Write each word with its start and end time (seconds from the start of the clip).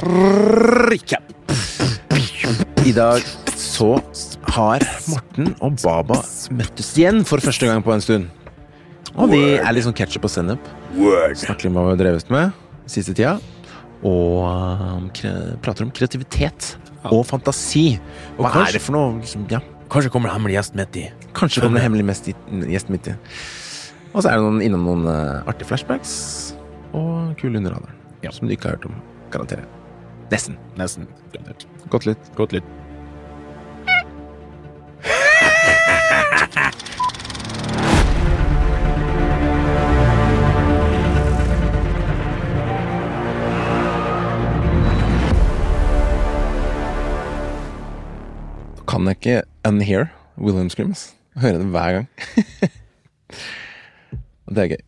Recap. 0.00 1.22
I 2.86 2.92
dag 2.96 3.20
så 3.60 3.90
har 4.54 4.80
Morten 5.10 5.50
og 5.60 5.76
Baba 5.82 6.16
møttes 6.56 6.88
igjen 6.96 7.20
for 7.28 7.42
første 7.44 7.68
gang 7.68 7.82
på 7.84 7.92
en 7.92 8.00
stund. 8.00 8.28
Og 9.20 9.28
vi 9.32 9.40
er 9.58 9.68
litt 9.74 9.84
sånn 9.84 9.96
ketsjup 9.98 10.24
og 10.24 10.32
sennep. 10.32 10.70
Snakker 10.96 11.66
litt 11.66 11.72
om 11.72 11.76
hva 11.76 11.84
vi 11.90 11.92
har 11.92 12.00
drevet 12.00 12.32
med 12.32 12.54
siste 12.90 13.12
tida. 13.12 13.34
Og 14.06 14.46
um, 14.48 15.10
prater 15.60 15.84
om 15.84 15.90
kreativitet 15.92 16.70
og 17.10 17.20
fantasi. 17.28 17.98
Og 18.38 18.46
Hva 18.46 18.54
kanskje- 18.54 18.68
er 18.70 18.78
det 18.78 18.82
for 18.86 18.96
noe? 18.96 19.18
Liksom, 19.20 19.44
ja, 19.52 19.60
Kanskje 19.90 20.12
kommer 20.14 20.30
det 20.30 20.36
hemmelig 20.38 20.56
gjest 20.56 20.78
midt 20.78 20.96
i. 20.96 21.04
kanskje 21.34 21.60
kommer 21.64 21.80
det 21.80 21.84
hemmelig 21.84 22.06
mest 22.06 22.28
i, 22.30 22.34
gjest 22.72 22.88
midt 22.94 23.10
i. 23.10 23.16
Og 24.14 24.22
så 24.22 24.30
er 24.30 24.38
det 24.38 24.46
noen, 24.46 24.62
innom 24.64 24.86
noen 24.86 25.04
uh, 25.10 25.42
artige 25.50 25.68
flashbacks 25.68 26.54
og 26.94 27.36
kule 27.42 27.58
under 27.60 27.76
radaren. 27.76 28.00
Som 28.32 28.48
du 28.48 28.54
ikke 28.56 28.70
har 28.70 28.78
hørt 28.78 28.88
om, 28.88 28.96
garanterer 29.34 29.66
jeg. 29.66 29.79
Nesten. 30.30 30.54
Nesten. 30.78 31.08
Godt 31.34 31.66
Gått 31.90 32.04
litt. 32.06 32.28
Gått 32.38 32.52
litt. 32.54 32.62
Kan 48.86 49.06
jeg 49.06 49.18
ikke 49.18 49.42
unhear 49.66 50.10
William 50.38 50.70
Screams. 50.70 51.10
Høre 51.40 51.58
det 51.58 51.66
hver 51.74 51.90
gang. 51.98 52.06
Det 54.50 54.62
er 54.62 54.68
gøy. 54.72 54.80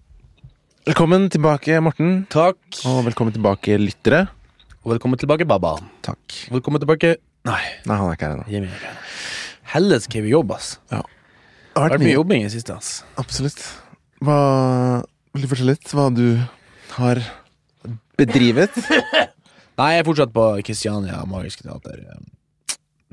Velkommen 0.87 1.29
tilbake, 1.31 1.81
Morten. 1.83 2.27
Takk. 2.31 2.59
Og 2.91 3.05
velkommen 3.07 3.33
tilbake, 3.35 3.79
lyttere. 3.79 4.27
Og 4.83 4.91
velkommen 4.91 5.15
tilbake, 5.15 5.47
Baba. 5.47 5.77
Takk. 6.03 6.35
Velkommen 6.51 6.83
tilbake 6.83 7.13
Nei, 7.47 7.61
Nei, 7.87 7.97
han 8.01 8.09
er 8.09 8.17
ikke 8.17 8.27
her 8.27 8.33
ennå. 8.35 8.47
Jimmy. 8.51 8.71
Helvete, 9.71 10.09
skal 10.09 10.25
vi 10.25 10.33
jobbe, 10.33 10.57
ass. 10.59 10.73
Ja. 10.91 11.05
Det 11.07 11.85
har 11.85 11.93
vært 11.93 12.03
mye 12.03 12.17
jobbing 12.17 12.43
i 12.43 12.49
det 12.49 12.55
siste, 12.57 12.75
ass. 12.75 12.91
Absolutt. 13.23 13.63
Hva 14.27 14.41
Vil 15.31 15.47
du 15.47 15.51
fortelle 15.53 15.77
litt 15.77 15.95
hva 15.95 16.09
du 16.11 16.27
har 16.97 17.23
bedrivet? 18.19 18.75
Nei, 19.79 19.89
jeg 19.95 20.03
er 20.03 20.11
fortsatt 20.11 20.35
på 20.35 20.51
Kristiania 20.67 21.23
Magiske 21.31 21.63
Teater. 21.63 22.03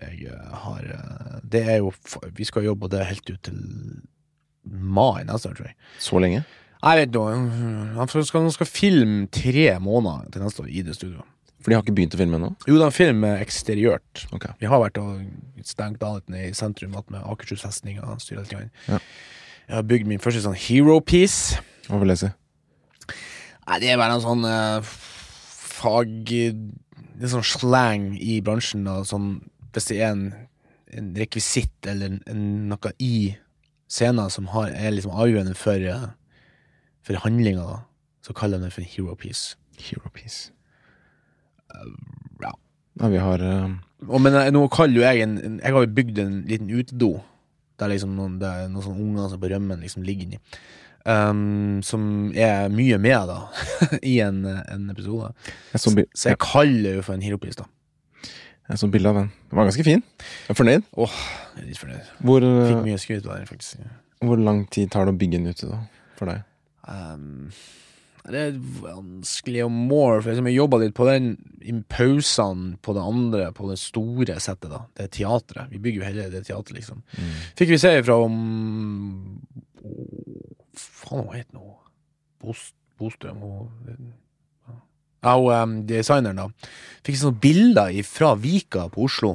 Jeg 0.01 0.25
eh, 0.25 0.59
har 0.65 0.91
eh, 0.97 1.39
Det 1.45 1.65
er 1.69 1.81
jo 1.83 1.93
Vi 2.33 2.49
skal 2.49 2.65
jobbe, 2.65 2.89
det 2.89 3.05
helt 3.13 3.29
ut 3.29 3.41
til 3.45 3.65
mai 4.65 5.21
neste 5.21 5.53
år, 5.53 5.59
tror 5.61 5.69
jeg. 5.69 5.77
Så 6.01 6.17
lenge? 6.17 6.45
Jeg 6.81 7.03
vet 7.03 7.13
ikke. 7.13 7.41
Han 7.99 8.09
skal, 8.09 8.41
han 8.41 8.55
skal 8.57 8.77
filme 8.79 9.27
tre 9.29 9.75
måneder 9.77 10.31
til 10.33 10.49
neste 10.49 10.65
år 10.65 10.73
i 10.73 10.89
det 10.89 10.97
studioet. 10.97 11.35
For 11.59 11.71
de 11.71 11.75
har 11.75 11.83
ikke 11.83 11.95
begynt 11.97 12.15
å 12.15 12.19
filme 12.21 12.37
ennå? 12.39 12.53
Jo, 12.69 12.77
en 12.79 12.95
film 12.95 13.25
eksteriørt. 13.27 14.25
Ok. 14.35 14.45
Vi 14.61 14.69
har 14.71 14.79
vært 14.79 14.99
og 15.01 15.25
stengt 15.67 16.03
av 16.07 16.19
litt 16.19 16.31
ned 16.31 16.45
i 16.47 16.55
sentrum 16.55 16.95
med 16.95 17.19
Akershus 17.19 17.65
festning 17.65 17.99
og 17.99 18.21
styret 18.23 18.47
litt. 18.47 18.53
grann. 18.53 18.71
Ja. 18.87 18.99
Jeg 19.69 19.75
har 19.75 19.89
bygd 19.89 20.07
min 20.09 20.21
første 20.23 20.41
sånn 20.45 20.57
hero 20.57 20.95
piece. 21.03 21.59
Hva 21.89 21.99
vil 22.01 22.13
jeg 22.13 22.21
si? 22.23 22.29
Nei, 23.69 23.79
det 23.83 23.91
er 23.91 23.99
bare 24.01 24.15
en 24.17 24.23
sånn 24.23 24.45
uh, 24.47 24.79
fag 24.81 26.31
Det 26.31 27.27
er 27.27 27.33
sånn 27.35 27.45
slang 27.45 28.07
i 28.17 28.39
bransjen. 28.45 28.87
Da, 28.87 29.03
sånn, 29.05 29.35
hvis 29.75 29.91
det 29.91 29.99
er 29.99 30.13
en, 30.15 30.23
en 30.95 31.11
rekvisitt 31.19 31.89
eller 31.91 32.15
en, 32.15 32.23
en, 32.31 32.47
noe 32.71 32.93
i 33.03 33.35
scenen 33.91 34.31
som 34.33 34.47
har, 34.55 34.71
er 34.71 34.95
liksom 34.95 35.11
avgjørende 35.11 35.57
for, 35.59 35.83
uh, 35.91 36.07
for 37.05 37.19
handlinga, 37.25 37.67
da, 37.67 37.83
så 38.25 38.37
kaller 38.37 38.63
de 38.63 38.69
det 38.69 38.77
for 38.77 38.85
en 38.85 38.93
hero 38.95 39.19
piece. 39.19 39.59
Hero 39.77 40.09
piece. 40.15 40.53
Ja. 42.43 42.53
Ja, 42.99 43.07
vi 43.11 43.21
har 43.21 43.43
eh, 43.45 43.69
Og, 44.07 44.19
men 44.23 44.35
eh, 44.35 44.51
nå 44.55 44.65
kaller 44.73 44.99
jo 44.99 45.05
jeg 45.05 45.23
en, 45.25 45.59
Jeg 45.61 45.75
har 45.75 45.85
jo 45.85 45.95
bygd 45.99 46.21
en 46.23 46.35
liten 46.49 46.69
utedo 46.71 47.13
Der 47.79 47.91
liksom 47.93 48.15
noen, 48.17 48.37
det 48.41 48.49
er 48.49 48.69
noen 48.71 48.85
sånne 48.85 49.05
unger 49.05 49.31
som 49.31 49.41
på 49.41 49.51
rømmen 49.53 49.85
liksom 49.85 50.03
ligger 50.07 50.27
inni 50.27 50.41
um, 51.05 51.79
Som 51.85 52.03
er 52.35 52.67
mye 52.73 52.99
med 53.01 53.31
da 53.31 53.39
I 54.13 54.19
en, 54.25 54.43
eh, 54.49 54.63
en 54.75 54.89
episode 54.91 55.31
Jeg 55.73 55.83
så, 55.85 55.95
Så 56.13 56.33
jeg 56.33 56.41
kaller 56.43 56.99
jo 56.99 57.05
for 57.05 57.17
en 57.17 57.25
heropris 57.25 57.59
da 57.59 57.69
jeg 58.69 58.77
så 58.77 58.85
bilde 58.93 59.09
av 59.09 59.15
den. 59.17 59.29
Den 59.49 59.57
var 59.57 59.65
ganske 59.65 59.81
fin. 59.81 60.03
Jeg 60.21 60.53
er 60.53 60.57
fornøyd. 60.59 60.83
Åh, 61.01 61.13
jeg 61.55 61.63
er 61.63 61.69
litt 61.71 61.79
fornøyd 61.81 62.11
Hvor, 62.21 62.43
Fikk 62.45 62.75
eh, 62.75 62.83
mye 62.85 62.99
skryt 63.01 63.25
av 63.25 63.39
den 63.39 63.47
faktisk 63.49 63.79
hvor 64.25 64.39
lang 64.39 64.65
tid 64.67 64.91
tar 64.91 65.07
det 65.07 65.13
å 65.15 65.19
bygge 65.19 65.39
en 65.39 65.47
ute, 65.47 65.67
da? 65.69 65.79
For 66.19 66.31
deg? 66.31 66.41
um, 66.89 67.51
Det 68.27 68.41
er 68.41 68.57
vanskelig 68.83 69.63
og 69.65 69.71
more 69.71 70.21
For 70.23 70.35
jeg 70.35 70.55
jobbet 70.55 70.79
litt 70.83 70.95
på 70.97 71.05
den 71.07 71.25
I 71.63 71.73
pausene 71.87 72.75
på 72.83 72.89
det 72.97 73.03
andre 73.11 73.43
På 73.55 73.63
det 73.69 73.77
store 73.81 74.35
settet 74.43 74.71
da 74.73 74.79
Det 74.97 75.03
er 75.05 75.13
teatret 75.15 75.71
Vi 75.71 75.81
bygger 75.81 75.99
jo 76.01 76.09
hele 76.09 76.31
det 76.33 76.43
teatret 76.49 76.75
liksom 76.77 76.97
Fikk 77.59 77.69
vi 77.73 77.81
se 77.81 77.91
ifra 78.01 78.15
om 78.25 78.35
oh, 79.83 80.09
Faen, 80.79 81.25
hva 81.25 81.33
heter 81.37 81.55
nå? 81.57 81.67
Bost, 82.39 82.75
Bostrøm 82.99 83.39
hun, 83.43 83.67
Ja, 85.23 85.33
um, 85.35 85.87
designeren, 85.87 86.39
da. 86.39 86.47
Fikk 87.03 87.17
sånne 87.19 87.41
bilder 87.43 88.03
fra 88.07 88.29
Vika 88.39 88.83
på 88.93 88.99
Oslo. 89.07 89.31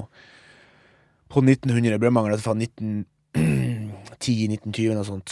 På 1.28 1.38
1900 1.42 1.98
Brødmangel, 2.00 2.40
fra 2.40 2.54
1910-1920 2.56 4.96
og 4.96 5.06
sånt. 5.10 5.28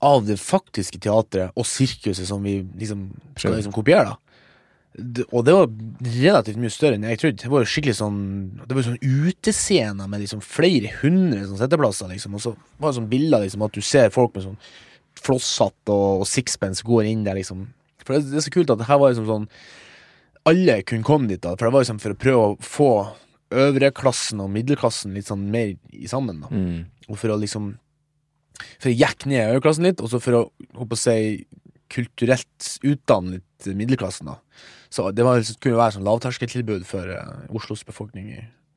Av 0.00 0.24
det 0.24 0.38
faktiske 0.40 0.98
teatret 1.00 1.52
og 1.56 1.66
sirkuset 1.68 2.26
som 2.28 2.42
vi 2.42 2.62
liksom 2.80 3.10
skal 3.36 3.52
liksom 3.58 3.72
kopiere, 3.76 4.04
da. 4.14 4.16
Det- 4.96 5.26
Og 5.32 5.44
det 5.44 5.52
var 5.52 5.66
relativt 6.22 6.56
mye 6.56 6.70
større 6.70 6.94
enn 6.94 7.02
jeg 7.02 7.18
trodde. 7.18 7.42
Det 7.42 7.50
var 7.50 7.60
jo 7.64 7.66
skikkelig 7.66 7.96
sånn 7.98 8.18
Det 8.66 8.72
var 8.76 8.82
jo 8.82 8.90
sånn 8.92 9.26
utescener 9.26 10.08
med 10.08 10.20
liksom 10.22 10.40
flere 10.40 10.88
hundre 11.02 11.40
sånn 11.44 11.58
setteplasser, 11.58 12.08
liksom. 12.08 12.34
Og 12.34 12.40
så 12.40 12.56
var 12.78 12.92
det 12.92 13.00
sånn 13.00 13.10
bilder 13.10 13.40
liksom 13.42 13.64
at 13.66 13.72
du 13.72 13.80
ser 13.82 14.10
folk 14.14 14.34
med 14.36 14.44
sånn 14.44 14.56
flosshatt 15.20 15.90
og, 15.90 16.20
og 16.22 16.26
sixpence 16.26 16.82
går 16.86 17.04
inn 17.10 17.24
der, 17.24 17.34
liksom. 17.34 17.66
For 18.04 18.14
det, 18.14 18.30
det 18.30 18.36
er 18.38 18.46
så 18.46 18.52
kult 18.54 18.70
at 18.70 18.78
det 18.78 18.86
her 18.86 18.98
var 18.98 19.10
liksom 19.12 19.26
sånn 19.26 19.48
Alle 20.46 20.82
kunne 20.84 21.02
komme 21.04 21.28
dit, 21.28 21.40
da. 21.40 21.56
For 21.56 21.66
det 21.66 21.72
var 21.72 21.82
liksom 21.84 22.00
for 22.00 22.12
å 22.14 22.20
prøve 22.20 22.46
å 22.46 22.58
få 22.60 22.90
øvreklassen 23.54 24.40
og 24.44 24.50
middelklassen 24.52 25.14
litt 25.14 25.26
sånn 25.30 25.46
mer 25.50 25.74
i 25.92 26.06
sammen, 26.10 26.40
da. 26.42 26.48
Mm. 26.52 26.84
Og 27.08 27.18
for 27.20 27.28
å 27.34 27.38
liksom 27.40 27.74
For 28.78 28.90
jeg 28.90 29.00
gikk 29.02 29.26
ned 29.30 29.40
i 29.40 29.56
øyeklassen 29.56 29.86
litt, 29.88 30.02
og 30.04 30.10
så 30.12 30.20
for 30.22 30.38
å 30.38 30.42
håper 30.78 31.00
si 31.00 31.16
kulturelt 31.94 32.68
utdanne 32.86 33.38
litt 33.38 33.68
middelklassen, 33.76 34.30
da. 34.30 34.38
Så 34.94 35.08
det 35.14 35.24
var, 35.26 35.42
kunne 35.62 35.78
være 35.80 35.96
sånn 35.96 36.06
lavterskeltilbud 36.06 36.84
for 36.86 37.10
uh, 37.10 37.48
Oslos 37.54 37.82
befolkning. 37.86 38.30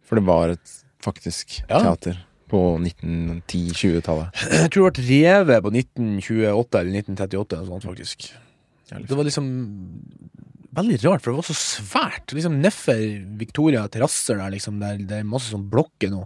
For 0.08 0.18
det 0.20 0.26
var 0.28 0.56
et 0.56 0.74
faktisk 1.06 1.60
Ja. 1.70 1.80
teater 1.84 2.18
på 2.50 2.62
1910-20-tallet. 2.80 4.34
Jeg 4.64 4.72
tror 4.74 4.92
det 4.96 5.04
ble 5.06 5.22
revet 5.28 5.64
på 5.66 5.72
1928 5.74 6.82
eller 6.82 7.00
1938 7.04 7.58
eller 7.58 7.70
sånt, 7.70 7.88
faktisk. 7.90 8.28
Det 8.88 9.18
var 9.20 9.28
liksom 9.28 9.48
veldig 10.78 10.98
rart, 11.04 11.24
for 11.24 11.34
det 11.34 11.42
var 11.42 11.48
så 11.50 11.58
svært. 11.58 12.34
Liksom 12.36 12.58
Nedfor 12.64 13.02
Victoria 13.40 13.86
terrasser 13.92 14.40
der, 14.40 14.54
liksom, 14.56 14.78
der 14.82 15.00
det 15.10 15.22
er 15.22 15.28
masse 15.28 15.52
sånn 15.52 15.68
blokker 15.72 16.12
nå. 16.14 16.24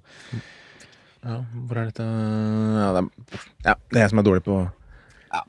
Ja, 1.24 1.36
hvor 1.68 1.78
er 1.78 1.86
dette 1.92 2.04
ja, 2.04 2.94
det 2.96 3.02
er, 3.02 3.10
ja, 3.66 3.74
det 3.92 3.98
er 3.98 4.02
jeg 4.06 4.10
som 4.10 4.20
er 4.20 4.24
dårlig 4.26 4.44
på 4.44 4.56
Ja. 5.34 5.42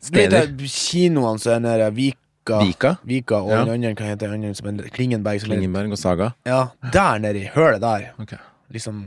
steder. 0.00 0.46
Kinoene 0.56 1.38
som 1.42 1.52
er 1.52 1.60
nede 1.60 1.90
Vika, 1.94 2.58
Vika, 2.64 2.94
Vika 3.04 3.34
og 3.42 3.50
Ja. 3.50 3.64
den 3.64 3.74
andre, 3.84 3.94
hva 3.94 4.08
heter 4.14 4.30
den 4.32 4.44
andre, 4.44 4.84
er 4.86 4.88
Klingenberg. 4.90 5.34
Er, 5.42 5.46
Klingenberg 5.46 5.92
og 5.92 5.98
Saga. 5.98 6.30
ja, 6.46 6.66
der 6.92 7.18
nede 7.18 7.42
i 7.44 7.48
hølet 7.54 7.80
der, 7.80 8.08
Okay. 8.20 8.38
liksom 8.72 9.04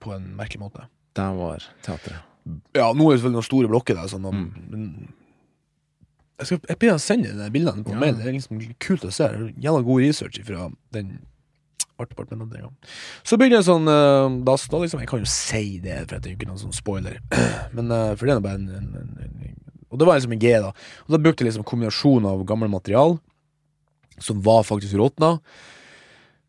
på 0.00 0.12
en 0.14 0.34
merkelig 0.36 0.60
måte. 0.60 0.84
Der 1.16 1.32
var 1.34 1.58
teatret. 1.82 2.20
Ja, 2.74 2.92
nå 2.92 3.08
er 3.08 3.10
det 3.12 3.20
selvfølgelig 3.20 3.32
noen 3.32 3.42
store 3.44 3.68
blokker 3.68 3.94
der, 3.94 4.06
sånn, 4.08 4.24
og, 4.26 4.34
Mm. 4.34 5.08
jeg 6.38 6.46
skal 6.46 6.60
jeg 6.68 6.78
å 6.94 6.98
sende 7.00 7.32
de 7.36 7.50
bildene 7.50 7.82
på 7.84 7.90
Ja. 7.92 7.98
mail. 7.98 8.14
Det 8.16 8.26
er 8.26 8.32
liksom 8.32 8.76
kult 8.78 9.02
å 9.04 9.12
se. 9.12 9.24
Jævla 9.60 9.82
god 9.84 10.00
research 10.02 10.38
fra 10.44 10.70
den 10.92 11.18
art 11.98 12.14
med 12.18 12.50
den. 12.52 12.74
Så 13.26 13.38
bygde 13.40 13.58
jeg 13.58 13.66
sånn 13.66 13.88
uh, 13.90 14.28
dass. 14.46 14.66
Da, 14.70 14.80
liksom, 14.82 15.02
jeg 15.02 15.10
kan 15.10 15.22
jo 15.22 15.30
si 15.30 15.78
det, 15.82 16.04
for 16.06 16.18
det 16.18 16.30
er 16.30 16.34
jo 16.34 16.38
ikke 16.38 16.50
noen 16.50 16.60
sånn 16.62 16.76
spoiler. 16.76 17.18
Men 17.76 17.90
uh, 17.92 18.12
for 18.14 18.28
det 18.28 18.36
er 18.36 18.44
bare 18.44 18.60
en, 18.60 18.68
en, 18.78 18.92
en, 19.02 19.16
en 19.26 19.56
Og 19.88 20.00
det 20.00 20.08
var 20.08 20.20
liksom 20.20 20.36
en 20.36 20.42
G, 20.42 20.54
da. 20.62 20.72
Og 21.06 21.16
da 21.16 21.22
brukte 21.22 21.44
jeg 21.44 21.50
liksom 21.50 21.66
kombinasjon 21.68 22.28
av 22.28 22.44
gammel 22.48 22.70
material, 22.72 23.18
som 24.22 24.42
var 24.44 24.66
faktisk 24.68 24.98
råtna. 24.98 25.36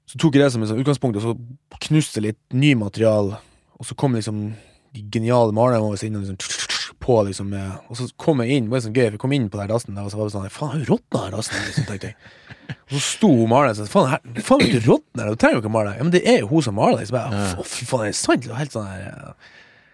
Så 0.09 0.17
tok 0.21 0.35
jeg 0.35 0.45
det 0.45 0.53
som 0.53 0.65
sånn 0.65 0.81
utgangspunkt, 0.81 1.19
og 1.21 1.25
så 1.25 1.79
knuste 1.85 2.23
litt 2.25 2.41
ny 2.53 2.73
material. 2.77 3.35
Og 3.77 3.87
så 3.87 3.97
kom 3.97 4.17
liksom 4.17 4.49
de 4.95 5.05
geniale 5.13 5.53
malerne 5.53 5.85
våre 5.85 6.01
inn 6.05 6.17
og 6.17 6.25
liksom 6.25 6.68
på 6.99 7.15
liksom 7.27 7.53
Og 7.89 7.95
så 7.97 8.07
kom 8.19 8.41
jeg 8.43 8.57
inn, 8.57 8.65
det 8.67 8.71
var 8.73 8.81
sånn 8.85 8.93
gøy, 8.95 9.05
for 9.07 9.15
jeg 9.17 9.21
kom 9.23 9.33
inn 9.37 9.49
på 9.49 9.59
den 9.61 9.69
dassen 9.71 9.97
og 9.97 10.09
så 10.11 10.17
var 10.19 10.27
det 10.29 10.33
sånn 10.35 10.49
Faen, 10.51 10.71
har 10.73 10.79
jo 10.83 10.89
råtna 10.95 11.21
her 11.25 11.31
dassen? 11.37 11.61
Liksom, 11.67 11.85
tenkte 11.89 12.09
jeg. 12.11 12.15
Og 12.89 12.95
så 12.97 13.01
sto 13.05 13.29
maleren 13.49 13.77
sånn 13.79 13.89
Faen, 13.91 14.09
her, 14.11 14.43
faen 14.45 14.65
ikke 14.67 14.83
råtna 14.87 15.23
her, 15.25 15.31
du 15.31 15.39
trenger 15.41 15.59
jo 15.59 15.63
ikke 15.63 15.71
male. 15.77 15.95
Ja, 15.97 16.03
men 16.03 16.11
det 16.15 16.23
er 16.27 16.39
jo 16.43 16.49
hun 16.51 16.61
som 16.67 16.75
maler. 16.79 17.05
Så 17.07 17.15
bare, 17.15 17.31
Ja. 17.33 17.47
Å, 17.59 17.65
fy 17.65 17.87
faen, 17.89 18.05
er 18.09 18.17
sant? 18.19 18.43
Det 18.45 18.51
var 18.51 18.61
helt 18.63 18.75
sånn 18.75 18.87
her 18.91 19.01
ja. 19.07 19.33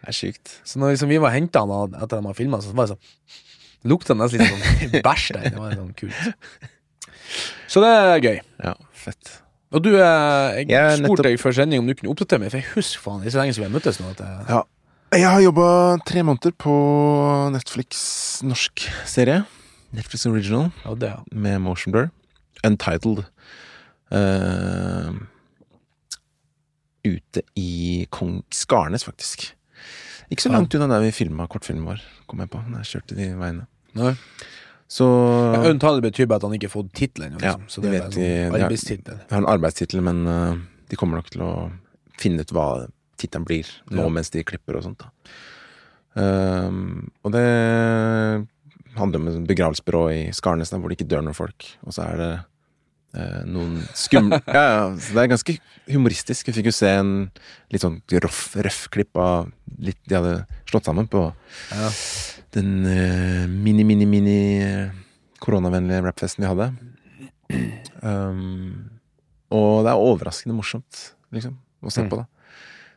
Det 0.05 0.11
er 0.13 0.17
sykt. 0.19 0.51
Så 0.67 0.77
når 0.81 0.93
liksom, 0.95 1.09
vi 1.09 1.17
var 1.23 1.33
henta 1.33 1.63
han 1.65 1.71
at 1.77 1.95
etter 2.03 2.19
de 2.21 2.27
har 2.29 2.37
filma, 2.37 2.59
så 2.61 2.73
var 2.77 2.85
det 2.89 2.95
sånn 2.97 3.89
Lukta 3.89 4.15
nesten 4.17 4.41
litt 4.41 4.49
sånn 4.49 5.01
bæsj 5.05 5.25
der. 5.37 5.43
Det 5.53 5.57
var 5.61 5.73
sånn 5.77 5.91
kult. 5.97 6.61
Så 7.69 7.81
det 7.83 7.89
er 7.93 8.21
gøy. 8.23 8.37
Ja, 8.63 8.73
fett. 8.97 9.31
Og 9.75 9.81
du, 9.83 9.89
eh, 9.97 10.61
jeg 10.61 10.69
Jeg 10.69 10.77
er 10.79 10.95
spurte 10.97 11.03
nettopp- 11.05 11.23
deg 11.27 11.39
før 11.41 11.53
sending 11.57 11.79
om 11.83 11.87
du 11.89 11.93
kunne 11.97 12.13
oppdatere 12.13 12.39
meg, 12.41 12.51
for 12.53 12.57
jeg 12.61 12.69
husker 12.75 13.01
faen 13.03 13.21
ikke 13.25 13.33
så 13.35 13.41
lenge 13.41 13.53
siden 13.57 13.69
vi 13.69 13.75
møttes 13.77 13.99
nå. 13.99 14.11
Jeg, 14.15 14.45
Ja. 14.49 14.61
Jeg 15.15 15.29
har 15.31 15.39
jobba 15.44 15.65
tre 16.07 16.23
måneder 16.27 16.51
på 16.59 16.73
Netflix 17.53 18.00
norsk 18.44 18.83
serie. 19.07 19.44
Netflix 19.95 20.25
Original 20.27 20.71
ja, 20.83 20.95
det, 21.00 21.12
ja. 21.13 21.21
med 21.31 21.62
Motion 21.63 21.94
Blur. 21.95 22.09
Untitled. 22.67 23.21
Uh, 24.12 25.15
ute 27.06 27.44
i 27.59 28.06
Kong 28.12 28.41
Skarnes, 28.53 29.06
faktisk. 29.07 29.47
Ikke 30.33 30.41
så 30.47 30.51
langt 30.51 30.73
unna 30.75 30.88
der 30.89 31.03
vi 31.06 31.13
filma 31.13 31.45
kortfilmen 31.51 31.85
vår, 31.88 32.01
kom 32.27 32.41
jeg 32.44 32.51
på. 32.51 32.62
Når 32.65 32.81
jeg 32.83 32.91
kjørte 32.95 33.17
de 33.19 33.29
veiene. 33.39 33.67
Nei. 33.95 34.15
Så 34.91 35.06
Ja, 35.56 35.62
Untitled 35.71 36.03
betyr 36.06 36.27
bare 36.29 36.41
at 36.41 36.47
han 36.50 36.57
ikke 36.57 36.69
fått 36.73 36.91
tittelen. 36.97 37.38
Liksom. 37.38 37.63
Ja, 37.63 37.71
så 37.71 37.81
de 37.81 37.88
det 37.88 37.94
er 37.94 38.03
vet 38.03 38.17
de- 38.17 38.25
en 38.25 38.51
de 38.51 38.59
har- 38.59 38.67
arbeidstittel. 38.67 39.17
Jeg 39.21 39.31
har 39.38 39.41
en 39.45 39.51
arbeidstittel, 39.53 40.01
men 40.06 40.25
uh, 40.27 40.57
de 40.89 40.95
kommer 41.00 41.21
nok 41.21 41.29
til 41.31 41.41
å 41.45 41.53
finne 42.19 42.41
ut 42.44 42.51
hva 42.56 42.67
tittelen 43.17 43.45
blir 43.47 43.67
nå 43.91 44.03
Ja. 44.03 44.09
mens 44.09 44.29
de 44.31 44.44
klipper 44.44 44.77
og 44.77 44.83
sånt. 44.83 45.00
da 45.00 45.12
Um, 46.15 47.12
Og 47.25 47.31
det 47.33 47.41
handler 48.95 49.19
om 49.19 49.27
et 49.27 49.47
begravelsesbyrå 49.50 50.03
i 50.13 50.19
Skarnes 50.31 50.69
hvor 50.71 50.88
det 50.88 50.95
ikke 50.95 51.09
dør 51.12 51.21
noen 51.25 51.35
folk. 51.35 51.65
Og 51.83 51.91
så 51.91 52.06
er 52.07 52.15
det 52.21 52.29
uh, 53.19 53.41
noen 53.45 53.81
skumle 53.94 54.39
ja, 54.47 54.62
ja, 54.63 54.85
så 54.95 55.12
Det 55.12 55.23
er 55.25 55.27
ganske 55.33 55.56
humoristisk. 55.91 56.47
Vi 56.47 56.53
fikk 56.56 56.69
jo 56.71 56.75
se 56.77 56.88
en 57.01 57.12
litt 57.69 57.83
sånn 57.83 58.00
røff, 58.23 58.56
røff 58.63 58.85
klipp 58.95 59.12
av 59.19 59.51
litt 59.77 60.00
de 60.07 60.15
hadde 60.15 60.45
slått 60.71 60.88
sammen 60.88 61.09
på 61.12 61.25
Ja. 61.75 61.91
den 62.56 62.71
uh, 62.88 63.44
mini, 63.51 63.83
mini, 63.83 64.06
mini 64.07 64.38
eh, 64.63 64.91
koronavennlige 65.44 66.00
rapfesten 66.07 66.45
vi 66.45 66.47
hadde. 66.47 66.69
Um, 68.01 68.89
og 69.51 69.83
det 69.85 69.91
er 69.91 70.00
overraskende 70.07 70.56
morsomt, 70.56 71.12
liksom, 71.35 71.57
å 71.83 71.91
se 71.91 72.01
Mm. 72.03 72.09
på, 72.09 72.17
da. 72.23 72.25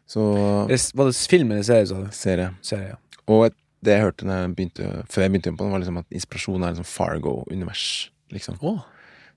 Så 0.08 0.22
Var 0.68 1.10
det 1.10 1.14
film 1.28 1.50
eller 1.52 1.66
serie, 1.66 1.86
sa 1.90 1.98
du? 2.00 2.06
serie. 2.16 2.50
Serie, 2.64 2.94
ja. 2.94 3.24
Og 3.28 3.52
det 3.84 3.92
jeg 3.94 4.02
hørte 4.06 4.26
jeg 4.26 4.54
begynte, 4.56 4.86
før 5.06 5.22
jeg 5.26 5.32
begynte 5.34 5.52
på 5.54 5.64
den, 5.66 5.72
var 5.74 5.82
liksom 5.82 5.98
at 6.00 6.08
inspirasjonen 6.16 6.64
er 6.64 6.72
liksom 6.74 6.88
Fargo-univers. 6.88 7.84
Liksom. 8.34 8.56
Oh. 8.64 8.80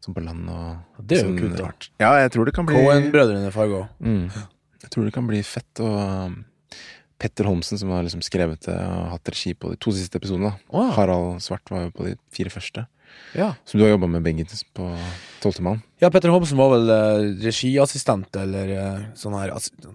Som 0.02 0.16
på 0.16 0.24
land 0.26 0.48
og 0.50 1.04
det 1.06 1.20
er 1.20 1.26
jo 1.26 1.28
sånn 1.30 1.42
kult, 1.44 1.58
da. 1.60 1.66
rart. 1.68 1.90
Ja, 2.02 2.14
jeg 2.24 2.32
tror 2.34 2.48
det 2.50 2.54
kan 2.56 2.66
bli 2.66 2.80
Cohen-brødrene 2.80 3.52
Fargo. 3.54 3.84
mm, 4.00 4.32
Jeg 4.82 4.90
tror 4.96 5.06
det 5.06 5.14
kan 5.14 5.28
bli 5.30 5.44
fett. 5.46 5.84
Og 5.84 6.00
um, 6.00 6.40
Petter 7.22 7.46
Holmsen, 7.46 7.78
som 7.78 7.92
har 7.94 8.02
liksom 8.08 8.24
skrevet 8.26 8.64
det 8.66 8.80
og 8.82 9.12
hatt 9.14 9.30
regi 9.30 9.54
på 9.54 9.70
de 9.70 9.78
to 9.78 9.94
siste 9.94 10.18
episodene. 10.18 10.56
Oh. 10.74 10.90
Harald 10.96 11.44
Svart 11.46 11.70
var 11.70 11.86
jo 11.86 11.92
på 12.00 12.08
de 12.08 12.16
fire 12.34 12.50
første. 12.50 12.88
ja. 13.38 13.52
Som 13.68 13.78
du 13.78 13.86
har 13.86 13.92
jobba 13.94 14.08
med 14.10 14.24
begge 14.26 14.48
på 14.74 14.88
Tolvte 15.44 15.62
mann. 15.62 15.84
ja, 16.02 16.10
Petter 16.10 16.32
Holmsen 16.34 16.58
var 16.58 16.72
vel 16.74 16.90
eh, 16.90 17.28
regiassistent, 17.46 18.32
eller 18.42 18.74
eh, 18.74 19.04
sånn 19.20 19.38
her 19.38 19.52
heter 19.54 19.92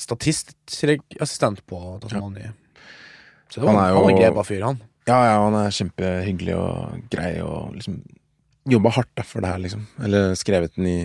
Statistassistent 0.00 1.64
på 1.68 1.80
Tasmania. 2.02 2.54
Så 3.50 3.62
var, 3.62 3.72
Han 3.72 3.80
er 3.82 3.96
han, 3.96 4.10
jo- 4.12 4.20
grepa 4.20 4.46
fyr, 4.46 4.62
han. 4.68 4.80
Ja, 5.08 5.18
ja, 5.26 5.36
han 5.42 5.56
er 5.58 5.74
kjempehyggelig 5.74 6.54
og 6.54 7.04
grei 7.10 7.32
og 7.42 7.74
liksom 7.74 7.98
jobba 8.70 8.92
hardt 8.94 9.10
da, 9.16 9.24
for 9.26 9.42
det 9.42 9.50
her, 9.50 9.62
liksom. 9.64 9.84
Eller 10.04 10.34
skrevet 10.38 10.76
den 10.76 10.86
i 10.86 11.00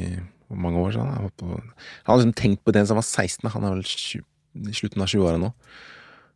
mange 0.49 0.81
år 0.81 0.93
siden. 0.93 1.09
Han 1.09 1.25
har, 1.25 1.33
på, 1.39 1.49
han 1.55 2.11
har 2.11 2.21
liksom 2.21 2.37
tenkt 2.37 2.63
på 2.63 2.73
det 2.75 2.83
siden 2.85 2.95
han 2.95 3.01
var 3.01 3.09
16. 3.09 3.51
Han 3.55 3.65
er 3.65 3.75
vel 3.77 3.85
20, 3.89 4.25
i 4.69 4.77
slutten 4.77 5.05
av 5.05 5.11
20-åra 5.11 5.41
nå. 5.41 5.51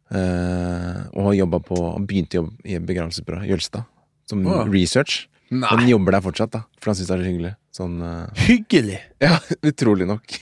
Uh, 0.10 1.02
og 1.14 1.28
har 1.28 1.36
jobba 1.38 1.60
på 1.62 1.76
Han 1.78 2.08
begynte 2.10 2.40
jobb 2.40 2.64
i 2.66 2.74
et 2.80 2.86
begravelsesbyrå 2.88 3.44
Jølstad. 3.46 3.86
Som 4.30 4.42
oh, 4.48 4.64
ja. 4.64 4.64
research. 4.72 5.28
Nei. 5.50 5.70
Han 5.70 5.86
jobber 5.90 6.18
der 6.18 6.26
fortsatt, 6.26 6.54
da. 6.56 6.64
For 6.82 6.92
han 6.92 6.98
syns 6.98 7.12
det 7.12 7.16
er 7.18 7.22
så 7.22 7.30
hyggelig. 7.30 7.54
Sånn 7.76 8.00
uh... 8.02 8.46
hyggelig! 8.48 9.02
Ja, 9.26 9.38
utrolig 9.66 10.10
nok. 10.10 10.40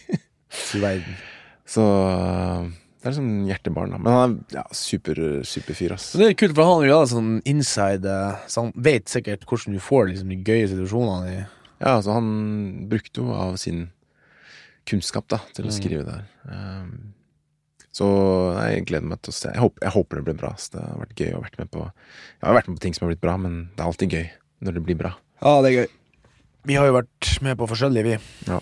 Verden. 0.77 1.17
Så 1.67 1.83
eh, 1.83 2.69
det 3.03 3.11
er 3.11 3.15
sånn 3.17 3.33
hjertebarn, 3.47 3.91
da. 3.93 3.99
Men 4.01 4.13
han 4.15 4.35
er 4.49 4.55
ja, 4.59 4.63
super, 4.75 5.19
super 5.47 5.75
fyr, 5.77 5.93
ass. 5.97 6.09
Det 6.17 6.29
er 6.31 6.37
kult, 6.39 6.55
for 6.57 6.67
han 6.67 6.87
hatt 6.89 7.11
sånn 7.11 7.35
inside 7.47 8.07
eh, 8.09 8.39
Så 8.49 8.63
han 8.65 8.71
vet 8.75 9.11
sikkert 9.11 9.45
hvordan 9.47 9.75
du 9.77 9.81
får 9.83 10.09
liksom, 10.13 10.31
de 10.33 10.39
gøye 10.47 10.69
situasjonene 10.71 11.35
Ja, 11.35 11.91
altså 11.99 12.15
han 12.17 12.31
brukte 12.89 13.21
jo 13.21 13.35
av 13.37 13.55
sin 13.61 13.89
kunnskap 14.87 15.27
da, 15.27 15.41
til 15.53 15.67
å 15.67 15.71
Mm. 15.71 15.75
skrive 15.75 16.03
der. 16.07 16.23
Um, 16.47 17.13
så 17.91 18.05
nei, 18.55 18.67
jeg 18.77 18.85
gleder 18.87 19.09
meg 19.11 19.19
til 19.25 19.33
å 19.33 19.35
se. 19.35 19.49
Jeg 19.51 19.59
håper, 19.59 19.83
jeg 19.83 19.91
håper 19.97 20.15
det 20.19 20.23
blir 20.29 20.37
bra. 20.39 20.51
Så 20.55 20.71
Det 20.77 20.83
har 20.85 20.99
vært 21.01 21.15
gøy 21.19 21.31
å 21.35 21.41
vært 21.43 21.57
med 21.59 21.71
på 21.73 21.81
Jeg 21.83 22.45
har 22.47 22.55
vært 22.55 22.67
med 22.69 22.77
på 22.77 22.83
ting 22.85 22.93
som 22.95 23.05
har 23.05 23.11
blitt 23.11 23.23
bra, 23.25 23.35
men 23.41 23.57
det 23.75 23.83
er 23.83 23.89
alltid 23.91 24.13
gøy 24.15 24.27
når 24.63 24.73
det 24.77 24.83
blir 24.87 24.97
bra. 24.99 25.11
Ja, 25.43 25.53
det 25.61 25.69
er 25.71 25.75
gøy. 25.81 25.87
Vi 26.71 26.75
har 26.79 26.87
jo 26.87 26.95
vært 26.97 27.31
med 27.43 27.57
på 27.59 27.67
forskjellige, 27.67 28.03
vi. 28.03 28.17
Ja. 28.47 28.59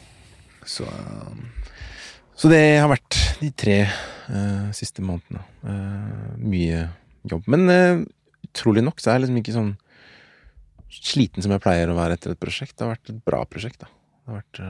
Så 0.66 0.84
eh, 0.90 1.36
Så 2.36 2.52
det 2.52 2.62
har 2.82 2.90
vært 2.92 3.18
de 3.40 3.50
tre 3.56 3.80
uh, 3.88 4.68
siste 4.76 5.04
månedene. 5.06 5.42
Uh, 5.64 6.36
mye 6.44 6.86
jobb. 7.32 7.48
Men 7.52 7.68
uh, 7.72 8.04
utrolig 8.50 8.84
nok 8.86 9.00
så 9.00 9.12
er 9.12 9.18
jeg 9.20 9.26
liksom 9.26 9.42
ikke 9.42 9.56
sånn 9.56 9.74
sliten 10.96 11.44
som 11.44 11.52
jeg 11.56 11.64
pleier 11.64 11.92
å 11.92 11.98
være 11.98 12.18
etter 12.20 12.36
et 12.36 12.42
prosjekt. 12.42 12.76
Det 12.76 12.86
har 12.86 12.94
vært 12.96 13.12
et 13.12 13.22
bra 13.28 13.42
prosjekt, 13.48 13.82
da. 13.84 13.92
Det 14.26 14.34
har 14.34 14.42
vært 14.42 14.62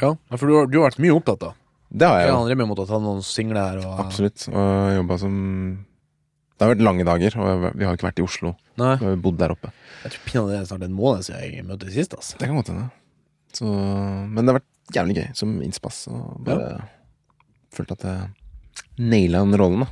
Ja, 0.00 0.38
for 0.38 0.46
du 0.48 0.56
har, 0.58 0.68
du 0.70 0.78
har 0.80 0.88
vært 0.88 1.02
mye 1.02 1.14
opptatt, 1.14 1.42
da. 1.42 1.52
Det 1.94 2.06
har 2.10 2.20
jeg 2.20 2.30
jo. 2.30 2.36
han 2.40 2.50
Remi 2.50 2.66
måtte 2.66 2.84
ha 2.86 2.90
tatt 2.90 3.04
noen 3.04 3.22
singler. 3.26 3.80
Og, 3.84 3.98
Absolutt. 4.02 4.48
Og 4.50 4.94
jobba 4.96 5.18
som 5.22 5.34
Det 6.54 6.66
har 6.66 6.72
vært 6.72 6.84
lange 6.86 7.06
dager, 7.06 7.36
og 7.38 7.66
vi 7.78 7.86
har 7.86 7.98
ikke 7.98 8.08
vært 8.08 8.22
i 8.22 8.26
Oslo. 8.26 8.54
Nei, 8.80 8.94
Vi 8.98 9.06
har 9.06 9.20
bodd 9.22 9.38
der 9.38 9.54
oppe. 9.54 9.70
jeg 10.02 10.14
tror 10.14 10.24
pinadø 10.26 10.52
det 10.52 10.60
er 10.60 10.68
snart 10.70 10.86
en 10.86 10.96
måned 10.98 11.26
siden 11.26 11.42
jeg 11.42 11.66
møtte 11.66 11.90
sist. 11.94 12.14
Altså. 12.18 12.38
Det 12.40 12.50
kan 12.50 12.58
godt 12.58 12.72
hende. 12.72 12.88
Så, 13.54 13.66
men 13.70 14.42
det 14.42 14.50
har 14.50 14.58
vært 14.58 14.70
jævlig 14.92 15.16
gøy 15.16 15.28
som 15.38 15.54
innspass. 15.64 16.04
Og 16.12 16.40
bare 16.44 16.82
følte 17.74 17.96
at 17.98 18.04
jeg 18.04 19.08
naila 19.10 19.40
den 19.46 19.58
rollen, 19.60 19.84
da. 19.86 19.90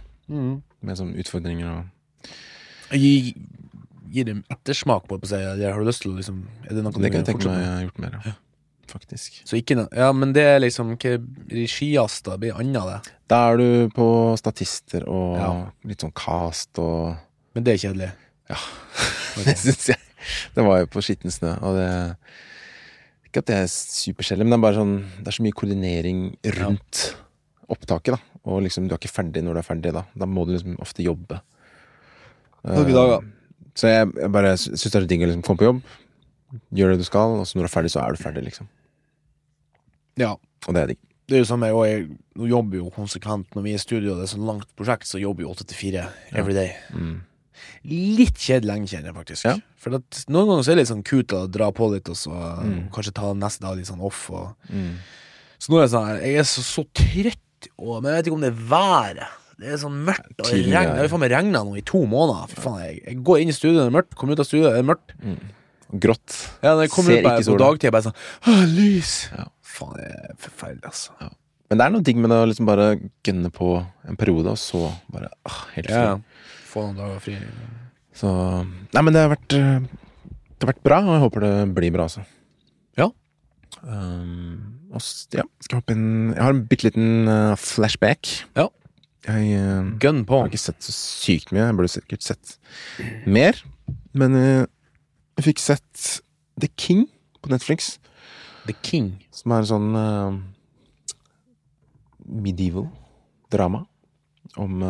Med 0.82 0.98
sånne 0.98 1.18
utfordringer 1.22 1.68
og 1.70 1.88
Gi, 2.92 3.32
gi 4.12 4.22
dem 4.28 4.42
ettersmak 4.52 5.06
på 5.08 5.16
det, 5.22 5.40
har 5.64 5.78
du 5.80 5.86
lyst 5.88 6.02
til 6.04 6.12
å 6.12 6.18
liksom 6.18 6.42
Er 6.66 6.74
det 6.76 6.82
noe 6.84 6.92
Det 6.92 7.10
kan 7.12 7.22
jeg 7.22 7.28
tenke 7.30 7.48
meg 7.48 7.62
jeg 7.62 7.70
har 7.72 7.84
gjort 7.86 8.00
mer 8.04 8.16
ja. 8.26 8.32
Faktisk. 8.92 9.38
Så 9.48 9.56
ikke 9.56 9.76
noe 9.78 9.88
Ja, 9.96 10.10
men 10.12 10.34
det 10.36 10.44
er 10.44 10.60
liksom 10.60 10.94
Hva 11.00 11.14
regias 11.48 12.18
da? 12.26 12.36
Blir 12.40 12.58
annet 12.60 12.88
det? 12.90 13.14
Da 13.32 13.38
er 13.52 13.60
du 13.62 13.68
på 13.96 14.06
statister 14.40 15.06
og 15.08 15.38
Ja. 15.40 15.50
litt 15.88 16.04
sånn 16.04 16.12
cast 16.12 16.78
og 16.82 17.16
Men 17.56 17.64
det 17.64 17.74
er 17.74 17.82
kjedelig. 17.86 18.10
Ja, 18.52 18.60
Det 19.46 19.56
syns 19.60 19.88
jeg. 19.94 20.00
Det 20.54 20.64
var 20.64 20.82
jo 20.82 20.86
på 20.92 21.00
skitten 21.04 21.32
snø, 21.32 21.54
og 21.64 21.76
det 21.76 21.88
Ikke 23.32 23.40
at 23.40 23.48
det 23.48 23.58
er 23.62 23.70
supersjelden, 23.72 24.44
men 24.44 24.52
det 24.52 24.58
er 24.58 24.64
bare 24.66 24.76
sånn 24.76 24.96
Det 25.22 25.30
er 25.30 25.36
så 25.38 25.44
mye 25.46 25.56
koordinering 25.56 26.18
rundt 26.58 26.98
opptaket, 27.72 28.18
da. 28.18 28.38
Og 28.52 28.60
liksom, 28.66 28.84
du 28.84 28.92
er 28.92 29.00
ikke 29.00 29.08
ferdig 29.08 29.40
når 29.40 29.56
du 29.56 29.60
er 29.62 29.64
ferdig, 29.64 29.92
da. 29.96 30.02
Da 30.12 30.28
må 30.28 30.44
du 30.44 30.52
liksom 30.52 30.74
ofte 30.84 31.06
jobbe. 31.06 31.38
Uh, 32.60 32.74
dag, 32.76 32.90
dager. 32.92 33.24
Så 33.78 33.88
jeg, 33.88 34.10
jeg 34.20 34.34
bare 34.34 34.52
syns 34.60 34.84
det 34.84 35.00
er 35.00 35.08
digg 35.08 35.24
å 35.24 35.30
liksom 35.30 35.46
komme 35.46 35.62
på 35.62 35.68
jobb, 35.70 35.80
gjøre 36.76 36.98
det 36.98 37.06
du 37.06 37.08
skal, 37.08 37.38
og 37.40 37.48
så 37.48 37.56
når 37.56 37.64
du 37.64 37.70
er 37.70 37.74
ferdig, 37.78 37.94
så 37.94 38.02
er 38.02 38.12
du 38.12 38.20
ferdig, 38.20 38.44
liksom. 38.50 38.68
Ja. 40.20 40.34
Og 40.66 40.76
det 40.76 40.82
er 40.82 40.92
digg. 40.92 41.00
Det 41.30 41.38
er 41.38 41.44
jo 41.46 41.48
samme, 41.48 41.72
og 41.72 41.86
jeg 41.88 42.10
nå 42.36 42.50
jobber 42.50 42.82
jo 42.82 42.92
konsekvent 42.92 43.56
når 43.56 43.64
vi 43.64 43.72
er 43.72 43.80
i 43.80 43.86
studio, 43.86 44.12
og 44.12 44.20
det 44.20 44.26
er 44.26 44.34
så 44.34 44.44
langt 44.44 44.68
prosjekt, 44.76 45.08
så 45.08 45.22
jobber 45.22 45.46
vi 45.46 45.48
åtte 45.48 45.64
til 45.70 45.78
fire 45.78 46.10
every 46.36 46.52
day. 46.52 46.74
Mm. 46.92 47.22
Litt 47.88 48.38
kjedelig 48.38 48.68
lenge, 48.70 48.88
kjenner 48.92 49.10
jeg 49.10 49.16
faktisk. 49.18 49.44
Ja. 49.48 49.56
For 49.82 49.96
at 49.98 50.20
noen 50.30 50.48
ganger 50.50 50.62
så 50.66 50.72
er 50.72 50.78
det 50.78 50.82
litt 50.84 50.92
sånn 50.92 51.04
kult 51.06 51.34
å 51.34 51.42
dra 51.50 51.70
på 51.74 51.88
litt, 51.92 52.08
og 52.12 52.16
så 52.18 52.32
Mm. 52.62 52.88
kanskje 52.94 53.14
ta 53.18 53.32
neste 53.34 53.60
dag 53.66 53.76
litt 53.76 53.86
sånn 53.90 54.00
off. 54.04 54.24
Og... 54.30 54.52
Mm. 54.70 54.96
Så 55.58 55.70
nå 55.72 55.78
er 55.78 55.86
jeg 55.86 55.92
sånn 55.94 56.06
her, 56.08 56.20
jeg 56.26 56.38
er 56.42 56.48
så, 56.50 56.62
så 56.66 56.84
trøtt, 56.94 57.68
og, 57.78 58.02
men 58.02 58.12
jeg 58.12 58.16
vet 58.22 58.26
ikke 58.30 58.38
om 58.38 58.44
det 58.46 58.52
er 58.52 58.62
været. 58.72 59.38
Det 59.62 59.68
er 59.70 59.76
sånn 59.78 59.98
mørkt, 60.06 60.32
og 60.40 60.48
det 60.50 60.62
vær. 60.72 60.88
Det 60.94 61.02
har 61.04 61.10
faen 61.12 61.20
meg 61.22 61.30
regna 61.30 61.60
nå 61.62 61.76
i 61.78 61.82
to 61.86 62.00
måneder. 62.10 62.48
For 62.50 62.64
faen, 62.66 62.80
jeg, 62.86 62.96
jeg 63.06 63.18
går 63.28 63.42
inn 63.44 63.52
i 63.52 63.54
studio, 63.54 63.76
det 63.78 63.84
er 63.86 63.94
mørkt, 63.94 64.16
kommer 64.18 64.34
ut 64.34 64.42
av 64.42 64.48
studio, 64.48 64.64
det 64.72 64.80
er 64.80 64.88
mørkt. 64.88 65.14
Mm. 65.22 65.36
Grått. 66.02 66.34
Ja, 66.64 66.72
når 66.72 66.86
jeg 66.86 66.90
kommer 66.94 67.12
Ser 67.12 67.20
ut 67.20 67.26
bare 67.28 67.44
på 67.44 67.58
dagtid, 67.60 67.92
bare 67.92 68.06
sånn 68.06 68.16
Åh, 68.48 68.62
lys! 68.72 69.12
Ja. 69.36 69.44
Faen, 69.72 69.94
det 70.00 70.08
er 70.08 70.34
forferdelig, 70.40 70.88
altså. 70.88 71.30
Men 71.68 71.78
det 71.80 71.84
er 71.86 71.92
noe 71.94 72.04
digg 72.04 72.18
med 72.20 72.32
det 72.32 72.38
å 72.42 72.46
liksom 72.48 72.66
bare 72.68 72.86
gønne 73.24 73.50
på 73.52 73.68
en 74.08 74.18
periode, 74.20 74.52
og 74.52 74.58
så 74.60 74.80
bare 75.12 75.30
åh, 75.48 75.60
helt 75.76 75.88
fri. 75.92 76.00
Ja, 76.00 76.16
Få 76.72 76.86
noen 76.86 76.96
dager 76.96 77.20
fri. 77.20 77.36
Så 78.16 78.28
Nei, 78.92 79.02
men 79.02 79.12
det 79.14 79.24
har 79.24 79.32
vært 79.32 79.56
eh, 79.56 79.84
Det 79.84 80.64
har 80.64 80.70
vært 80.74 80.84
bra, 80.84 81.00
og 81.04 81.14
jeg 81.14 81.22
håper 81.26 81.44
det 81.46 81.54
blir 81.76 81.92
bra, 81.94 82.06
altså. 82.08 82.24
Ja. 83.00 83.08
Um, 83.82 84.78
og 84.92 85.00
ja, 85.32 85.44
skal 85.64 85.80
hoppe 85.80 85.94
inn 85.96 86.32
Jeg 86.34 86.42
har 86.44 86.52
en 86.52 86.62
bitte 86.68 86.86
liten 86.90 87.28
uh, 87.30 87.56
flashback. 87.60 88.28
Ja. 88.58 88.68
Jeg 89.26 89.56
uh, 89.58 89.92
Gun 90.02 90.24
på. 90.28 90.42
har 90.42 90.50
ikke 90.50 90.60
sett 90.60 90.80
så 90.84 90.94
sykt 90.96 91.52
mye. 91.54 91.66
Jeg 91.68 91.78
burde 91.78 91.92
sikkert 91.92 92.26
sett 92.26 92.56
mer. 93.26 93.58
Men 94.16 94.36
uh, 94.36 94.64
jeg 95.38 95.48
fikk 95.50 95.62
sett 95.62 96.08
The 96.60 96.68
King 96.76 97.06
på 97.42 97.50
Netflix, 97.50 97.96
The 98.68 98.76
King. 98.84 99.14
som 99.34 99.54
er 99.56 99.64
en 99.64 99.70
sånn 99.70 100.42
medieval 102.22 102.84
drama 103.50 103.80
om 104.60 104.84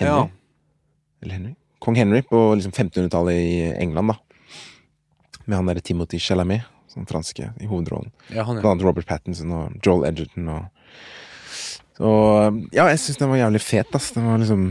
Henry. 0.00 0.10
Ja. 0.10 1.20
Eller 1.22 1.38
Henry? 1.38 1.54
Kong 1.80 1.96
Henry 1.96 2.20
på 2.26 2.42
liksom 2.54 2.72
1500-tallet 2.72 3.34
i 3.34 3.72
England, 3.72 4.12
da. 4.12 4.18
Med 5.46 5.56
han 5.56 5.70
derre 5.70 5.82
Timothy 5.84 6.20
Chalamet, 6.20 6.66
sånn 6.92 7.08
franske, 7.08 7.52
i 7.60 7.68
hovedrollen. 7.70 8.12
Ja, 8.28 8.44
han, 8.44 8.60
Blant 8.60 8.74
annet 8.76 8.86
Robert 8.88 9.08
Pattinson 9.08 9.54
og 9.56 9.80
Joel 9.84 10.08
Edgerton 10.10 10.50
og 10.52 10.68
Så 12.00 12.10
ja, 12.72 12.86
jeg 12.88 13.00
syns 13.00 13.20
den 13.20 13.32
var 13.32 13.40
jævlig 13.40 13.62
fet, 13.64 13.96
ass. 13.96 14.10
Den 14.16 14.28
var 14.28 14.40
liksom 14.40 14.68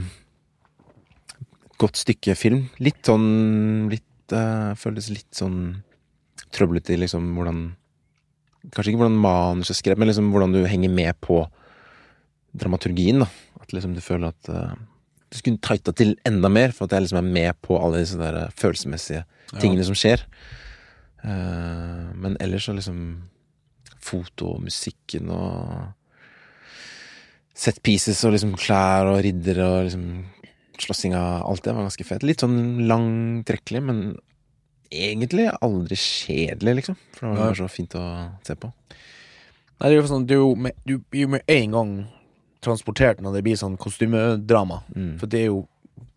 et 1.39 1.77
godt 1.81 1.99
stykke 2.01 2.35
film. 2.37 2.67
Litt 2.81 3.01
sånn 3.05 3.89
Litt 3.91 4.33
uh, 4.35 4.73
Føles 4.77 5.09
litt 5.13 5.29
sånn 5.37 5.59
trøblete 6.53 6.95
i 6.95 7.01
liksom 7.01 7.33
hvordan 7.37 7.67
Kanskje 8.73 8.91
ikke 8.91 9.01
hvordan 9.03 9.21
manuset 9.23 9.77
skrevet, 9.77 10.01
men 10.01 10.09
liksom 10.09 10.31
hvordan 10.33 10.53
du 10.53 10.63
henger 10.67 10.91
med 10.91 11.15
på 11.23 11.41
dramaturgien, 12.59 13.23
da. 13.23 13.29
At 13.63 13.73
liksom 13.73 13.93
du 13.95 14.01
føler 14.03 14.33
at 14.33 14.49
eh, 14.51 14.73
du 15.29 15.37
skulle 15.37 15.61
tighta 15.61 15.93
til 15.93 16.15
enda 16.25 16.49
mer, 16.49 16.71
for 16.73 16.85
at 16.87 16.95
jeg 16.97 17.05
liksom 17.05 17.19
er 17.21 17.33
med 17.33 17.59
på 17.61 17.77
alle 17.77 18.01
disse 18.01 18.17
der 18.17 18.37
eh, 18.45 18.53
følelsesmessige 18.57 19.23
tingene 19.59 19.85
som 19.85 19.97
skjer. 19.97 20.23
Eh, 21.23 22.05
men 22.15 22.37
ellers 22.41 22.65
så 22.69 22.73
liksom 22.77 23.01
Foto 23.99 24.53
og 24.55 24.61
musikken 24.63 25.27
og 25.29 25.91
set 27.59 27.81
pieces 27.83 28.21
og 28.25 28.31
liksom 28.33 28.53
klær 28.57 29.09
og 29.11 29.19
riddere 29.25 29.65
og 29.67 29.81
liksom 29.89 30.05
slåssinga 30.79 31.19
Alt 31.43 31.65
det 31.65 31.73
var 31.75 31.83
ganske 31.89 32.05
fett. 32.07 32.23
Litt 32.23 32.39
sånn 32.45 32.85
langtrekkelig, 32.87 33.81
men 33.83 33.99
egentlig 34.89 35.49
aldri 35.59 35.97
kjedelig, 35.99 36.77
liksom. 36.79 36.95
For 37.17 37.27
det 37.27 37.41
var 37.43 37.51
Ja. 37.51 37.57
så 37.59 37.67
fint 37.69 37.93
å 37.99 38.05
se 38.47 38.55
på. 38.55 38.71
Nei, 39.79 39.89
det 39.89 39.91
er 39.91 39.99
jo 40.01 40.07
sånn, 40.07 40.25
du, 40.25 40.37
du, 40.87 40.97
du 41.11 41.27
med 41.27 41.43
en 41.47 41.71
gang 41.75 41.91
transportert 42.65 43.21
når 43.23 43.37
det 43.37 43.43
blir 43.47 43.59
sånn 43.59 43.77
kostymedrama. 43.79 44.81
Mm. 44.95 45.13
For 45.21 45.31
det 45.31 45.45
er 45.45 45.49
jo 45.51 45.63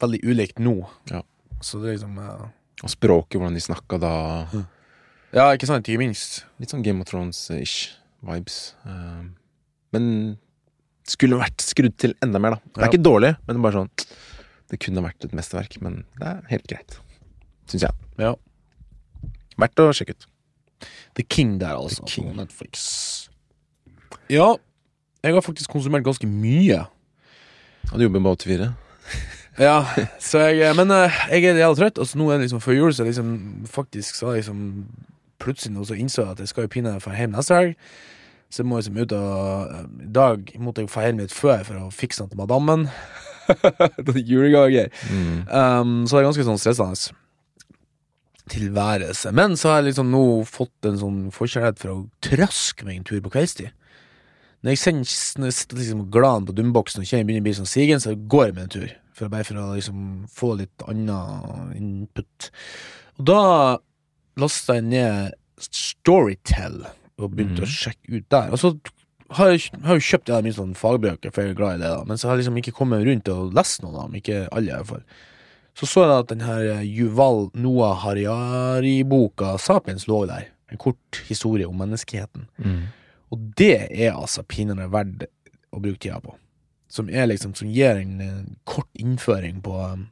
veldig 0.03 0.21
ulikt 0.27 0.59
nå. 0.63 0.77
Ja. 1.11 1.23
Så 1.63 1.79
det 1.83 1.93
er 1.93 1.99
liksom 1.99 2.19
uh... 2.19 2.49
Og 2.83 2.91
språket, 2.91 3.39
hvordan 3.39 3.55
de 3.55 3.63
snakka 3.63 3.99
da. 4.03 4.13
Ja, 5.31 5.45
ikke 5.55 5.69
sant? 5.71 5.87
Ikke 5.87 6.03
minst. 6.03 6.41
Litt 6.59 6.73
sånn 6.75 6.83
Game 6.83 7.05
of 7.05 7.07
Thrones-ish 7.07 7.93
vibes. 8.27 8.73
Uh, 8.83 9.29
men 9.95 10.09
skulle 11.07 11.39
vært 11.39 11.63
skrudd 11.63 11.95
til 12.01 12.17
enda 12.25 12.41
mer, 12.43 12.57
da. 12.57 12.63
Det 12.73 12.81
er 12.81 12.87
Ja. 12.87 12.91
ikke 12.91 13.05
dårlig, 13.07 13.31
men 13.45 13.55
det 13.55 13.61
er 13.61 13.65
bare 13.69 13.81
sånn 13.83 13.93
Det 14.73 14.79
kunne 14.81 15.03
vært 15.05 15.25
et 15.27 15.35
mesterverk, 15.37 15.75
men 15.85 15.99
det 16.19 16.27
er 16.31 16.43
helt 16.49 16.67
greit. 16.71 16.99
Syns 17.69 17.83
jeg. 17.85 17.93
Ja. 18.19 18.35
Verdt 19.61 19.83
å 19.83 19.91
sjekke 19.93 20.15
ut. 20.17 20.27
The 21.15 21.23
King 21.29 21.59
der, 21.61 21.77
altså. 21.77 22.07
King. 22.09 22.31
Netflix. 22.39 23.29
Ja, 24.33 24.57
jeg 25.23 25.35
har 25.35 25.45
faktisk 25.45 25.71
konsumert 25.71 26.05
ganske 26.05 26.27
mye. 26.27 26.85
Og 27.93 27.99
du 27.99 28.07
jobber 28.09 28.21
med 28.21 28.37
84? 28.37 28.73
Ja, 29.61 29.85
så 30.17 30.39
jeg 30.39 30.77
Men 30.77 30.91
eh, 30.91 31.13
jeg 31.31 31.45
er 31.45 31.59
jævla 31.61 31.77
trøtt. 31.77 31.99
Altså, 31.99 32.19
nå 32.19 32.31
er 32.31 32.39
det 32.41 32.47
liksom 32.47 32.61
før 32.65 32.73
jul, 32.73 32.95
så 32.95 33.05
liksom 33.05 33.67
faktisk 33.69 34.15
så 34.17 34.33
liksom 34.33 34.87
Plutselig 35.43 35.75
nå 35.75 35.85
så 35.85 35.95
innså 35.99 36.23
jeg 36.23 36.31
at 36.31 36.41
jeg 36.41 36.49
skal 36.49 36.65
jo 36.65 36.71
pinadø 36.71 37.01
dra 37.03 37.17
hjem 37.19 37.33
neste 37.35 37.55
helg. 37.55 37.73
Så 38.49 38.63
jeg 38.63 38.69
må 38.71 38.79
liksom 38.79 38.97
ut 38.97 39.13
og 39.13 39.73
eh, 39.75 39.89
I 40.07 40.13
dag 40.15 40.53
måtte 40.63 40.85
jeg 40.85 40.93
dra 40.93 41.05
hjem 41.05 41.21
litt 41.21 41.35
før 41.35 41.65
for 41.67 41.81
å 41.83 41.91
fikse 41.93 42.23
den 42.23 42.31
til 42.31 42.41
madammen. 42.41 42.87
det 44.07 44.15
er 44.15 44.23
julegaver. 44.23 44.89
Mm. 45.11 45.43
Um, 45.51 46.07
så 46.07 46.17
det 46.17 46.23
er 46.23 46.29
ganske 46.31 46.47
sånn 46.47 46.63
stressende 46.63 47.19
tilværelse. 48.53 49.33
Men 49.35 49.57
så 49.59 49.73
har 49.73 49.81
jeg 49.81 49.91
liksom 49.91 50.11
nå 50.15 50.25
fått 50.49 50.89
en 50.89 50.99
sånn 51.01 51.21
forkjærlighet 51.35 51.83
for 51.83 51.95
å 51.95 51.99
traske 52.25 52.87
meg 52.87 53.01
en 53.01 53.09
tur 53.11 53.21
på 53.25 53.35
kveldstid. 53.35 53.75
Når 54.63 54.77
jeg, 54.77 55.07
sitter 55.11 55.79
liksom 55.79 56.05
glad 56.15 56.47
på 56.47 56.55
dumboksen 56.55 57.03
og 57.03 57.09
kjenner 57.09 57.27
begynner 57.27 57.43
å 57.43 57.49
bli 57.49 57.55
sånn 57.59 57.71
sigen, 57.71 58.03
så 58.03 58.15
går 58.15 58.49
jeg 58.49 58.57
med 58.57 58.65
en 58.69 58.75
tur. 58.77 58.91
For, 59.13 59.31
bare 59.33 59.47
for 59.47 59.59
å 59.61 59.73
liksom 59.75 60.03
få 60.33 60.53
litt 60.61 60.85
annen 60.89 61.73
input. 61.77 62.49
Og 63.19 63.27
da 63.29 63.43
lasta 64.41 64.79
jeg 64.79 64.89
ned 64.89 65.35
Storytel 65.63 66.81
og 67.21 67.35
begynte 67.35 67.67
å 67.67 67.71
sjekke 67.71 68.17
ut 68.17 68.29
der. 68.33 68.55
Og 68.55 68.63
så 68.63 68.73
har 69.37 69.53
jeg, 69.53 69.69
har 69.83 69.97
jeg 69.97 70.03
jo 70.03 70.09
kjøpt 70.13 70.33
ja, 70.33 70.41
mye 70.45 70.57
sånn 70.57 70.73
fagbøker, 70.79 71.35
for 71.35 71.45
jeg 71.45 71.53
er 71.53 71.59
glad 71.59 71.77
i 71.79 71.83
det, 71.83 71.91
da. 71.93 72.07
men 72.09 72.19
så 72.21 72.29
har 72.29 72.37
jeg 72.37 72.45
liksom 72.45 72.63
ikke 72.63 72.75
kommet 72.77 73.05
rundt 73.07 73.31
og 73.33 73.53
lest 73.57 73.85
noen 73.85 73.99
av 73.99 74.09
dem. 74.09 74.19
Ikke 74.23 74.41
alle, 74.51 74.71
i 74.71 74.79
hvert 74.79 74.91
fall. 74.91 75.05
Så 75.79 75.89
så 75.89 76.05
jeg 76.05 76.17
at 76.19 76.33
den 76.33 76.43
her 76.45 76.83
Yuval 76.85 77.47
Noah 77.57 78.03
Harari-boka 78.03 79.55
Sapiens 79.63 80.05
lå 80.11 80.25
der. 80.29 80.51
En 80.73 80.81
kort 80.81 81.23
historie 81.29 81.69
om 81.69 81.79
menneskeheten. 81.81 82.47
Mm. 82.61 82.83
Og 83.33 83.51
det 83.59 83.77
er 83.89 84.13
altså 84.13 84.45
pinadø 84.45 84.87
verdt 84.93 85.27
å 85.73 85.81
bruke 85.81 86.01
tida 86.03 86.21
på. 86.21 86.37
Som 86.93 87.09
er 87.09 87.31
liksom, 87.31 87.55
som 87.57 87.71
gir 87.73 87.97
en 87.97 88.21
eh, 88.21 88.41
kort 88.69 88.91
innføring 89.01 89.63
på 89.65 89.79
um, 89.81 90.07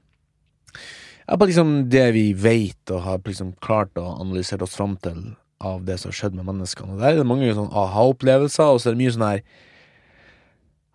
ja, 1.26 1.36
på 1.36 1.46
liksom 1.46 1.74
det 1.92 2.06
vi 2.16 2.30
vet 2.32 2.90
og 2.90 3.04
har 3.04 3.20
liksom 3.26 3.52
klart 3.62 3.98
å 4.00 4.06
analysere 4.16 4.64
oss 4.64 4.78
fram 4.78 4.96
til 5.04 5.34
av 5.60 5.84
det 5.84 5.98
som 6.00 6.08
har 6.08 6.16
skjedd 6.16 6.38
med 6.38 6.48
menneskene. 6.48 6.96
Og 6.96 7.02
der 7.02 7.12
er 7.12 7.20
det 7.20 7.28
mange 7.28 7.52
sånn 7.54 7.68
aha-opplevelser, 7.68 8.72
og 8.72 8.80
så 8.80 8.90
er 8.90 8.96
det 8.96 9.02
mye 9.02 9.12
sånn 9.12 9.26
her 9.28 9.42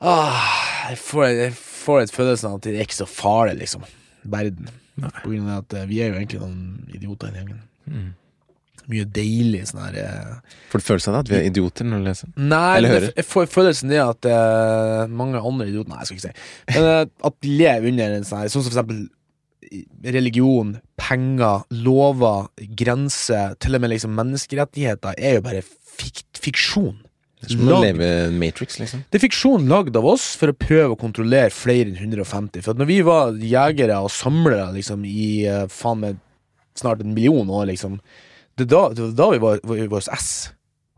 ah, 0.02 0.50
jeg, 0.90 0.98
får, 1.02 1.28
jeg 1.30 1.54
får 1.60 2.02
et 2.02 2.16
følelse 2.16 2.50
av 2.50 2.58
at 2.58 2.66
det 2.66 2.74
er 2.74 2.88
ikke 2.88 2.98
så 2.98 3.10
farlig, 3.10 3.60
liksom. 3.62 3.86
Verden. 4.26 4.70
På 4.98 5.30
grunn 5.30 5.50
av 5.52 5.62
at 5.62 5.76
eh, 5.78 5.88
vi 5.90 6.02
er 6.02 6.12
jo 6.12 6.20
egentlig 6.20 6.42
noen 6.42 6.92
idioter 6.96 7.30
i 7.30 7.40
gjengen. 7.40 7.62
Mm. 7.86 8.12
Mye 8.92 9.06
deilig 9.10 9.64
sånn 9.72 9.82
her 9.82 9.96
eh, 10.02 10.56
Får 10.72 10.82
du 10.82 10.86
følelsen 10.86 11.16
av 11.16 11.16
det? 11.18 11.26
At 11.26 11.32
vi 11.34 11.38
er 11.40 11.48
idioter 11.50 11.88
når 11.90 12.02
du 12.04 12.08
leser? 12.10 12.32
Nei, 12.38 12.78
Eller 12.78 13.08
jeg, 13.10 13.26
får 13.26 13.48
følelsen 13.50 13.94
er 13.96 14.04
at 14.06 14.28
eh, 14.30 15.06
mange 15.10 15.42
andre 15.42 15.68
idioter 15.72 15.90
Nei, 15.94 16.04
jeg 16.04 16.10
skal 16.12 16.20
ikke 16.20 16.28
si 16.30 16.78
Men 16.78 16.90
eh, 16.92 17.06
at 17.30 17.38
de 17.42 17.56
lever 17.64 17.90
under 17.94 18.18
en 18.20 18.28
sånn 18.30 18.44
her 18.44 18.52
Sånn 18.54 18.66
som 18.66 18.70
for 18.70 18.76
eksempel 18.78 19.06
religion, 20.06 20.76
penger, 21.02 21.64
lover, 21.74 22.46
grenser, 22.78 23.56
til 23.60 23.76
og 23.76 23.82
med 23.82 23.92
liksom 23.96 24.14
menneskerettigheter, 24.16 25.18
er 25.18 25.40
jo 25.40 25.44
bare 25.48 25.64
fik 25.66 26.22
fiksjon. 26.38 27.00
Lag- 27.50 27.98
Matrix, 28.34 28.78
liksom. 28.80 29.04
Det 29.10 29.20
er 29.20 29.24
fiksjon 29.26 29.68
lagd 29.70 29.98
av 29.98 30.06
oss 30.10 30.32
for 30.40 30.50
å 30.54 30.58
prøve 30.58 30.94
å 30.96 31.00
kontrollere 31.02 31.52
flere 31.54 31.90
enn 31.92 31.98
150. 31.98 32.62
For 32.66 32.74
at 32.74 32.80
når 32.82 32.90
vi 32.90 33.00
var 33.06 33.34
jegere 33.42 34.00
og 34.06 34.14
samlere 34.14 34.72
liksom 34.78 35.04
i 35.10 35.46
eh, 35.50 35.66
faen 35.70 36.02
meg 36.02 36.22
snart 36.78 37.02
en 37.04 37.14
million 37.16 37.50
år, 37.50 37.68
liksom, 37.74 38.00
det 38.58 38.70
var 38.72 38.94
da, 38.96 39.10
da 39.12 39.32
vi 39.34 39.40
var, 39.44 39.60
i 39.60 39.88
vår 39.88 39.98
hos 40.00 40.12
S. 40.16 40.30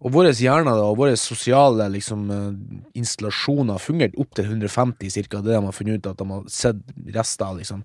Og 0.06 0.14
våre 0.14 0.30
hjerner 0.30 0.78
og 0.78 1.00
våre 1.00 1.16
sosiale 1.18 1.88
liksom, 1.90 2.28
eh, 2.30 2.82
installasjoner 3.00 3.80
fungerte 3.82 4.20
opp 4.22 4.36
til 4.38 4.46
150 4.46 5.10
cirka. 5.10 5.42
Det 5.42 5.56
de 5.56 5.62
har 5.66 5.74
funnet 5.74 5.98
ut 5.98 6.10
at 6.12 6.20
de 6.20 6.28
har 6.30 6.44
sett 6.54 6.84
rester 7.16 7.46
av. 7.48 7.58
Liksom. 7.58 7.82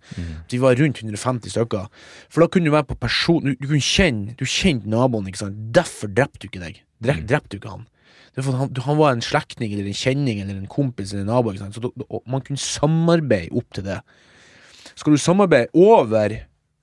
Vi 0.50 0.60
var 0.60 0.76
rundt 0.76 1.00
150 1.00 1.54
stykker. 1.54 1.88
For 2.28 2.44
da 2.44 2.50
kunne 2.52 2.68
du 2.68 2.74
være 2.74 2.90
på 2.90 3.00
person 3.00 3.40
Du, 3.40 3.54
du 3.56 3.66
kunne 3.66 3.80
kjenne 3.80 4.36
Du 4.36 4.44
kjente 4.44 4.90
naboen, 4.92 5.26
ikke 5.26 5.40
sant. 5.40 5.56
Derfor 5.72 6.12
drepte 6.12 6.44
du 6.44 6.50
ikke 6.50 6.60
deg. 6.66 6.82
Drep, 7.00 7.24
Drepte 7.32 7.56
du 7.56 7.62
ikke 7.62 7.72
han. 7.72 7.88
Han, 8.36 8.76
han 8.84 8.96
var 9.00 9.12
en 9.12 9.24
slektning 9.24 9.72
eller 9.72 9.88
en 9.88 9.96
kjenning 9.96 10.40
eller 10.40 10.56
en 10.56 10.68
kompis 10.68 11.12
eller 11.12 11.24
en 11.24 11.32
nabo. 11.32 11.52
Ikke 11.52 11.64
sant? 11.64 11.80
Så 11.80 12.20
man 12.28 12.44
kunne 12.44 12.60
samarbeide 12.60 13.56
opp 13.56 13.72
til 13.72 13.88
det. 13.88 14.02
Skal 14.94 15.16
du 15.16 15.20
samarbeide 15.20 15.72
over 15.72 16.36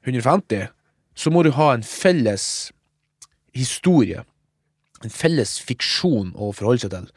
150, 0.07 0.69
så 1.13 1.31
må 1.33 1.43
du 1.45 1.51
ha 1.53 1.73
en 1.75 1.85
felles 1.85 2.71
historie. 3.55 4.23
En 5.03 5.13
felles 5.13 5.57
fiksjon 5.63 6.33
å 6.35 6.51
forholde 6.55 6.83
seg 6.85 6.95
til. 6.95 7.11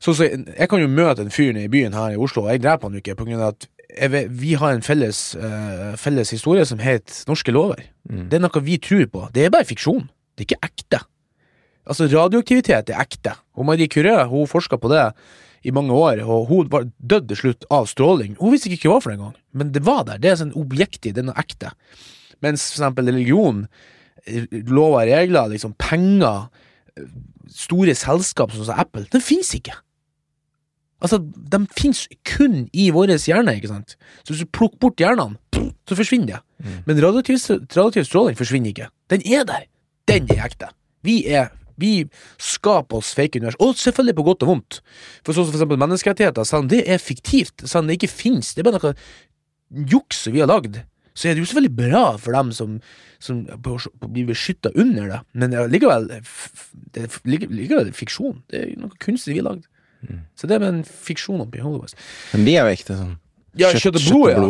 Så, 0.00 0.14
så 0.16 0.30
jeg, 0.30 0.68
kan 0.70 0.80
jo 0.80 0.88
møte 0.88 1.22
en 1.22 1.32
fyr 1.32 1.56
i 1.60 1.68
byen 1.70 1.94
her 1.94 2.14
i 2.14 2.20
Oslo, 2.20 2.46
og 2.46 2.54
jeg 2.54 2.62
dreper 2.64 2.88
han 2.88 2.96
jo 2.96 3.02
ikke, 3.02 3.18
på 3.18 3.28
grunn 3.28 3.42
av 3.42 3.52
at 3.52 3.68
jeg, 3.90 4.24
vi 4.40 4.54
har 4.56 4.72
en 4.72 4.84
felles, 4.86 5.20
uh, 5.36 5.92
felles 6.00 6.30
historie 6.32 6.64
som 6.66 6.80
heter 6.80 7.26
norske 7.28 7.52
lover. 7.52 7.82
Det 8.06 8.38
er 8.38 8.42
noe 8.42 8.62
vi 8.64 8.78
tror 8.82 9.06
på. 9.12 9.26
Det 9.34 9.44
er 9.44 9.52
bare 9.52 9.68
fiksjon. 9.68 10.06
Det 10.34 10.46
er 10.46 10.48
ikke 10.48 10.70
ekte. 10.70 11.00
Altså, 11.90 12.06
radioaktivitet 12.08 12.92
er 12.92 13.02
ekte. 13.02 13.34
Og 13.58 13.66
Marie 13.68 13.90
Curie 13.90 14.24
hun 14.30 14.48
forska 14.48 14.78
på 14.80 14.90
det 14.92 15.04
i 15.66 15.72
mange 15.74 15.92
år, 15.92 16.22
og 16.24 16.46
hun 16.48 16.68
var 16.72 16.86
dødd 16.98 17.28
til 17.32 17.40
slutt 17.42 17.66
av 17.72 17.88
stråling. 17.90 18.36
Hun 18.40 18.54
visste 18.54 18.70
ikke 18.72 18.88
hva 18.88 19.00
for 19.02 19.12
det 19.12 19.20
gang, 19.20 19.34
men 19.52 19.72
det 19.74 19.82
var 19.84 20.06
der. 20.08 20.20
Det 20.22 20.30
er 20.30 20.38
sånn 20.40 20.56
objektiv, 20.56 21.12
det 21.16 21.24
er 21.24 21.28
noe 21.28 21.40
ekte. 21.40 21.74
Mens 22.40 22.70
for 22.70 22.80
eksempel 22.80 23.10
religion, 23.10 23.66
eh, 23.66 23.98
lover 24.70 25.04
og 25.04 25.12
regler, 25.12 25.52
liksom 25.52 25.74
penger, 25.78 26.48
store 27.50 27.94
selskap 27.98 28.52
som 28.54 28.74
Apple, 28.74 29.06
den 29.12 29.24
fins 29.24 29.54
ikke. 29.56 29.74
Altså, 31.00 31.16
de 31.22 31.62
fins 31.72 32.04
kun 32.28 32.66
i 32.76 32.90
vår 32.92 33.14
hjerne, 33.16 33.54
ikke 33.56 33.70
sant? 33.70 33.96
Så 34.20 34.34
hvis 34.34 34.42
du 34.44 34.50
plukker 34.52 34.78
bort 34.82 35.00
hjernene, 35.00 35.38
så 35.88 35.96
forsvinner 35.96 36.34
det. 36.34 36.40
Men 36.86 37.00
radioaktiv, 37.00 37.40
radioaktiv 37.72 38.04
stråling 38.04 38.36
forsvinner 38.36 38.74
ikke. 38.74 38.90
Den 39.10 39.24
er 39.24 39.46
der. 39.48 39.64
Den 40.08 40.28
er 40.30 40.44
ekte. 40.44 40.68
Vi 41.02 41.24
er 41.26 41.48
vi 41.80 42.04
skaper 42.36 43.00
oss 43.00 43.14
fake 43.16 43.40
univers, 43.40 43.56
og 43.56 43.78
selvfølgelig 43.80 44.16
på 44.18 44.26
godt 44.26 44.44
og 44.44 44.50
vondt. 44.52 44.80
For 45.24 45.32
sånn 45.32 45.46
som 45.46 45.54
for 45.54 45.60
eksempel 45.60 45.80
menneskerettigheter, 45.80 46.44
selv 46.44 46.66
om 46.66 46.70
det 46.72 46.82
er 46.84 47.00
fiktivt, 47.00 47.64
selv 47.64 47.84
om 47.84 47.90
det 47.90 47.96
ikke 47.96 48.12
fins, 48.12 48.52
det 48.52 48.60
er 48.60 48.68
bare 48.68 48.80
noe 48.80 49.86
juks 49.88 50.26
vi 50.28 50.42
har 50.42 50.50
lagd, 50.50 50.82
så 51.20 51.28
er 51.28 51.36
det 51.36 51.42
jo 51.44 51.48
selvfølgelig 51.50 51.76
bra 51.76 52.04
for 52.22 52.32
dem 52.36 52.50
som, 52.56 52.78
som 53.20 53.42
blir 54.08 54.24
beskytta 54.30 54.72
under 54.80 55.10
det, 55.12 55.18
men 55.36 55.52
det 55.52 55.66
likevel 55.74 56.06
det 56.08 57.02
er 57.04 57.18
like- 57.28 57.50
likevel 57.52 57.92
fiksjon. 57.96 58.38
Det 58.48 58.62
er 58.62 58.70
jo 58.72 58.80
noe 58.86 58.96
kunstig 59.04 59.34
vi 59.36 59.42
har 59.42 59.50
lagd. 59.50 59.66
Så 60.34 60.48
det 60.48 60.56
er 60.56 60.62
med 60.64 60.72
en 60.78 60.84
fiksjon 60.88 61.42
oppi 61.44 61.60
hodet 61.60 61.82
vårt. 61.82 61.94
Men 62.32 62.46
de 62.48 62.54
er 62.56 62.64
jo 62.64 62.72
ekte 62.72 62.96
sånn. 62.96 63.14
Ja, 63.60 63.68
kjøtt 63.76 63.98
og 64.00 64.06
blod, 64.08 64.30
ja. 64.32 64.44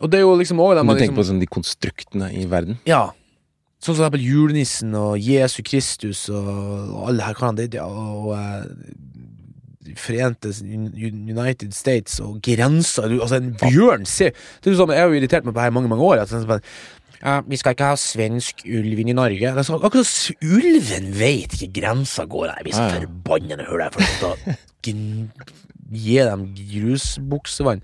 Og 0.00 0.10
det 0.10 0.18
er 0.18 0.24
jo 0.24 0.32
liksom 0.40 0.58
også 0.64 0.80
Men 0.80 0.80
dem 0.80 0.88
du 0.88 0.92
tenker 0.98 1.12
liksom 1.12 1.18
på 1.20 1.26
sånn 1.28 1.40
de 1.44 1.46
konstruktene 1.54 2.30
i 2.34 2.46
verden? 2.50 2.78
Ja. 2.88 3.10
Sånn 3.80 3.94
som 3.96 4.04
eksempel 4.08 4.24
julenissen 4.26 4.94
og 4.98 5.14
Jesu 5.22 5.62
Kristus 5.62 6.24
og, 6.32 7.06
alle 7.06 7.22
her 7.22 7.34
karene, 7.38 7.56
det- 7.62 7.70
det- 7.76 7.84
og 7.84 8.32
eh, 8.34 8.64
Forente 9.98 10.52
United 10.62 11.72
States 11.74 12.20
og 12.22 12.38
grenser 12.44 13.10
Altså, 13.20 13.36
en 13.40 13.52
bjørn 13.60 14.06
ser 14.06 14.30
Det 14.32 14.70
er 14.70 14.74
jo 14.74 14.80
sånn, 14.82 14.92
Jeg 14.94 15.04
har 15.04 15.12
jo 15.12 15.18
irritert 15.20 15.44
meg 15.46 15.54
på 15.54 15.58
det 15.60 15.66
her 15.66 15.72
i 15.72 15.76
mange 15.78 15.90
mange 15.92 16.06
år. 16.06 16.22
At 16.22 16.32
sånn, 16.32 16.60
ja, 17.20 17.40
vi 17.44 17.58
skal 17.60 17.74
ikke 17.76 17.90
ha 17.92 17.96
svensk 18.00 18.62
ulv 18.64 19.00
inn 19.02 19.10
i 19.12 19.16
Norge. 19.16 19.40
Det 19.40 19.60
er 19.60 19.66
sånn, 19.66 19.82
akkurat 19.84 20.12
ulven 20.40 21.10
vet 21.18 21.56
ikke 21.58 21.72
grensa 21.80 22.24
går. 22.24 22.52
Jeg 22.56 22.68
blir 22.68 22.76
så 22.78 22.84
Ja, 22.86 22.92
ja. 22.94 23.00
forbanna 23.02 23.58
når 23.58 23.64
jeg 23.66 23.72
hører 23.72 23.90
det. 24.46 24.58
Gi 25.90 26.20
dem 26.22 26.46
grusbuksevann. 26.54 27.82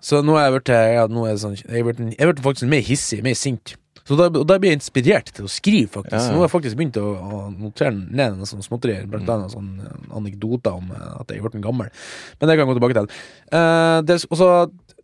Så 0.00 0.22
nå 0.22 0.36
er 0.38 0.46
jeg 0.46 0.54
blitt 0.54 0.70
ja, 0.70 1.06
sånn, 1.42 1.56
jeg 1.58 1.82
er 2.22 2.32
faktisk 2.44 2.70
mer 2.70 2.84
hissig, 2.86 3.22
mer 3.26 3.34
sint. 3.38 3.74
Så 4.06 4.16
da, 4.18 4.28
da 4.30 4.56
blir 4.62 4.70
jeg 4.70 4.78
inspirert 4.78 5.32
til 5.34 5.48
å 5.48 5.50
skrive, 5.50 5.88
faktisk. 5.96 6.14
Ja, 6.14 6.24
ja. 6.28 6.32
Nå 6.32 6.40
har 6.42 6.46
jeg 6.46 6.54
faktisk 6.54 6.78
begynt 6.78 6.98
å, 7.02 7.06
å 7.18 7.38
notere 7.50 7.90
ned 7.96 8.36
noen 8.36 8.46
sånne 8.46 8.62
småtterier, 8.66 9.06
blant 9.10 9.28
annet 9.34 9.54
sånne 9.54 9.82
eh, 9.90 10.08
anekdoter 10.14 10.76
om 10.78 10.92
eh, 10.94 11.06
at 11.20 11.32
jeg 11.34 11.40
er 11.42 11.48
blitt 11.48 11.64
gammel. 11.64 11.90
Men 12.38 12.48
det 12.50 12.54
kan 12.56 12.62
jeg 12.62 12.70
gå 12.70 12.76
tilbake 12.78 12.98
til. 13.00 13.08
Uh, 13.50 13.98
det, 14.06 14.20
og 14.30 14.38
så 14.38 14.50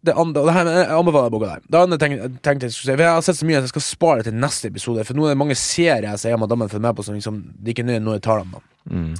det 0.02 0.14
andre, 0.18 0.42
og 0.42 0.48
det 0.50 0.54
her, 0.56 0.70
jeg 0.74 0.86
anbefaler 0.98 1.30
boka 1.34 1.50
der. 1.52 1.60
Det 1.70 1.78
andre 1.78 1.98
tenk- 2.02 2.38
tenkte 2.42 2.66
jeg 2.66 2.74
skulle 2.74 2.90
si 2.92 2.96
For 2.96 3.04
Jeg 3.06 3.14
har 3.14 3.22
sett 3.26 3.38
så 3.38 3.46
mye 3.46 3.58
at 3.60 3.66
jeg 3.68 3.74
skal 3.74 3.84
spare 3.86 4.22
det 4.22 4.30
til 4.32 4.38
neste 4.42 4.70
episode. 4.72 5.04
For 5.06 5.14
nå 5.18 5.26
er 5.28 5.34
det 5.36 5.40
mange 5.42 5.54
serier 5.58 6.08
jeg 6.08 6.22
sier 6.24 6.40
madammen 6.42 6.70
følger 6.70 6.86
med 6.88 6.98
på 6.98 7.04
som 7.06 7.14
liksom, 7.18 7.38
det 7.62 7.74
ikke 7.74 7.84
nøye 7.86 8.02
når 8.02 8.18
jeg 8.18 8.24
tar 8.28 8.42
dem. 8.42 8.54
da 8.56 8.68
Mm. 8.90 9.12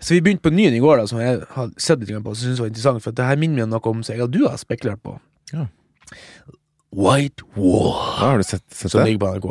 Så 0.00 0.14
vi 0.14 0.20
begynte 0.22 0.46
på 0.46 0.52
nyen 0.54 0.72
i 0.72 0.78
går, 0.80 1.00
da 1.00 1.06
som 1.10 1.18
jeg 1.18 1.40
har 1.50 1.72
sett 1.76 1.98
litt 1.98 2.12
på, 2.22 2.32
som 2.32 2.46
syntes 2.46 2.60
var 2.62 2.68
interessant. 2.70 3.02
For 3.02 3.10
det 3.12 3.26
her 3.26 3.36
minner 3.42 3.58
meg 3.58 3.66
om 3.66 3.72
noe 3.74 3.90
om 3.90 4.04
som 4.06 4.14
jeg 4.14 4.22
og 4.22 4.30
du 4.30 4.44
har 4.46 4.54
spekulert 4.56 5.02
på. 5.02 5.16
Ja. 5.52 5.66
White 6.92 7.44
Wall. 7.56 7.92
Ja, 7.94 8.26
har 8.26 8.38
du 8.40 8.46
sett, 8.46 8.64
sett 8.74 8.90
som 8.92 9.00
det? 9.02 9.12
ligger 9.12 9.22
på 9.22 9.32
NRK. 9.36 9.50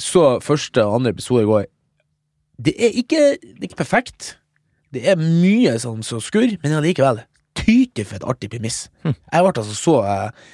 Så 0.00 0.24
første 0.44 0.84
og 0.84 0.98
andre 1.00 1.12
episode 1.14 1.44
i 1.44 1.48
går. 1.48 1.64
Det 2.56 2.72
er 2.80 2.94
ikke, 2.96 3.22
det 3.40 3.60
er 3.60 3.70
ikke 3.70 3.82
perfekt. 3.84 4.36
Det 4.94 5.02
er 5.08 5.18
mye 5.20 5.74
sånn 5.80 6.04
så 6.06 6.20
skurr, 6.24 6.56
men 6.62 6.76
allikevel. 6.78 7.20
Tyter 7.56 8.06
for 8.06 8.20
et 8.20 8.28
artig 8.28 8.50
premiss. 8.52 8.86
Hm. 9.04 9.16
Jeg 9.16 9.44
ble 9.44 9.52
altså 9.52 9.76
så 9.76 9.96
eh, 10.08 10.46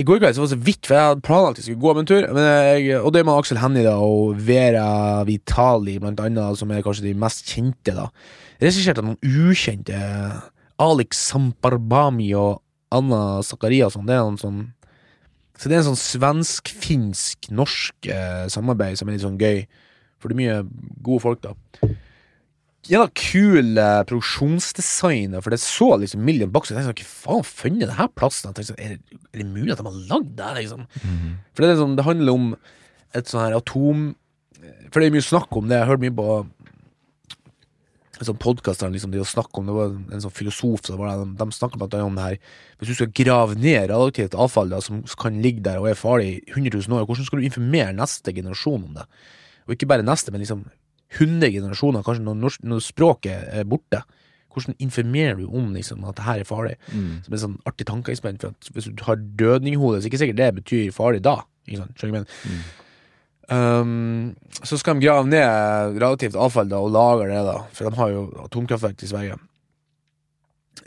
I 0.00 0.04
går 0.06 0.20
kveld 0.22 0.36
så 0.36 0.42
var 0.42 0.50
det 0.50 0.56
så 0.56 0.66
vidt, 0.66 0.82
for 0.86 0.96
jeg 0.96 1.10
hadde 1.10 1.26
planlagt 1.26 1.56
at 1.56 1.62
jeg 1.62 1.68
skulle 1.70 1.84
gå 1.84 1.92
om 1.92 2.00
en 2.02 2.10
tur. 2.10 2.26
Men 2.34 2.48
jeg, 2.50 2.98
og 3.00 3.14
det 3.14 3.24
med 3.26 3.38
Aksel 3.38 3.60
Hennie 3.62 3.94
og 3.94 4.36
Vera 4.48 4.88
Vitali, 5.28 5.98
blant 6.02 6.22
annet, 6.22 6.58
som 6.58 6.74
er 6.74 6.82
kanskje 6.86 7.06
de 7.08 7.14
mest 7.18 7.46
kjente. 7.50 7.94
da 7.94 8.08
Regissert 8.62 8.98
av 9.02 9.06
noen 9.10 9.20
ukjente. 9.50 9.98
Alex 10.82 11.22
Samparbami 11.30 12.32
og 12.36 12.58
Anna 12.94 13.42
Zakariasson. 13.46 14.06
Det 14.08 14.14
er 14.16 14.24
noen 14.24 14.40
sånn 14.40 14.60
Så 15.56 15.68
det 15.68 15.76
er 15.76 15.80
en 15.82 15.90
sånn 15.90 16.02
svensk-finsk-norsk 16.02 18.10
eh, 18.12 18.46
samarbeid 18.52 18.98
som 18.98 19.08
er 19.08 19.16
litt 19.16 19.24
sånn 19.24 19.40
gøy. 19.40 19.58
For 20.20 20.28
det 20.28 20.36
er 20.36 20.42
mye 20.42 20.58
gode 21.04 21.22
folk, 21.24 21.40
da. 21.44 21.52
Gjennom 22.86 23.10
kul 23.18 23.80
eh, 23.82 24.02
produksjonsdesign, 24.06 25.34
for 25.42 25.54
det 25.54 25.60
så 25.62 25.88
liksom 25.98 26.22
Million 26.26 26.52
Bucks. 26.54 26.70
Jeg 26.70 26.78
tenkte 26.78 26.92
sånn, 26.92 27.00
Hva 27.24 27.32
faen 27.40 27.48
funnet 27.48 27.88
denne 27.88 28.06
plassen? 28.14 28.52
Jeg 28.52 28.56
tenkte 28.60 28.74
sånn, 28.74 28.84
er, 28.84 28.94
det, 28.94 29.20
er 29.32 29.42
det 29.42 29.48
mulig 29.48 29.72
at 29.74 29.80
de 29.80 29.88
har 29.88 30.04
lagd 30.12 30.30
det 30.38 30.46
her, 30.50 30.58
liksom? 30.60 30.82
Mhm. 31.00 31.32
For 31.50 31.58
det, 31.64 31.72
er 31.72 31.80
sånn, 31.80 31.96
det 31.98 32.06
handler 32.06 32.38
om 32.38 32.46
et 33.16 33.32
sånn 33.32 33.44
her 33.46 33.56
atom 33.56 33.98
For 34.90 35.00
det 35.00 35.08
er 35.08 35.16
mye 35.16 35.24
snakk 35.24 35.50
om 35.56 35.68
det. 35.68 35.78
Jeg 35.78 35.86
har 35.86 35.92
hørt 35.94 36.04
mye 36.04 36.16
på 36.16 36.28
sånn 38.24 38.38
podkast 38.40 38.80
liksom, 38.80 39.12
de 39.12 39.20
har 39.20 39.48
om 39.60 39.66
det 39.68 39.74
var 39.76 39.92
en 39.92 40.22
sånn 40.24 40.32
filosof 40.32 40.86
så 40.86 40.96
var 40.96 41.10
det, 41.10 41.24
de, 41.24 41.34
de 41.36 41.52
snakket 41.52 41.80
blant 41.82 41.96
annet 41.96 42.08
om 42.08 42.16
det 42.16 42.24
her 42.24 42.36
Hvis 42.78 42.88
du 42.88 42.94
skal 42.96 43.12
grave 43.12 43.58
ned 43.60 43.90
radioaktivt 43.90 44.36
avfall 44.38 44.72
da, 44.72 44.80
som 44.80 45.02
kan 45.20 45.42
ligge 45.44 45.64
der 45.66 45.82
og 45.82 45.90
er 45.90 45.98
farlig 46.00 46.30
i 46.30 46.54
100 46.54 46.72
000 46.88 46.96
år, 46.96 47.04
hvordan 47.04 47.28
skal 47.28 47.42
du 47.42 47.48
informere 47.48 47.92
neste 47.96 48.32
generasjon 48.32 48.86
om 48.88 48.96
det? 48.96 49.04
Og 49.66 49.74
ikke 49.74 49.88
bare 49.90 50.06
neste, 50.06 50.32
men 50.32 50.40
liksom 50.40 50.64
100 51.16 51.52
generasjoner, 51.54 52.04
kanskje 52.06 52.24
når, 52.24 52.38
norsk, 52.44 52.64
når 52.66 52.82
språket 52.84 53.50
er 53.52 53.68
borte. 53.68 54.02
Hvordan 54.52 54.78
informerer 54.82 55.36
du 55.36 55.46
om 55.52 55.68
liksom, 55.74 56.04
at 56.08 56.16
det 56.16 56.26
her 56.26 56.40
er 56.40 56.48
farlig? 56.48 56.74
Mm. 56.92 57.20
Som 57.26 57.36
en 57.36 57.42
sånn 57.42 57.58
artig 57.68 57.86
tankeeksperiment. 57.90 58.42
For 58.46 58.56
at 58.56 58.72
hvis 58.72 58.88
du 58.88 59.04
har 59.06 59.20
dødninghode, 59.42 60.00
så 60.00 60.00
er 60.00 60.06
det 60.06 60.12
ikke 60.12 60.22
sikkert 60.24 60.40
det 60.40 60.50
betyr 60.62 60.96
farlig 60.96 61.22
da. 61.26 61.38
Ikke 61.66 61.82
sant? 61.82 61.96
Skjønner 61.98 62.12
du 62.12 62.18
mener? 62.20 62.74
Um, 63.46 64.34
så 64.62 64.78
skal 64.78 64.98
de 64.98 65.06
grave 65.06 65.28
ned 65.30 66.00
relativt 66.02 66.34
avfall 66.34 66.66
da, 66.70 66.80
og 66.82 66.90
lagre 66.94 67.28
det, 67.30 67.44
da. 67.46 67.58
For 67.76 67.86
de 67.86 68.00
har 68.00 68.10
jo 68.10 68.24
atomkraftverk 68.46 69.04
i 69.06 69.10
Sverige. 69.10 69.38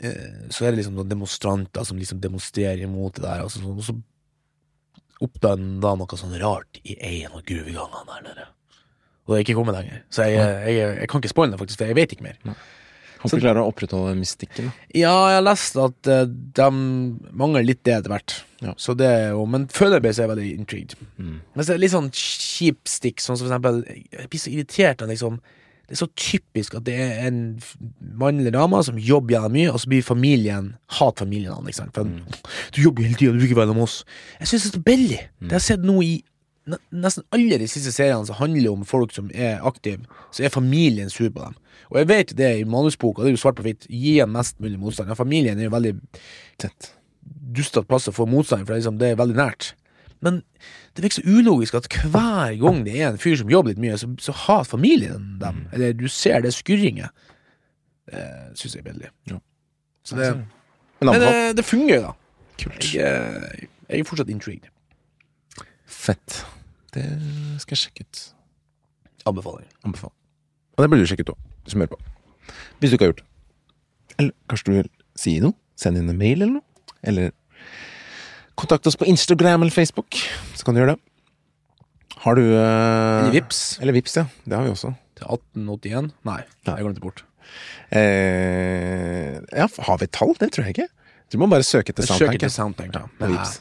Uh, 0.00 0.48
så 0.52 0.66
er 0.66 0.72
det 0.72 0.82
liksom 0.82 1.00
demonstranter 1.08 1.86
som 1.88 2.00
liksom 2.00 2.20
demonstrerer 2.20 2.84
imot 2.84 3.16
det 3.16 3.24
der. 3.24 3.44
Og 3.46 3.52
så, 3.54 3.64
og 3.64 3.84
så 3.86 3.96
oppdager 5.20 5.60
noe 5.60 6.20
sånn 6.20 6.36
rart 6.40 6.80
i 6.84 6.96
en 6.96 7.36
av 7.36 7.44
gruvegangene 7.48 8.08
der 8.12 8.26
nede. 8.28 8.50
Og 9.24 9.34
det 9.34 9.40
er 9.40 9.46
ikke 9.46 9.56
kommet 9.60 9.76
lenger. 9.76 10.04
Så 10.10 10.26
jeg, 10.26 10.40
jeg, 10.40 10.76
jeg, 10.76 10.92
jeg 11.02 11.08
kan 11.12 11.22
ikke 11.22 11.32
spoile 11.32 11.54
det, 11.54 11.60
faktisk, 11.60 11.80
for 11.80 11.92
jeg 11.92 11.98
vet 12.00 12.14
ikke 12.16 12.26
mer. 12.26 12.38
Håper 13.20 13.36
du 13.36 13.44
klarer 13.44 13.62
å 13.62 13.68
opprettholde 13.68 14.14
mystikken. 14.16 14.70
Ja, 14.96 15.12
jeg 15.28 15.38
har 15.38 15.44
lest 15.44 15.76
at 15.80 16.08
uh, 16.08 16.24
de 16.26 16.68
mangler 17.36 17.66
litt 17.66 17.82
det 17.84 17.98
etter 17.98 18.14
hvert. 18.14 18.36
Ja. 18.64 18.74
Så 18.80 18.94
det 18.96 19.08
er 19.08 19.30
jo, 19.34 19.46
Men 19.48 19.66
foreløpig 19.72 20.12
er 20.12 20.22
jeg 20.22 20.32
veldig 20.32 20.50
intrigued. 20.52 20.96
Mm. 21.16 21.38
Men 21.54 21.64
så 21.64 21.72
er 21.72 21.78
det 21.78 21.84
litt 21.84 21.94
sånn 21.94 22.12
kjip 22.16 22.88
stikk, 22.88 23.22
sånn 23.24 23.38
som 23.40 23.48
for 23.48 23.52
eksempel 23.52 23.82
Jeg 24.12 24.30
blir 24.32 24.42
så 24.42 24.52
irritert 24.52 25.04
av 25.04 25.08
liksom 25.08 25.38
Det 25.40 25.96
er 25.96 26.00
så 26.02 26.08
typisk 26.12 26.76
at 26.76 26.84
det 26.88 26.96
er 27.00 27.22
en 27.28 27.38
mann 28.20 28.40
eller 28.40 28.54
dame 28.54 28.82
som 28.86 29.00
jobber 29.00 29.36
gjennom 29.36 29.56
mye, 29.56 29.70
og 29.72 29.80
så 29.82 29.92
blir 29.92 30.04
familien 30.06 30.74
Hat 30.98 31.20
familien 31.24 31.56
hans, 31.56 31.70
liksom. 31.70 31.92
For 31.96 32.08
du 32.76 32.82
jobber 32.84 33.08
hele 33.08 33.16
tida, 33.20 33.32
du 33.32 33.40
vil 33.40 33.48
ikke 33.50 33.62
være 33.62 33.76
med 33.76 33.88
oss. 33.88 34.02
Jeg 34.40 34.52
syns 34.52 34.68
det 34.68 34.70
er 34.70 34.76
så 34.76 34.84
billig. 34.90 35.22
Det 35.40 35.52
har 35.54 35.62
jeg 35.62 35.68
sett 35.72 35.88
nå 35.88 35.96
i 36.04 36.14
nesten 36.92 37.24
alle 37.34 37.56
de 37.58 37.66
siste 37.68 37.92
seriene 37.94 38.26
som 38.28 38.36
handler 38.38 38.70
om 38.72 38.84
folk 38.86 39.12
som 39.16 39.30
er 39.34 39.62
aktive, 39.66 40.04
så 40.34 40.44
er 40.44 40.52
familien 40.54 41.10
sur 41.10 41.30
på 41.32 41.40
dem. 41.46 41.54
Og 41.90 41.98
jeg 41.98 42.08
vet 42.10 42.34
det 42.38 42.50
i 42.60 42.64
manusboka, 42.68 43.22
det 43.24 43.32
er 43.32 43.36
jo 43.38 43.40
svart 43.42 43.56
på 43.58 43.64
hvitt. 43.66 43.86
Gi 43.90 44.18
en 44.22 44.30
mest 44.34 44.60
mulig 44.62 44.78
motstand. 44.78 45.08
Ja, 45.10 45.16
familien 45.18 45.58
er 45.58 45.66
jo 45.66 45.72
veldig 45.74 45.94
dustete 47.56 47.86
plass 47.88 48.08
å 48.10 48.14
få 48.14 48.26
motstand, 48.30 48.66
for 48.66 48.74
det 48.74 48.78
er, 48.78 48.82
liksom, 48.84 48.98
det 49.00 49.08
er 49.12 49.18
veldig 49.20 49.38
nært. 49.38 49.72
Men 50.20 50.42
det 50.94 51.02
virker 51.06 51.22
så 51.22 51.32
ulogisk 51.38 51.78
at 51.78 51.86
hver 52.12 52.54
gang 52.60 52.82
det 52.86 52.94
er 53.00 53.08
en 53.08 53.18
fyr 53.20 53.38
som 53.40 53.50
jobber 53.50 53.72
litt 53.72 53.80
mye, 53.82 53.96
så, 53.98 54.10
så 54.20 54.34
har 54.44 54.66
familien 54.68 55.38
dem. 55.40 55.62
Eller 55.72 55.94
du 55.96 56.06
ser 56.12 56.42
det 56.44 56.52
skurringet. 56.54 57.08
Det 58.10 58.24
syns 58.58 58.74
jeg 58.76 58.82
er 58.84 58.88
billig. 58.90 59.10
Ja. 59.30 59.38
Så 60.04 60.18
det, 60.18 60.30
Men 61.00 61.16
det, 61.22 61.32
det 61.56 61.64
fungerer, 61.64 62.10
da. 62.10 62.52
Kult. 62.60 62.84
Jeg, 62.92 63.00
er- 63.06 63.66
jeg 63.90 64.02
er 64.04 64.06
fortsatt 64.06 64.28
intrigued. 64.30 64.68
Fett. 65.90 66.40
Det 66.94 67.04
skal 67.62 67.76
jeg 67.76 67.82
sjekke 67.84 68.06
ut. 68.06 68.22
Anbefaling. 69.30 69.66
Anbefal. 69.86 70.12
Og 70.76 70.84
det 70.84 70.88
burde 70.90 71.04
du 71.04 71.10
sjekke 71.10 71.26
ut 71.26 71.34
òg, 71.34 71.42
du 71.66 71.70
som 71.74 71.82
hører 71.82 71.92
på. 71.92 72.00
Hvis 72.80 72.90
du 72.92 72.96
ikke 72.96 73.04
har 73.06 73.12
gjort 73.12 73.20
det. 73.22 73.28
Eller 74.20 74.32
kanskje 74.50 74.66
du 74.70 74.72
vil 74.78 74.88
si 75.20 75.34
noe? 75.42 75.54
Send 75.80 76.00
inn 76.00 76.08
en 76.12 76.18
mail 76.20 76.40
eller 76.42 76.56
noe? 76.58 76.88
Eller 77.06 77.30
kontakt 78.60 78.86
oss 78.88 78.96
på 79.00 79.06
Instagram 79.08 79.62
eller 79.64 79.72
Facebook, 79.72 80.18
så 80.56 80.64
kan 80.66 80.76
du 80.76 80.82
gjøre 80.82 80.94
det. 80.96 81.02
Har 82.20 82.36
du 82.36 82.42
eh, 82.44 83.20
Eller 83.22 83.32
Vips 83.32 83.60
Eller 83.80 83.94
Vips, 83.96 84.16
ja. 84.18 84.26
Det 84.44 84.52
har 84.58 84.66
vi 84.66 84.72
også. 84.74 84.90
til 85.16 85.24
1881. 85.24 86.10
Nei, 86.28 86.34
Nei. 86.68 86.74
jeg 86.74 86.84
glemte 86.84 87.00
bort. 87.04 87.22
Eh, 87.96 89.38
ja, 89.56 89.66
har 89.86 90.00
vi 90.00 90.06
et 90.08 90.12
tall? 90.16 90.34
Det 90.40 90.50
tror 90.52 90.66
jeg 90.68 90.76
ikke. 90.76 90.88
Du 91.32 91.38
må 91.40 91.48
bare 91.50 91.64
søke 91.64 91.94
etter 91.94 92.04
Søk 92.04 92.18
Soundtank. 92.18 92.36
etter. 92.40 92.52
Soundtank. 92.52 92.94
Ja. 92.98 93.06
Med 93.22 93.32
Vips. 93.36 93.54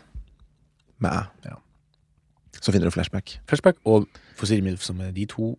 Med 0.99 1.11
æ. 1.15 1.23
Ja. 1.51 1.55
Så 2.59 2.73
finner 2.73 2.89
du 2.89 2.93
flashback. 2.93 3.37
Flashback 3.49 3.79
og 3.87 4.07
Fossil 4.39 4.63
Milf, 4.65 4.83
som 4.83 4.99
er 5.03 5.13
de 5.15 5.25
to 5.29 5.53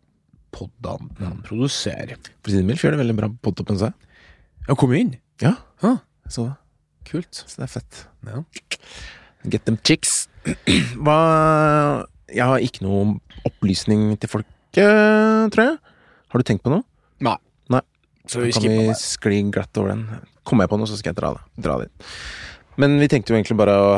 poddene 0.55 1.11
mm. 1.17 1.43
produserer. 1.47 2.19
For 2.41 2.51
å 2.51 2.55
si 2.55 2.61
det 2.61 2.67
mildt, 2.69 2.83
gjør 2.85 2.97
det 2.97 3.03
veldig 3.05 3.17
bra 3.19 3.31
på 3.33 3.53
toppen 3.57 3.79
seg. 3.81 3.95
Ja, 4.67 4.77
kom 4.79 4.93
inn. 4.97 5.15
Ja, 5.43 5.55
ha. 5.85 5.97
jeg 6.27 6.35
så 6.35 6.47
det. 6.51 6.57
kult. 7.09 7.33
Så 7.41 7.61
det 7.61 7.67
er 7.67 7.73
fett. 7.73 8.03
Ja. 8.29 8.43
Get 9.51 9.65
them 9.69 9.79
chicks. 9.87 10.27
Hva 11.05 11.21
Jeg 12.31 12.47
har 12.47 12.65
ikke 12.65 12.85
noe 12.87 13.17
opplysning 13.49 14.13
til 14.21 14.31
folket, 14.31 15.55
tror 15.55 15.65
jeg. 15.65 15.79
Har 16.31 16.43
du 16.43 16.47
tenkt 16.47 16.63
på 16.67 16.73
noe? 16.73 16.85
Nei. 17.25 17.39
Nei. 17.73 17.83
Så 18.29 18.45
vi 18.45 18.53
kan 18.55 18.67
vi 18.67 18.77
det. 18.91 18.99
skli 19.01 19.41
glatt 19.51 19.81
over 19.81 19.95
den? 19.95 20.05
Kommer 20.47 20.67
jeg 20.67 20.75
på 20.75 20.79
noe, 20.81 20.91
så 20.91 20.99
skal 21.01 21.15
jeg 21.15 21.21
dra. 21.23 21.33
Dra 21.59 21.81
det. 21.83 21.91
Men 22.81 23.01
vi 23.01 23.09
tenkte 23.11 23.33
jo 23.33 23.41
egentlig 23.41 23.59
bare 23.59 23.75
å 23.75 23.91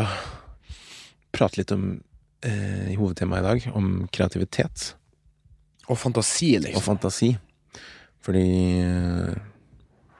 prate 1.32 1.60
litt 1.60 1.74
om 1.74 2.00
eh, 2.46 2.90
i 2.92 2.96
hovedtemaet 2.98 3.42
i 3.42 3.46
dag, 3.48 3.66
om 3.78 4.08
kreativitet 4.12 4.94
Og 5.88 5.98
fantasi, 5.98 6.54
og 6.56 6.62
liksom. 6.66 6.82
fantasi. 6.86 7.30
Fordi 8.22 8.46
eh, 8.80 9.34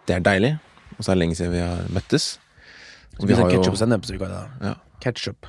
det 0.09 0.17
er 0.17 0.25
deilig, 0.27 0.53
og 0.99 1.05
så 1.05 1.13
er 1.13 1.15
det 1.17 1.21
lenge 1.23 1.37
siden 1.39 1.53
vi 1.55 1.63
har 1.63 1.85
møttes. 1.95 2.39
Og 3.21 3.29
vi 3.29 3.35
har 3.37 3.47
jo 3.47 3.59
ketchup 3.59 3.77
og 3.77 3.79
sennep, 3.83 4.07
som 4.09 4.17
vi 4.17 4.23
kaller 4.25 4.49
det. 4.49 4.71
ja, 4.71 4.75
Ketchup. 5.05 5.47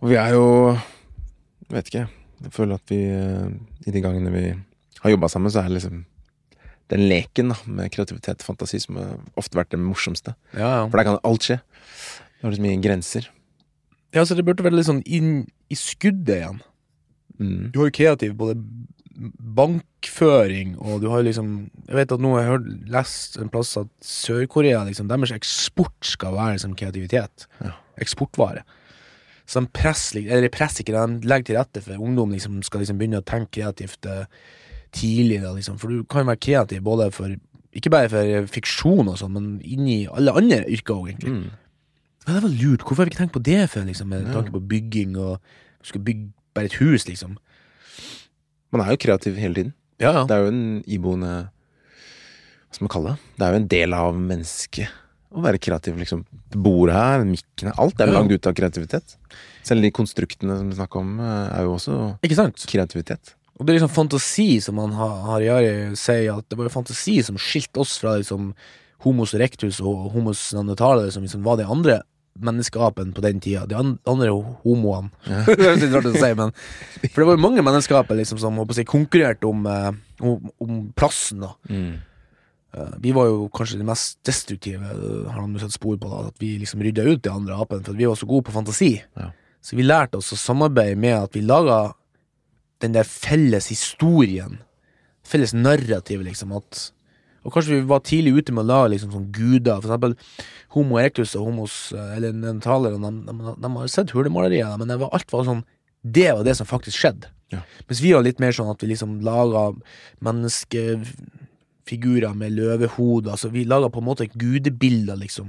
Og 0.00 0.08
vi 0.10 0.16
er 0.16 0.32
jo 0.34 0.46
Vet 1.70 1.86
ikke. 1.86 2.06
Jeg 2.42 2.50
føler 2.56 2.80
at 2.80 2.90
vi 2.90 2.96
eh, 3.14 3.50
i 3.86 3.92
de 3.94 4.00
gangene 4.02 4.32
vi 4.34 4.44
har 5.04 5.12
jobba 5.12 5.28
sammen, 5.30 5.52
så 5.54 5.60
er 5.60 5.68
det 5.68 5.76
liksom 5.76 6.00
den 6.90 7.04
leken 7.06 7.52
da, 7.52 7.56
med 7.70 7.92
kreativitet 7.94 8.42
og 8.42 8.48
fantasi 8.48 8.80
som 8.82 8.96
har 8.98 9.12
ofte 9.38 9.54
vært 9.54 9.70
det 9.70 9.78
morsomste. 9.78 10.34
Ja, 10.56 10.80
ja. 10.80 10.80
For 10.90 10.98
der 10.98 11.06
kan 11.06 11.20
alt 11.22 11.46
skje. 11.46 11.60
Det 11.62 12.42
har 12.42 12.50
liksom 12.50 12.66
ingen 12.66 12.82
grenser. 12.82 13.28
Ja, 14.14 14.24
så 14.26 14.34
det 14.34 14.44
burde 14.46 14.64
være 14.66 14.78
litt 14.78 14.88
sånn 14.88 15.04
inn 15.06 15.44
i 15.70 15.78
skuddet 15.78 16.40
igjen. 16.40 16.62
Mm. 17.40 17.70
Du 17.72 17.80
har 17.80 17.90
jo 17.90 17.96
kreativ 17.96 18.34
både 18.38 18.56
bankføring, 19.20 20.74
og 20.80 21.02
du 21.02 21.08
har 21.12 21.24
liksom 21.24 21.70
Jeg 21.88 21.96
vet 21.98 22.12
at 22.14 22.22
nå 22.22 22.32
har 22.34 22.42
jeg 22.42 22.50
hørt, 22.54 22.68
lest 22.94 23.36
en 23.40 23.50
plass 23.52 23.74
at 23.76 23.90
Sør-Korea, 24.04 24.84
liksom, 24.88 25.08
deres 25.10 25.34
eksport 25.34 26.06
skal 26.06 26.36
være 26.36 26.56
liksom 26.56 26.76
kreativitet. 26.78 27.46
Ja. 27.60 27.74
Eksportvare. 28.00 28.64
Så 29.50 29.60
de 29.60 29.70
presser, 29.74 30.22
eller 30.30 30.52
presser 30.52 30.84
ikke, 30.84 30.94
de 30.94 31.28
legger 31.28 31.48
til 31.48 31.58
rette 31.58 31.82
for 31.82 31.98
ungdom 31.98 32.30
liksom 32.30 32.60
skal 32.62 32.84
liksom 32.84 33.00
begynne 33.00 33.18
å 33.18 33.26
tenke 33.26 33.58
kreativt 33.58 34.06
eh, 34.06 34.28
tidlig. 34.94 35.40
Da, 35.42 35.50
liksom. 35.56 35.78
For 35.82 35.90
du 35.90 36.04
kan 36.06 36.28
være 36.28 36.40
kreativ 36.40 36.84
både 36.86 37.10
for 37.14 37.34
ikke 37.76 37.90
bare 37.92 38.10
for 38.10 38.46
fiksjon 38.50 39.10
og 39.10 39.18
sånn, 39.18 39.34
men 39.36 39.50
inni 39.62 40.04
alle 40.10 40.34
andre 40.38 40.64
yrker 40.70 40.96
òg, 40.96 41.10
egentlig. 41.12 41.34
Mm. 41.34 41.59
Ja, 42.30 42.36
det 42.38 42.44
var 42.44 42.52
lurt. 42.54 42.84
Hvorfor 42.86 43.02
har 43.02 43.08
vi 43.08 43.10
ikke 43.10 43.24
tenkt 43.24 43.34
på 43.34 43.42
det 43.42 43.58
før, 43.72 43.86
liksom, 43.88 44.10
med 44.12 44.28
tanke 44.30 44.52
på 44.54 44.62
bygging 44.70 45.16
og 45.18 45.40
skal 45.82 46.02
bygge 46.06 46.28
bare 46.54 46.70
et 46.70 46.76
hus, 46.78 47.08
liksom. 47.08 47.34
Man 48.70 48.84
er 48.84 48.92
jo 48.94 49.00
kreativ 49.02 49.38
hele 49.40 49.56
tiden. 49.56 49.72
Ja, 49.98 50.12
ja. 50.14 50.22
Det 50.28 50.36
er 50.36 50.44
jo 50.46 50.52
en 50.52 50.66
iboende 50.88 51.32
Hva 52.70 52.76
skal 52.76 52.86
man 52.86 52.92
kalle 52.94 53.12
det? 53.12 53.30
Det 53.36 53.44
er 53.44 53.50
jo 53.52 53.58
en 53.60 53.70
del 53.74 53.96
av 53.98 54.20
mennesket 54.30 54.94
å 55.30 55.42
være 55.42 55.60
kreativ, 55.62 55.98
liksom. 55.98 56.22
Bordet 56.54 56.94
her, 56.94 57.24
mikken 57.26 57.70
her, 57.70 57.76
alt 57.82 57.98
er 57.98 58.10
jo 58.10 58.14
lagd 58.14 58.34
ut 58.34 58.46
av 58.46 58.54
kreativitet. 58.58 59.16
Selv 59.66 59.82
de 59.82 59.90
konstruktene 59.94 60.56
som 60.58 60.70
vi 60.70 60.78
snakker 60.78 61.02
om, 61.02 61.12
eh, 61.20 61.58
er 61.58 61.66
jo 61.66 61.74
også 61.74 61.98
kreativitet. 62.70 63.34
Og 63.58 63.66
det 63.66 63.74
er 63.74 63.80
liksom 63.80 63.92
fantasi 63.92 64.48
som 64.62 64.78
han 64.78 64.94
har 64.96 65.18
Harjari 65.28 65.96
sier, 65.98 66.38
at 66.38 66.48
det 66.48 66.56
var 66.58 66.70
jo 66.70 66.76
fantasi 66.78 67.18
som 67.26 67.36
skilte 67.36 67.82
oss 67.82 67.98
fra 68.00 68.16
liksom 68.16 68.54
homos 69.04 69.34
erectus 69.36 69.80
og 69.80 70.10
homos 70.14 70.52
nanotale 70.56 71.10
som 71.12 71.24
liksom 71.24 71.44
var 71.44 71.58
det 71.60 71.68
andre 71.68 72.00
menneskeapene 72.38 73.12
på 73.16 73.20
den 73.24 73.40
tida. 73.42 73.66
De 73.66 73.74
an- 73.76 73.98
andre 74.08 74.30
homoene. 74.62 75.10
det 75.46 75.66
er 75.66 75.76
litt 75.80 75.92
rart 75.96 76.06
å 76.08 76.14
si, 76.14 76.30
men 76.38 76.52
For 77.10 77.20
det 77.22 77.26
var 77.30 77.36
jo 77.36 77.42
mange 77.42 77.64
menneskeaper 77.66 78.16
liksom, 78.20 78.38
som 78.40 78.60
si, 78.76 78.84
konkurrerte 78.88 79.48
om, 79.50 79.66
eh, 79.66 79.90
om, 80.22 80.50
om 80.62 80.78
plassen. 80.96 81.40
da 81.46 81.54
Mm. 81.68 81.98
Eh, 82.72 82.92
Vi 83.02 83.10
var 83.12 83.26
jo 83.26 83.48
kanskje 83.50 83.80
de 83.80 83.84
mest 83.88 84.20
destruktive, 84.24 84.78
eh, 84.94 85.26
har 85.32 85.40
han 85.40 85.58
sett 85.58 85.72
spor 85.74 85.96
på, 85.98 86.08
da 86.08 86.28
at 86.28 86.36
vi 86.38 86.52
liksom 86.62 86.80
rydda 86.86 87.02
ut 87.08 87.22
de 87.22 87.30
andre 87.34 87.56
apene, 87.58 87.82
for 87.84 87.98
vi 87.98 88.06
var 88.06 88.14
så 88.14 88.28
gode 88.30 88.46
på 88.46 88.54
fantasi. 88.54 88.92
Ja. 89.18 89.32
Så 89.60 89.74
vi 89.76 89.82
lærte 89.82 90.16
oss 90.22 90.30
å 90.32 90.38
samarbeide 90.38 90.96
med 90.96 91.16
at 91.18 91.34
vi 91.34 91.42
laga 91.42 91.92
den 92.80 92.92
der 92.94 93.04
felles 93.04 93.66
historien, 93.68 94.60
felles 95.26 95.52
narrativ, 95.52 96.22
liksom. 96.24 96.54
At, 96.56 96.92
og 97.44 97.52
kanskje 97.54 97.76
vi 97.78 97.88
var 97.88 98.00
tidlig 98.04 98.32
ute 98.36 98.52
med 98.52 98.64
å 98.66 98.70
lage 98.70 98.90
liksom 98.94 99.12
sånn 99.14 99.30
guder, 99.32 99.80
for 99.80 99.88
eksempel 99.88 100.12
Homo 100.76 100.94
erectus 101.00 101.32
og 101.38 101.44
homos, 101.48 101.74
eh, 101.96 102.10
eller 102.18 102.30
nentaler. 102.36 102.90
de, 103.00 103.10
de, 103.26 103.32
de 103.64 103.68
har 103.76 103.86
sett 103.90 104.12
hulemalerier, 104.14 104.72
men 104.78 104.88
det 104.92 104.98
var, 105.00 105.08
alt 105.16 105.32
var 105.32 105.42
sånn 105.48 105.64
Det 106.02 106.30
var 106.32 106.44
det 106.44 106.54
som 106.56 106.66
faktisk 106.68 106.96
skjedde. 106.96 107.26
Ja. 107.52 107.58
Mens 107.88 108.00
vi 108.00 108.12
var 108.14 108.22
litt 108.24 108.40
mer 108.40 108.52
sånn 108.56 108.70
at 108.70 108.82
vi 108.82 108.86
liksom 108.92 109.10
laga 109.26 109.62
menneskefigurer 110.24 112.32
med 112.38 112.50
løvehode, 112.56 113.30
altså 113.34 113.48
vi 113.52 113.64
laga 113.68 113.88
på 113.92 114.00
en 114.00 114.08
måte 114.08 114.30
gudebilder, 114.32 115.16
liksom. 115.20 115.48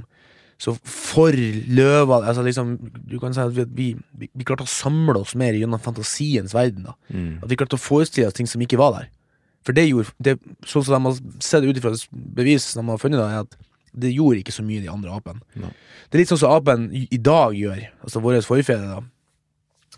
Så 0.61 0.75
for 0.85 1.33
løver 1.33 2.21
altså 2.21 2.43
liksom, 2.45 2.75
Du 3.09 3.15
kan 3.19 3.33
si 3.33 3.41
at 3.41 3.49
vi, 3.55 3.63
vi, 3.65 3.95
vi, 4.13 4.27
vi 4.29 4.43
klarte 4.45 4.61
å 4.67 4.69
samle 4.69 5.17
oss 5.23 5.33
mer 5.33 5.53
gjennom 5.57 5.81
fantasiens 5.81 6.53
verden. 6.53 6.83
da 6.85 6.93
Mm. 7.09 7.39
At 7.41 7.49
vi 7.49 7.55
klarte 7.57 7.75
å 7.79 7.81
forestille 7.81 8.27
oss 8.29 8.37
ting 8.37 8.45
som 8.47 8.61
ikke 8.61 8.77
var 8.77 8.93
der. 8.99 9.07
For 9.65 9.77
det 9.77 9.87
gjorde 9.87 10.13
det, 10.23 10.37
Sånn 10.65 10.85
som 10.85 10.95
de 10.95 11.09
har 11.09 11.19
sett 11.43 11.65
ut 11.65 11.77
ifra 11.77 11.93
bevis 12.11 12.71
de 12.73 12.85
har 12.87 13.01
funnet, 13.01 13.21
er 13.21 13.43
at 13.43 13.57
det 13.91 14.13
gjorde 14.15 14.39
ikke 14.39 14.55
så 14.55 14.63
mye 14.63 14.81
de 14.81 14.89
andre 14.91 15.11
apene. 15.11 15.41
Det 15.53 16.15
er 16.15 16.21
litt 16.21 16.31
sånn 16.31 16.39
som 16.39 16.53
apen 16.55 16.87
i, 16.95 17.03
i 17.11 17.19
dag 17.19 17.55
gjør, 17.57 17.83
altså 18.05 18.21
våre 18.23 18.39
forfedre, 18.45 18.87
da. 18.87 19.01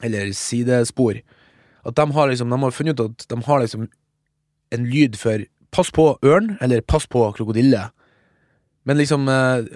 Eller 0.04 0.32
sidespor. 0.36 1.20
At 1.86 1.96
de 2.00 2.06
har 2.16 2.32
liksom 2.32 2.50
De 2.50 2.58
har 2.60 2.74
funnet 2.74 3.00
ut 3.00 3.12
at 3.12 3.28
de 3.30 3.38
har 3.46 3.62
liksom 3.62 3.88
en 4.74 4.88
lyd 4.90 5.18
for 5.20 5.46
pass 5.74 5.92
på 5.94 6.08
ørn, 6.26 6.56
eller 6.62 6.82
pass 6.82 7.06
på 7.10 7.22
krokodille. 7.38 7.86
Men 8.84 8.98
liksom 8.98 9.30
eh, 9.30 9.70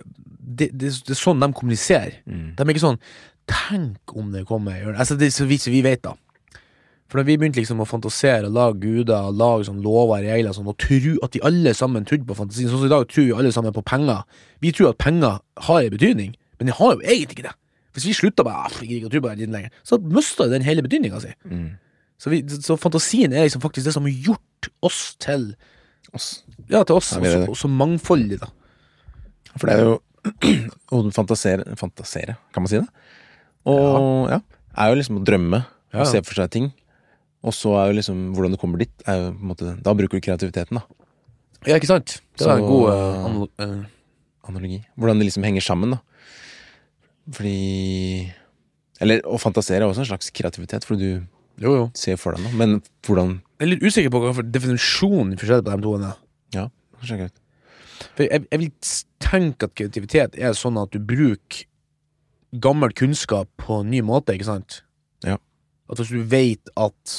det, 0.48 0.72
det, 0.74 0.92
det 1.06 1.14
er 1.14 1.20
sånn 1.20 1.42
de 1.44 1.52
kommuniserer. 1.54 2.20
Mm. 2.26 2.56
De 2.58 2.64
er 2.64 2.74
ikke 2.74 2.88
sånn 2.88 3.04
Tenk 3.48 4.12
om 4.20 4.34
det 4.34 4.42
kommer 4.44 4.76
ei 4.76 4.84
ørn. 4.84 4.98
Altså, 5.00 5.16
det 5.16 5.30
er 5.30 5.36
så 5.38 5.46
vidt 5.48 5.70
vi 5.72 5.80
vet, 5.86 6.02
da. 6.04 6.18
For 7.08 7.22
da 7.22 7.24
vi 7.28 7.38
begynte 7.40 7.62
liksom 7.62 7.80
å 7.80 7.88
fantasere 7.88 8.50
og 8.50 8.56
lage 8.58 8.82
guder, 8.84 9.30
og 9.30 9.38
lage 9.40 9.68
sånn 9.70 9.80
lover 9.84 10.20
og 10.20 10.28
regler, 10.28 10.56
sånn, 10.56 10.68
og 10.68 10.76
tro 10.84 11.14
at 11.24 11.32
de 11.36 11.44
alle 11.48 11.72
sammen 11.78 12.08
trodde 12.08 12.28
på 12.28 12.36
fantasien. 12.36 12.68
Sånn 12.68 12.82
som 12.82 12.90
i 12.90 12.92
dag 12.92 13.08
tror 13.08 13.30
vi 13.30 13.38
alle 13.38 13.54
sammen 13.56 13.76
på 13.76 13.86
penger. 13.88 14.26
Vi 14.64 14.74
tror 14.76 14.92
at 14.92 15.00
penger 15.00 15.40
har 15.70 15.80
en 15.82 15.96
betydning, 15.96 16.36
men 16.60 16.70
de 16.70 16.76
har 16.76 16.98
jo 16.98 17.06
egentlig 17.06 17.38
ikke 17.38 17.48
det. 17.48 17.56
Hvis 17.96 18.10
vi 18.10 18.14
slutter 18.14 18.46
bare 18.46 18.68
ah, 18.68 18.74
jeg 18.82 18.90
gidder 18.92 19.00
ikke 19.00 19.10
å 19.10 19.14
tro 19.16 19.24
på 19.24 19.36
det 19.40 19.48
lenger, 19.56 19.80
så 19.88 19.98
mister 20.04 20.52
den 20.52 20.66
hele 20.68 20.84
betydninga 20.86 21.22
si. 21.24 21.32
Mm. 21.50 21.70
Så, 22.22 22.34
vi, 22.34 22.42
så 22.66 22.78
fantasien 22.82 23.34
er 23.34 23.48
liksom 23.48 23.64
faktisk 23.64 23.88
det 23.88 23.96
som 23.96 24.06
har 24.06 24.30
gjort 24.30 24.72
oss 24.86 25.02
til 25.24 25.52
Oss. 26.16 26.28
Ja, 26.72 26.86
til 26.88 26.96
oss, 26.96 27.12
Ja, 27.20 27.42
og 27.50 27.58
så, 27.60 27.68
mangfoldig, 27.68 28.38
da. 28.40 28.48
For 29.58 29.68
det 29.68 29.74
er 29.76 29.82
jo 29.84 29.98
å 30.96 31.02
fantasere, 31.12 31.76
fantasere, 31.80 32.38
kan 32.56 32.64
man 32.64 32.72
si 32.72 32.80
det? 32.80 32.88
Og 33.68 34.32
ja. 34.32 34.40
er 34.80 34.94
jo 34.94 35.00
liksom 35.02 35.20
å 35.20 35.26
drømme 35.28 35.60
Ja, 35.66 35.98
ja. 35.98 36.06
og 36.06 36.08
se 36.12 36.22
for 36.24 36.40
seg 36.40 36.54
ting. 36.54 36.70
Og 37.46 37.54
så 37.54 37.74
er 37.78 37.92
jo 37.92 37.98
liksom 38.00 38.24
hvordan 38.36 38.56
du 38.56 38.60
kommer 38.62 38.82
dit, 38.82 38.92
er 39.06 39.20
jo 39.22 39.28
på 39.36 39.44
en 39.44 39.52
måte 39.52 39.76
Da 39.86 39.94
bruker 39.94 40.18
du 40.20 40.26
kreativiteten, 40.26 40.80
da. 40.80 41.06
Ja, 41.68 41.78
ikke 41.78 41.90
sant? 41.90 42.20
Det 42.38 42.48
var 42.48 42.60
en 42.62 42.68
god 42.70 42.90
uh, 42.90 43.28
analo- 43.28 43.86
Analogi. 44.48 44.80
Hvordan 44.98 45.20
det 45.20 45.28
liksom 45.28 45.44
henger 45.44 45.62
sammen, 45.66 45.92
da. 45.98 46.00
Fordi 47.34 48.32
Eller 49.04 49.22
å 49.28 49.38
fantasere 49.42 49.84
er 49.84 49.90
også 49.92 50.06
en 50.06 50.10
slags 50.12 50.32
kreativitet, 50.34 50.86
for 50.88 50.96
du 50.98 51.26
Jo, 51.62 51.74
jo. 51.74 51.84
ser 51.98 52.18
for 52.18 52.34
deg 52.34 52.46
noe. 52.46 52.54
Men 52.58 52.80
hvordan 53.06 53.40
Jeg 53.60 53.66
er 53.68 53.72
litt 53.74 53.84
usikker 53.86 54.14
på 54.14 54.22
hva 54.24 54.34
for 54.38 54.46
definisjonen 54.46 55.38
forskjell 55.38 55.64
på 55.66 55.76
de 55.76 55.84
to 55.86 55.94
er. 55.98 56.18
Ja, 56.54 56.66
ut. 57.02 57.40
For 58.16 58.24
jeg, 58.26 58.46
jeg 58.52 58.60
vil 58.62 58.72
tenke 59.20 59.66
at 59.68 59.74
kreativitet 59.78 60.38
er 60.38 60.54
sånn 60.58 60.78
at 60.82 60.94
du 60.94 61.00
bruker 61.02 61.66
gammel 62.62 62.94
kunnskap 62.96 63.50
på 63.60 63.82
en 63.82 63.90
ny 63.92 64.02
måte, 64.06 64.34
ikke 64.38 64.48
sant? 64.48 64.82
Ja. 65.88 65.94
At 65.94 66.02
hvis 66.02 66.12
du 66.12 66.24
vet 66.28 66.72
at 66.76 67.18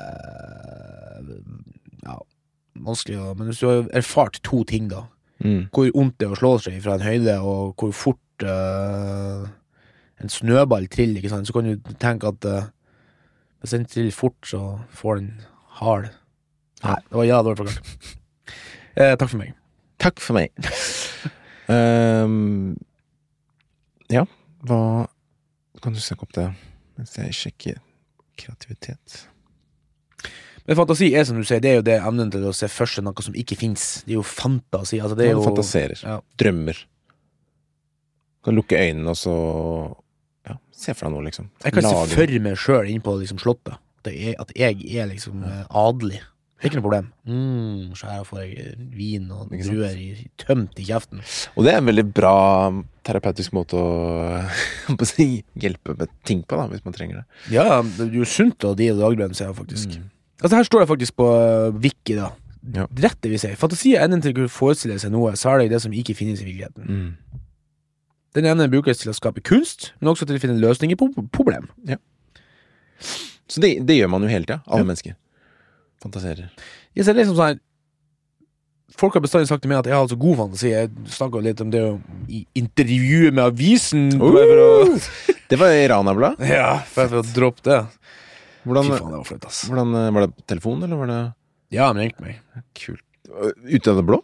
eh, 0.00 1.34
Ja, 2.06 2.16
vanskelig 2.80 3.18
da. 3.18 3.34
Men 3.34 3.50
hvis 3.50 3.60
du 3.60 3.68
har 3.68 3.88
erfart 3.92 4.40
to 4.44 4.62
ting, 4.64 4.88
da. 4.90 5.06
Mm. 5.44 5.66
Hvor 5.72 5.90
vondt 5.92 6.16
det 6.20 6.28
er 6.28 6.32
å 6.32 6.38
slå 6.40 6.52
seg 6.64 6.78
fra 6.84 6.96
en 6.96 7.04
høyde, 7.04 7.38
og 7.44 7.76
hvor 7.80 7.92
fort 7.96 8.44
eh, 8.46 9.48
en 10.22 10.32
snøball 10.32 10.88
triller, 10.92 11.20
ikke 11.20 11.32
sant, 11.32 11.48
så 11.48 11.56
kan 11.56 11.68
du 11.68 11.92
tenke 12.00 12.30
at 12.32 12.46
eh, 12.48 12.70
hvis 13.60 13.74
den 13.76 13.88
triller 13.90 14.14
fort, 14.16 14.38
så 14.48 14.78
får 14.96 15.20
den 15.20 15.32
hard. 15.80 16.08
Nei, 16.84 16.96
det 17.08 17.18
var 17.18 17.28
jævla 17.28 17.50
dårlig 17.50 17.64
forklart. 17.64 18.14
Eh, 18.96 19.12
takk 19.20 19.28
for 19.28 19.36
meg. 19.36 19.50
Takk 20.00 20.20
for 20.24 20.32
meg. 20.38 20.68
um, 21.68 22.78
ja, 24.16 24.22
hva 24.64 24.78
Kan 25.84 25.92
du 25.92 26.00
søke 26.00 26.24
opp 26.24 26.32
det 26.32 26.46
mens 26.96 27.16
jeg 27.18 27.36
sjekker 27.36 27.80
kreativitet? 28.40 29.22
Men 30.66 30.78
fantasi 30.80 31.12
er 31.14 31.26
som 31.28 31.38
du 31.38 31.46
sier, 31.46 31.62
det 31.62 31.70
er 31.70 31.78
jo 31.78 31.86
det 31.86 31.96
evnen 32.00 32.30
til 32.32 32.46
å 32.48 32.54
se 32.56 32.66
for 32.72 32.90
seg 32.90 33.06
noe 33.06 33.22
som 33.22 33.36
ikke 33.38 33.58
fins. 33.58 33.86
Det 34.06 34.16
er 34.16 34.18
jo 34.18 34.26
fantasi. 34.26 34.98
Altså 34.98 35.18
det 35.18 35.28
er 35.28 35.36
Man 35.36 35.44
jo 35.44 35.46
fantaserer. 35.46 36.00
Ja. 36.02 36.16
Drømmer. 36.42 36.80
Kan 38.46 38.58
lukke 38.58 38.80
øynene 38.80 39.14
og 39.14 39.18
så 39.20 39.34
ja, 40.46 40.56
se 40.74 40.94
for 40.94 41.06
deg 41.06 41.14
noe, 41.14 41.26
liksom. 41.28 41.50
Jeg 41.62 41.76
kan 41.76 41.86
se 41.86 42.16
for 42.16 42.34
meg 42.42 42.58
sjøl 42.62 42.90
inn 42.90 43.04
på 43.04 43.14
liksom, 43.20 43.38
Slottet. 43.42 43.78
At 44.02 44.10
jeg, 44.14 44.34
at 44.42 44.52
jeg 44.58 44.82
er 44.98 45.08
liksom 45.10 45.46
eh, 46.56 46.64
er 46.64 46.68
Ikke 46.70 46.78
noe 46.78 46.86
problem. 46.86 47.08
Mm, 47.28 47.94
så 47.98 48.08
her 48.10 48.24
får 48.24 48.40
jeg 48.42 48.52
eh, 48.64 48.84
vin 48.96 49.30
og 49.34 49.50
druer 49.52 49.96
i, 50.00 50.26
tømt 50.40 50.78
i 50.80 50.86
kjeften. 50.88 51.20
Og 51.54 51.66
det 51.66 51.74
er 51.74 51.82
en 51.82 51.90
veldig 51.90 52.06
bra 52.16 52.34
terapeutisk 53.06 53.52
måte 53.56 53.76
å, 53.80 55.08
si, 55.08 55.44
hjelpe 55.60 55.94
med 55.98 56.10
ting 56.26 56.42
på, 56.42 56.58
da, 56.58 56.66
hvis 56.72 56.84
man 56.86 56.96
trenger 56.96 57.20
det. 57.22 57.26
Ja, 57.54 57.82
det 57.84 58.08
er 58.08 58.18
jo 58.20 58.26
sunt 58.28 58.64
å 58.66 58.74
deale 58.78 59.00
dagbrønn, 59.02 59.36
sier 59.36 59.52
jeg 59.52 59.58
faktisk. 59.60 59.96
Mm. 60.00 60.10
Altså 60.42 60.56
Her 60.58 60.66
står 60.68 60.82
det 60.84 60.88
faktisk 60.90 61.16
på 61.16 61.26
uh, 61.32 61.70
Wiki, 61.80 62.16
da. 62.18 62.32
Ja. 62.74 62.88
Rett 63.04 63.20
det 63.22 63.30
vi 63.30 63.38
sier. 63.40 63.54
Fantasi 63.56 63.94
er 63.94 64.04
evnen 64.04 64.20
til 64.24 64.34
å 64.34 64.36
kunne 64.40 64.52
forestille 64.52 64.98
seg 65.00 65.12
noe, 65.14 65.36
særlig 65.38 65.70
det 65.70 65.78
som 65.84 65.94
ikke 65.94 66.16
finnes 66.18 66.42
i 66.42 66.48
virkeligheten. 66.48 66.88
Mm. 66.90 67.42
Den 68.36 68.48
ene 68.50 68.66
brukes 68.68 68.98
til 69.00 69.12
å 69.12 69.16
skape 69.16 69.40
kunst, 69.46 69.92
men 70.00 70.10
også 70.12 70.26
til 70.28 70.36
å 70.36 70.42
finne 70.42 70.58
løsninger 70.60 70.98
på 71.00 71.08
problem. 71.32 71.70
Så 73.48 73.62
det, 73.62 73.70
det 73.86 73.96
gjør 73.96 74.10
man 74.12 74.26
jo 74.26 74.28
hele 74.32 74.44
tida. 74.44 74.58
Alle 74.66 74.82
Ja. 74.82 74.88
mennesker. 74.90 75.14
Fantaserer. 76.02 76.50
Jeg 76.96 77.06
ser 77.06 77.16
liksom 77.18 77.38
sånn 77.38 77.62
Folk 78.96 79.16
har 79.18 79.20
bestandig 79.20 79.48
sagt 79.50 79.60
til 79.64 79.68
meg 79.68 79.80
at 79.82 79.88
jeg 79.90 79.92
har 79.96 80.04
altså 80.06 80.16
god 80.16 80.36
fantasi. 80.38 80.70
Jeg 80.70 80.88
snakka 81.12 81.40
litt 81.44 81.58
om 81.60 81.72
det 81.72 81.80
i 82.32 82.38
intervjuet 82.56 83.34
med 83.34 83.42
avisen. 83.44 84.06
Uh! 84.16 84.38
å, 84.62 84.94
Det 85.50 85.58
var 85.60 85.74
i 85.74 85.82
Ranablad. 85.90 86.38
ja, 86.48 86.78
bare 86.94 87.10
for 87.10 87.18
å 87.20 87.24
droppe 87.34 87.64
det. 87.66 87.80
Fy 87.90 88.70
Hvordan, 88.70 88.88
faen, 88.94 89.10
det 89.12 89.18
var 89.20 89.26
flaut, 89.28 89.44
ass. 89.50 89.58
hvordan 89.68 89.92
Var 90.16 90.24
det 90.24 90.46
telefon, 90.48 90.80
eller 90.86 91.02
var 91.02 91.10
det 91.12 91.18
Ja, 91.76 91.90
han 91.90 92.00
ringte 92.00 92.24
meg. 92.24 92.40
kult? 92.78 93.04
Ute 93.66 93.92
av 93.92 94.00
det 94.00 94.06
blå? 94.08 94.22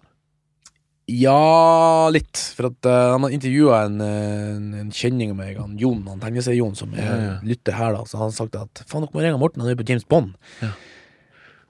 Ja, 1.11 2.08
litt. 2.14 2.38
For 2.56 2.70
at 2.70 2.88
uh, 2.88 3.12
han 3.16 3.26
har 3.26 3.35
intervjua 3.35 3.82
en, 3.88 4.00
eh, 4.00 4.54
en, 4.54 4.66
en 4.87 4.90
kjenning 4.94 5.35
av 5.35 5.38
meg, 5.42 5.58
han 5.58 5.74
Jon, 5.78 6.00
han 6.08 6.22
tegneserie-Jon, 6.22 6.74
som 6.78 6.94
Ja, 6.96 7.11
ja. 7.18 7.32
lytter 7.44 7.76
her, 7.76 7.98
da. 7.98 8.06
Så 8.08 8.16
han 8.20 8.30
har 8.30 8.37
sagt 8.38 8.56
at 8.56 8.85
faen, 8.87 9.04
dere 9.04 9.14
må 9.18 9.24
ringe 9.24 9.40
Morten, 9.42 9.62
han 9.66 9.74
er 9.74 9.78
på 9.78 9.87
James 9.88 10.06
Bond. 10.08 10.32
Ja. 10.62 10.70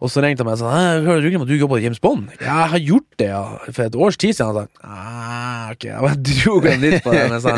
Og 0.02 0.10
så 0.10 0.22
ringte 0.24 0.42
han 0.42 0.48
meg 0.50 0.56
og 0.58 0.62
sa 0.64 0.70
«Hæ, 0.74 1.02
hører 1.06 1.20
du 1.22 1.28
ikke 1.28 1.38
om 1.38 1.44
at 1.44 1.50
du 1.52 1.54
jobber 1.54 1.78
i 1.78 1.84
James 1.84 2.00
Bond? 2.02 2.30
Ja, 2.40 2.64
jeg 2.64 2.70
har 2.72 2.80
gjort 2.88 3.10
det, 3.22 3.28
ja. 3.30 3.42
For 3.68 3.84
et 3.84 3.98
års 4.06 4.18
tid 4.18 4.34
siden. 4.34 4.56
Han 4.58 4.66
sa 4.66 5.68
ok, 5.72 5.84
ok, 5.86 6.08
jeg 6.10 6.22
dro 6.28 6.54
ham 6.64 6.82
litt 6.82 7.04
på 7.04 7.14
det. 7.14 7.22
Men, 7.30 7.42
sa, 7.44 7.54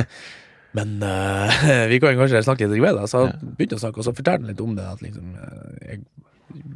men 0.76 0.92
uh, 1.00 1.62
vi 1.92 2.00
kan 2.04 2.20
kanskje 2.20 2.44
snakke 2.44 2.68
litt 2.68 2.76
i 2.76 2.83
kveld. 2.83 3.00
Så 3.09 3.24
jeg 3.24 3.54
begynte 3.57 3.78
å 3.78 3.85
snakke, 3.87 4.02
og 4.02 4.09
så 4.09 4.12
fortalte 4.12 4.44
han 4.44 4.52
litt 4.52 4.61
om 4.64 4.76
det. 4.76 4.90
At 4.92 5.07
liksom, 5.07 5.33
eh, 5.40 5.88
jeg 5.88 6.02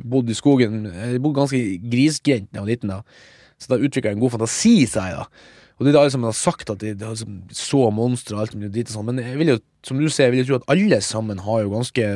bodde 0.09 0.33
i 0.33 0.39
skogen 0.39 0.89
Jeg 0.89 1.21
bodde 1.23 1.37
ganske 1.43 1.63
grisgrendt 1.85 2.49
da 2.49 2.63
jeg 2.63 2.65
var 2.65 2.73
liten, 2.73 2.97
da. 2.97 3.29
Så 3.61 3.75
da 3.75 3.81
utvikla 3.83 4.15
jeg 4.15 4.17
en 4.17 4.25
god 4.25 4.37
fantasi, 4.39 4.75
sa 4.89 5.09
jeg 5.11 5.21
da. 5.21 5.55
Og 5.79 5.87
det 5.87 5.93
er 5.93 6.01
alle 6.01 6.11
som 6.11 6.25
jeg 6.25 6.33
har 6.33 6.41
sagt 6.41 6.73
at 6.73 6.81
de, 6.83 6.97
de 6.99 7.13
liksom 7.13 7.41
så 7.55 7.85
monstre 7.95 8.35
og 8.35 8.43
alt 8.43 8.57
mulig 8.57 8.73
dritt 8.75 8.89
og 8.91 8.97
sånn, 8.97 9.13
men 9.13 9.21
jeg 9.23 9.39
vil 9.39 9.53
jo, 9.53 9.59
som 9.87 10.01
du 10.01 10.09
ser, 10.09 10.27
jeg 10.27 10.35
vil 10.35 10.41
jo 10.43 10.49
tro 10.49 10.59
at 10.59 10.71
alle 10.75 10.99
sammen 11.07 11.43
har 11.45 11.61
jo 11.63 11.71
ganske 11.77 12.07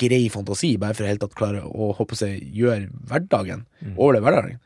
grei 0.00 0.26
fantasi, 0.32 0.74
bare 0.80 0.96
for 0.96 1.08
helt 1.08 1.22
tatt 1.22 1.36
klare 1.38 1.62
å 1.64 1.90
håpe 1.98 2.18
seg 2.18 2.40
gjøre 2.56 2.88
hverdagen, 3.10 3.66
overleve 3.96 4.26
hverdagen. 4.26 4.60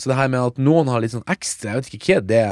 Så 0.00 0.10
det 0.10 0.16
her 0.16 0.30
med 0.32 0.40
at 0.40 0.60
noen 0.62 0.88
har 0.88 1.02
litt 1.02 1.12
sånn 1.12 1.26
ekstra, 1.28 1.74
jeg 1.74 1.82
vet 1.82 1.94
ikke 1.98 2.14
hva 2.14 2.26
det, 2.30 2.44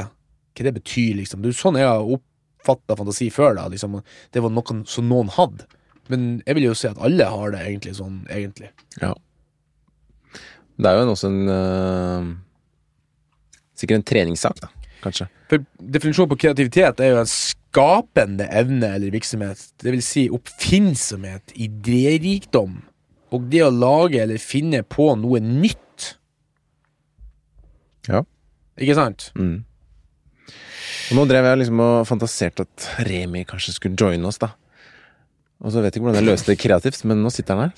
hva 0.59 0.65
det 0.67 0.75
betyr, 0.75 1.15
liksom. 1.17 1.41
Det 1.41 1.49
er 1.49 1.57
sånn 1.57 1.79
jeg 1.79 1.89
har 1.89 2.11
oppfatta 2.17 2.97
fantasi 2.99 3.31
før, 3.33 3.55
da. 3.57 3.65
Liksom, 3.73 3.97
det 4.35 4.43
var 4.45 4.53
noe 4.53 4.81
som 4.89 5.09
noen 5.09 5.31
hadde. 5.33 5.65
Men 6.09 6.27
jeg 6.45 6.57
vil 6.57 6.69
jo 6.69 6.75
si 6.77 6.89
at 6.89 7.01
alle 7.05 7.25
har 7.29 7.55
det 7.55 7.63
egentlig 7.65 7.95
sånn, 7.97 8.21
egentlig. 8.33 8.69
Ja. 9.01 9.15
Det 10.79 10.89
er 10.91 10.99
jo 10.99 11.09
også 11.11 11.27
en 11.27 11.51
øh, 11.51 12.29
Sikkert 13.79 14.01
en 14.01 14.07
treningssak, 14.07 14.59
da. 14.59 14.69
Kanskje. 14.99 15.29
For 15.47 15.63
definisjonen 15.79 16.31
på 16.33 16.37
kreativitet 16.43 16.99
er 16.99 17.13
jo 17.13 17.21
en 17.21 17.29
skapende 17.69 18.47
evne 18.49 18.93
eller 18.95 19.13
virksomhet. 19.13 19.61
Det 19.81 19.93
vil 19.93 20.03
si 20.03 20.25
oppfinnsomhet, 20.33 21.53
idérikdom, 21.53 22.81
og 23.29 23.49
det 23.51 23.61
å 23.65 23.73
lage 23.73 24.21
eller 24.23 24.41
finne 24.41 24.81
på 24.83 25.11
noe 25.21 25.41
nytt. 25.43 26.15
Ja. 28.09 28.23
Ikke 28.79 28.97
sant? 28.97 29.29
Mm. 29.37 29.61
Og 31.09 31.17
nå 31.17 31.25
drev 31.29 31.45
jeg 31.45 31.61
liksom 31.61 31.83
og 31.83 32.07
fantaserte 32.09 32.65
at 32.65 32.87
Remi 33.05 33.43
kanskje 33.49 33.75
skulle 33.75 33.97
joine 33.99 34.29
oss, 34.29 34.41
da. 34.41 34.53
Og 35.59 35.73
så 35.73 35.81
vet 35.83 35.91
jeg 35.91 35.99
ikke 35.99 36.05
hvordan 36.07 36.21
jeg 36.21 36.27
løste 36.29 36.53
det 36.53 36.59
kreativt, 36.61 37.01
men 37.09 37.19
nå 37.19 37.29
sitter 37.35 37.57
han 37.59 37.67
her. 37.67 37.75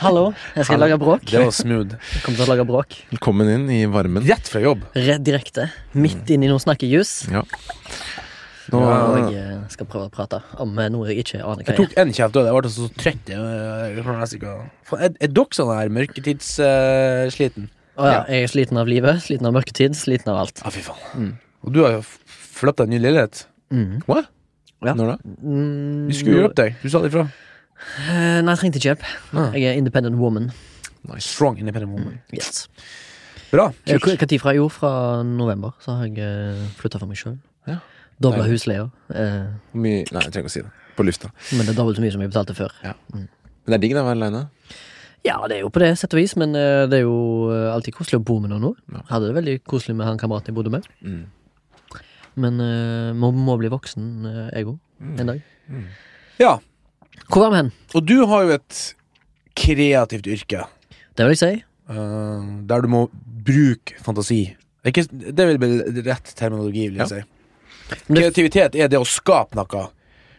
Hallo, 0.00 0.22
jeg 0.56 0.64
skal 0.64 0.80
lage 0.80 0.96
bråk. 1.02 1.26
Det 1.28 1.42
var 1.42 1.52
smooth. 1.52 1.92
Jeg 2.14 2.22
kommer 2.24 2.38
til 2.40 2.46
å 2.46 2.48
lage 2.54 2.64
bråk. 2.70 2.96
Velkommen 3.10 3.50
inn 3.52 3.66
i 3.74 3.82
varmen. 3.92 4.24
Rett 4.24 4.48
fra 4.48 4.62
jobb. 4.64 4.86
Rett 4.96 5.20
direkte. 5.26 5.66
Midt 5.92 6.32
inn 6.32 6.46
i 6.46 6.48
noe 6.48 6.62
snakkejus. 6.62 7.12
Ja. 7.34 7.44
Nå, 8.72 8.80
ja, 8.80 9.28
jeg 9.28 9.74
skal 9.74 9.88
prøve 9.92 10.06
å 10.08 10.14
prate 10.14 10.38
om 10.62 10.72
noe 10.72 11.10
jeg 11.10 11.20
ikke 11.26 11.42
aner 11.42 11.60
hva 11.60 11.68
Jeg 11.68 11.74
er. 11.74 11.80
tok 11.82 11.96
en 12.00 12.12
kjeft, 12.16 12.38
òg. 12.40 12.48
jeg 12.48 12.56
ble 12.56 12.70
så 12.72 12.88
trøtt. 12.96 13.32
Jeg, 13.34 13.38
jeg, 13.92 14.58
Er, 14.96 15.08
er 15.12 15.32
dere 15.36 15.56
sånn 15.58 15.72
her 15.76 15.92
mørketidssliten? 15.98 17.68
Å 18.00 18.08
ja, 18.08 18.20
jeg 18.32 18.46
er 18.46 18.52
sliten 18.54 18.80
av 18.80 18.88
livet, 18.88 19.20
sliten 19.20 19.50
av 19.50 19.52
mørketid, 19.58 19.92
sliten 19.98 20.32
av 20.32 20.46
alt. 20.46 20.62
Ja, 20.64 20.72
fy 20.72 20.80
faen. 20.86 21.34
Og 21.60 21.74
du 21.76 21.82
har 21.84 21.98
jo 21.98 22.04
flytta 22.62 22.86
en 22.88 22.94
ny 22.94 23.02
leilighet. 23.02 23.44
Mm. 23.74 23.98
What? 24.08 24.30
Ja. 24.84 24.94
Når 24.98 25.12
da? 25.12 25.16
Mm, 25.42 26.06
Vi 26.10 26.16
skulle 26.18 26.40
hjelpe 26.42 26.58
deg. 26.62 26.76
Du 26.82 26.88
sa 26.90 27.00
det 27.04 27.12
ifra. 27.12 27.24
eh, 28.08 28.40
Nei, 28.42 28.52
jeg 28.54 28.58
trengte 28.62 28.80
ikke 28.80 28.90
hjelp. 28.90 29.04
Ah. 29.32 29.50
Jeg 29.54 29.64
er 29.70 29.78
independent 29.78 30.16
woman. 30.18 30.50
Nice. 31.08 31.26
Strong 31.28 31.58
independent 31.62 31.92
woman. 31.92 32.20
Yes. 32.34 32.68
Bra. 33.52 33.68
Eh, 33.86 33.98
Kult. 34.00 34.18
Hva 34.20 34.28
tid 34.30 34.40
fra? 34.40 34.54
Jo, 34.56 34.68
fra 34.72 35.22
november 35.26 35.74
så 35.82 35.98
har 35.98 36.06
jeg 36.08 36.18
uh, 36.22 36.68
flytta 36.78 36.98
for 37.02 37.10
meg 37.10 37.18
sjøl. 37.20 37.36
Ja. 37.68 37.78
Dobla 38.22 38.46
husleia. 38.46 38.86
eh, 39.12 39.50
Nei, 39.74 39.96
jeg 40.04 40.08
trenger 40.12 40.46
ikke 40.46 40.52
å 40.52 40.56
si 40.56 40.62
det. 40.62 40.70
På 40.96 41.04
lufta. 41.08 41.30
men 41.56 41.64
det 41.66 41.72
er 41.72 41.78
dobbelt 41.78 41.96
så 41.96 42.02
mye 42.04 42.12
som 42.12 42.20
jeg 42.22 42.30
betalte 42.30 42.54
før. 42.54 42.72
Men 43.16 43.28
det 43.66 43.74
er 43.78 43.82
digg 43.82 43.94
å 43.96 44.02
være 44.04 44.18
aleine. 44.18 44.42
Ja, 45.24 45.36
det 45.48 45.56
er 45.56 45.60
jo 45.62 45.70
på 45.70 45.78
det 45.80 45.92
sett 46.00 46.12
og 46.14 46.18
vis, 46.18 46.34
men 46.36 46.54
eh, 46.58 46.84
det 46.90 46.98
er 46.98 47.04
jo 47.06 47.50
eh, 47.54 47.68
alltid 47.72 47.94
koselig 47.94 48.18
å 48.20 48.24
bo 48.26 48.40
med 48.42 48.50
noen 48.50 48.64
nå. 48.66 48.72
Ja. 48.92 49.02
Hadde 49.12 49.28
det 49.30 49.36
veldig 49.38 49.54
koselig 49.70 49.94
med 49.96 50.06
han 50.08 50.18
kameraten 50.18 50.50
jeg 50.50 50.56
bodde 50.58 50.72
med. 50.74 50.88
Mm. 51.00 51.22
Men 52.36 52.60
uh, 52.60 53.12
må, 53.18 53.32
må 53.36 53.58
bli 53.60 53.68
voksen, 53.72 54.06
uh, 54.26 54.48
jeg 54.54 54.66
òg, 54.70 54.78
Mm. 55.02 55.16
en 55.18 55.26
dag. 55.32 55.40
Ja. 56.38 56.50
Hvor 57.26 57.42
var 57.42 57.50
vi 57.50 57.56
hen? 57.58 57.70
Og 57.98 58.04
du 58.06 58.20
har 58.30 58.44
jo 58.46 58.52
et 58.54 58.94
kreativt 59.58 60.28
yrke. 60.30 60.60
Det 61.18 61.24
vil 61.26 61.34
jeg 61.34 61.40
si. 61.40 61.64
Uh, 61.90 62.62
der 62.70 62.84
du 62.84 62.88
må 62.92 63.00
bruke 63.42 63.96
fantasi. 64.06 64.44
Det 64.84 64.92
er, 64.92 64.94
ikke, 64.94 65.32
det 65.34 65.46
er 65.48 66.06
rett 66.06 66.30
terminologi, 66.38 66.86
vil 66.88 67.00
jeg 67.02 67.02
Ja. 67.02 67.06
si. 67.10 67.96
Kreativitet 68.06 68.78
er 68.78 68.88
det 68.88 68.98
å 69.00 69.04
skape 69.04 69.58
noe. 69.58 69.88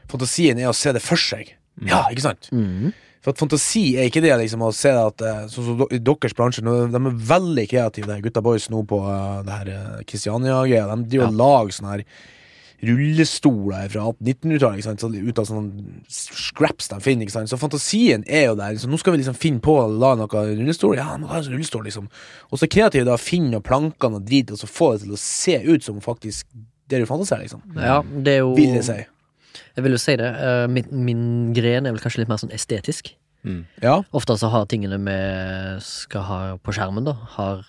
Fantasien 0.09 0.57
er 0.63 0.71
å 0.71 0.75
se 0.75 0.93
det 0.95 1.01
for 1.03 1.19
seg. 1.19 1.51
Ja, 1.83 2.05
ikke 2.09 2.21
sant? 2.29 2.47
Mhm. 2.55 2.93
For 3.23 3.31
at 3.31 3.39
fantasi 3.39 3.85
er 3.95 4.09
ikke 4.09 4.21
det 4.23 4.35
liksom 4.41 4.65
å 4.67 4.73
se 4.75 4.91
at 4.91 5.23
eh, 5.23 5.43
Sånn 5.51 5.67
som 5.69 5.83
i 5.87 6.01
deres 6.03 6.35
bransje, 6.35 6.63
de 6.63 6.99
er 6.99 7.19
veldig 7.31 7.65
kreative, 7.71 8.09
de 8.11 8.25
gutta 8.25 8.43
boys 8.43 8.69
nå 8.73 8.83
på 8.89 8.99
eh, 9.07 9.41
det 9.47 9.59
her 9.59 9.73
eh, 9.73 9.99
Kristiania-greia. 10.09 10.89
De 10.91 11.11
driver 11.13 11.29
og 11.31 11.37
lager 11.39 11.77
sånne 11.77 11.93
her 11.95 12.07
rullestoler 12.83 13.87
fra 13.93 14.09
1800-1900-tallet, 14.09 14.81
ikke 14.81 14.87
sant? 14.89 15.03
Så 15.03 15.07
ut 15.13 15.39
av 15.39 15.47
sånne 15.47 15.93
scraps 16.11 16.89
de 16.91 16.99
finner. 17.05 17.23
ikke 17.23 17.35
sant? 17.37 17.51
Så 17.51 17.59
fantasien 17.61 18.25
er 18.27 18.49
jo 18.49 18.57
der. 18.59 18.75
Så 18.81 18.89
nå 18.91 18.99
skal 18.99 19.15
vi 19.15 19.21
liksom 19.21 19.37
finne 19.39 19.63
på 19.63 19.77
å 19.79 19.87
lage 19.87 20.19
noe 20.19 20.43
rullestol. 20.49 20.97
Ja, 20.99 21.13
nå 21.19 21.31
har 21.31 21.39
jeg 21.39 21.53
rullestol, 21.53 21.85
liksom. 21.87 22.09
Og 22.51 22.59
så 22.59 22.67
kreative 22.67 23.07
da 23.07 23.15
finne 23.21 23.63
plankene 23.63 24.19
og 24.19 24.27
drit, 24.27 24.51
og 24.51 24.59
så 24.59 24.67
få 24.67 24.93
det 24.97 25.05
til 25.05 25.15
å 25.15 25.23
se 25.23 25.57
ut 25.63 25.87
som 25.87 26.03
faktisk 26.03 26.49
det 26.91 26.99
du 26.99 27.07
fantaserer, 27.07 27.45
liksom. 27.47 27.63
Ja, 27.79 28.01
det 28.03 28.37
er 28.37 28.43
jo 28.43 28.51
Vil 28.57 28.75
jeg 28.75 28.87
si. 28.89 28.99
Jeg 29.73 29.85
vil 29.85 29.95
jo 29.95 30.01
si 30.01 30.15
det. 30.19 30.29
eh, 30.29 30.65
min, 30.69 30.89
min 30.91 31.25
gren 31.53 31.85
er 31.85 31.95
vel 31.95 32.01
kanskje 32.03 32.23
litt 32.23 32.31
mer 32.31 32.41
sånn 32.41 32.53
estetisk. 32.53 33.13
Mm. 33.43 33.65
Ja. 33.83 34.01
Ofte 34.15 34.37
så 34.39 34.49
har 34.53 34.67
tingene 34.71 34.99
vi 35.03 35.19
skal 35.83 36.27
ha 36.29 36.39
på 36.63 36.75
skjermen, 36.75 37.07
da, 37.09 37.17
har 37.35 37.65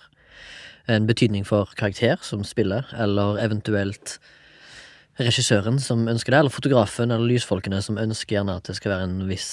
en 0.87 1.07
betydning 1.09 1.45
for 1.47 1.71
karakter 1.75 2.21
som 2.21 2.43
spiller, 2.45 2.85
eller 2.93 3.39
eventuelt 3.41 4.19
regissøren 5.17 5.79
som 5.79 6.03
ønsker 6.11 6.33
det, 6.33 6.39
eller 6.43 6.53
fotografen 6.53 7.11
eller 7.11 7.29
lysfolkene 7.29 7.79
som 7.83 7.97
ønsker 7.99 8.37
gjerne 8.37 8.57
at 8.59 8.67
det 8.67 8.75
skal 8.77 8.91
være 8.91 9.07
en 9.07 9.21
viss 9.29 9.49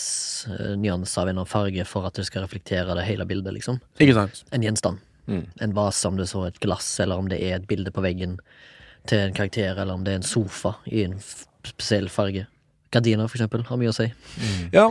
uh, 0.50 0.74
nyanse 0.74 1.14
av 1.20 1.28
en 1.28 1.36
eller 1.36 1.44
annen 1.44 1.52
farge 1.52 1.86
for 1.86 2.08
at 2.08 2.18
det 2.18 2.26
skal 2.26 2.44
reflektere 2.44 2.96
det 2.98 3.06
hele 3.06 3.26
bildet, 3.30 3.54
liksom. 3.54 3.78
Ikke 4.02 4.16
sant? 4.18 4.42
En 4.50 4.66
gjenstand. 4.66 4.98
Mm. 5.30 5.44
En 5.62 5.76
vase, 5.76 6.02
om 6.10 6.18
det 6.18 6.26
så 6.32 6.42
er 6.42 6.52
et 6.52 6.60
glass, 6.64 6.90
eller 7.00 7.22
om 7.22 7.30
det 7.30 7.38
er 7.38 7.60
et 7.60 7.68
bilde 7.70 7.94
på 7.94 8.02
veggen 8.02 8.40
til 9.06 9.22
en 9.22 9.38
karakter, 9.38 9.78
eller 9.78 9.94
om 9.94 10.04
det 10.04 10.16
er 10.16 10.20
en 10.20 10.26
sofa 10.26 10.76
i 10.90 11.06
en 11.06 11.16
spesiell 11.68 12.08
farge. 12.12 12.46
Gardiner, 12.92 13.28
for 13.30 13.38
eksempel, 13.38 13.64
har 13.68 13.80
mye 13.80 13.92
å 13.92 13.96
si. 13.96 14.08
Ja, 14.74 14.90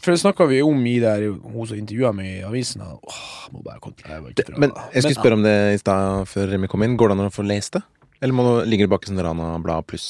for 0.00 0.12
det 0.12 0.20
snakka 0.20 0.44
vi 0.50 0.58
om 0.64 0.80
i 0.88 0.98
der 1.00 1.22
hun 1.30 1.66
som 1.68 1.78
intervjua 1.78 2.10
meg 2.16 2.26
i 2.28 2.44
avisen. 2.44 2.82
Åh, 2.84 3.20
må 3.52 3.62
bare 3.64 3.80
kontra, 3.80 4.18
jeg 4.18 4.34
ikke. 4.34 4.56
Men 4.60 4.74
jeg 4.92 5.04
skulle 5.06 5.18
spørre 5.18 5.38
om 5.38 5.44
det 5.46 5.56
i 5.72 5.80
stad 5.80 6.28
før 6.28 6.50
Remi 6.52 6.68
kom 6.68 6.84
inn. 6.84 6.96
Går 7.00 7.12
det 7.12 7.16
an 7.16 7.28
å 7.30 7.32
få 7.32 7.44
lest 7.48 7.78
det? 7.78 7.82
Eller 8.20 8.36
må 8.36 8.44
det 8.48 8.68
ligge 8.72 8.88
bak 8.92 9.04
i 9.04 9.10
sånn 9.10 9.20
Rana-blad 9.24 9.86
pluss? 9.88 10.08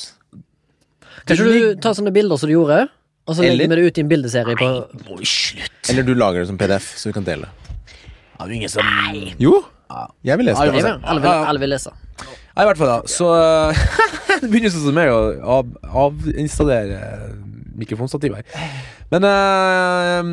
Kanskje 1.26 1.46
du 1.46 1.80
tar 1.82 1.94
sånne 1.98 2.12
bilder 2.14 2.38
som 2.38 2.50
du 2.50 2.54
gjorde, 2.54 2.85
og 3.26 3.35
så 3.38 3.46
legger 3.46 3.70
vi 3.72 3.78
det 3.78 3.87
ut 3.87 3.98
i 3.98 4.02
en 4.04 4.11
bildeserie 4.11 4.59
på 4.59 4.66
Må 5.09 5.16
i 5.22 5.26
slutt! 5.26 5.78
Eller 5.90 6.06
du 6.06 6.12
lager 6.14 6.42
det 6.44 6.50
som 6.50 6.59
PDF, 6.61 6.92
så 6.98 7.11
vi 7.11 7.16
kan 7.16 7.26
dele. 7.26 7.48
Ja, 8.37 8.44
det 8.44 8.50
er 8.50 8.56
ingen 8.61 8.70
som 8.70 8.87
Nei, 8.87 9.32
Jo! 9.42 9.54
Jeg 10.26 10.38
vil 10.38 10.48
lese 10.50 10.66
det. 10.66 10.92
Alle 11.06 11.22
vil, 11.22 11.30
alle 11.30 11.62
vil 11.62 11.72
lese. 11.72 11.94
I 12.64 12.69
hvert 12.71 12.79
fall, 12.81 12.88
da. 12.88 13.01
Så 13.11 13.27
Det 14.42 14.49
begynner 14.53 14.73
sånn 14.73 14.87
som 14.88 14.97
meg 14.97 15.11
å 15.12 15.19
av, 15.59 15.69
avinstallere 16.05 17.01
mikrofonstativ 17.77 18.35
her. 18.37 18.45
Men 19.12 19.25
uh, 19.29 20.31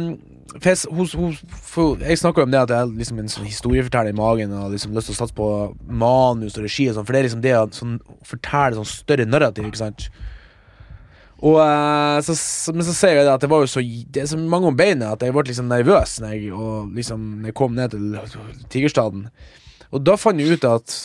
fes, 0.64 0.84
jeg, 0.84 0.84
s- 0.84 0.88
hos, 0.92 1.14
hos, 1.20 1.40
for 1.74 2.00
jeg 2.04 2.20
snakker 2.20 2.44
jo 2.44 2.48
om 2.48 2.54
det 2.54 2.62
at 2.64 2.72
jeg 2.74 2.80
har 2.84 2.92
liksom 2.92 3.20
en 3.24 3.32
sånn 3.32 3.48
historieforteller 3.48 4.12
i 4.14 4.18
magen 4.18 4.54
og 4.56 4.72
liksom 4.76 4.96
lyst 4.96 5.10
til 5.12 5.16
å 5.16 5.20
satse 5.22 5.36
på 5.38 5.48
manus 5.88 6.56
og 6.60 6.64
regi 6.68 6.88
og 6.92 6.96
sånt, 6.98 7.08
for 7.08 7.16
det 7.16 7.22
er 7.24 7.28
liksom 7.28 7.44
det 7.44 7.56
å 7.60 7.66
sånn, 7.76 7.98
fortelle 8.28 8.80
sånn 8.80 8.88
større 8.92 9.28
narrativ, 9.28 9.68
ikke 9.70 9.82
sant. 9.84 10.08
Og 11.44 11.58
uh, 11.60 12.20
så, 12.24 12.36
Men 12.72 12.86
så 12.88 12.94
ser 12.96 13.18
jeg 13.18 13.26
det 13.28 13.34
at 13.34 13.44
det 13.44 13.50
var 13.52 13.66
jo 13.66 13.68
så 13.68 13.82
Det 13.84 14.22
er 14.22 14.30
så 14.32 14.38
mange 14.40 14.70
om 14.70 14.78
beinet 14.80 15.10
at 15.10 15.26
jeg 15.28 15.34
ble 15.36 15.44
liksom 15.50 15.68
nervøs 15.68 16.14
når 16.24 16.38
jeg, 16.38 16.54
og 16.56 16.94
liksom, 16.96 17.26
når 17.42 17.52
jeg 17.52 17.58
kom 17.60 17.76
ned 17.76 17.92
til 17.96 18.16
Tigerstaden. 18.72 19.26
Og 19.92 20.06
da 20.08 20.16
fant 20.20 20.40
jeg 20.40 20.56
ut 20.56 20.64
at 20.70 20.96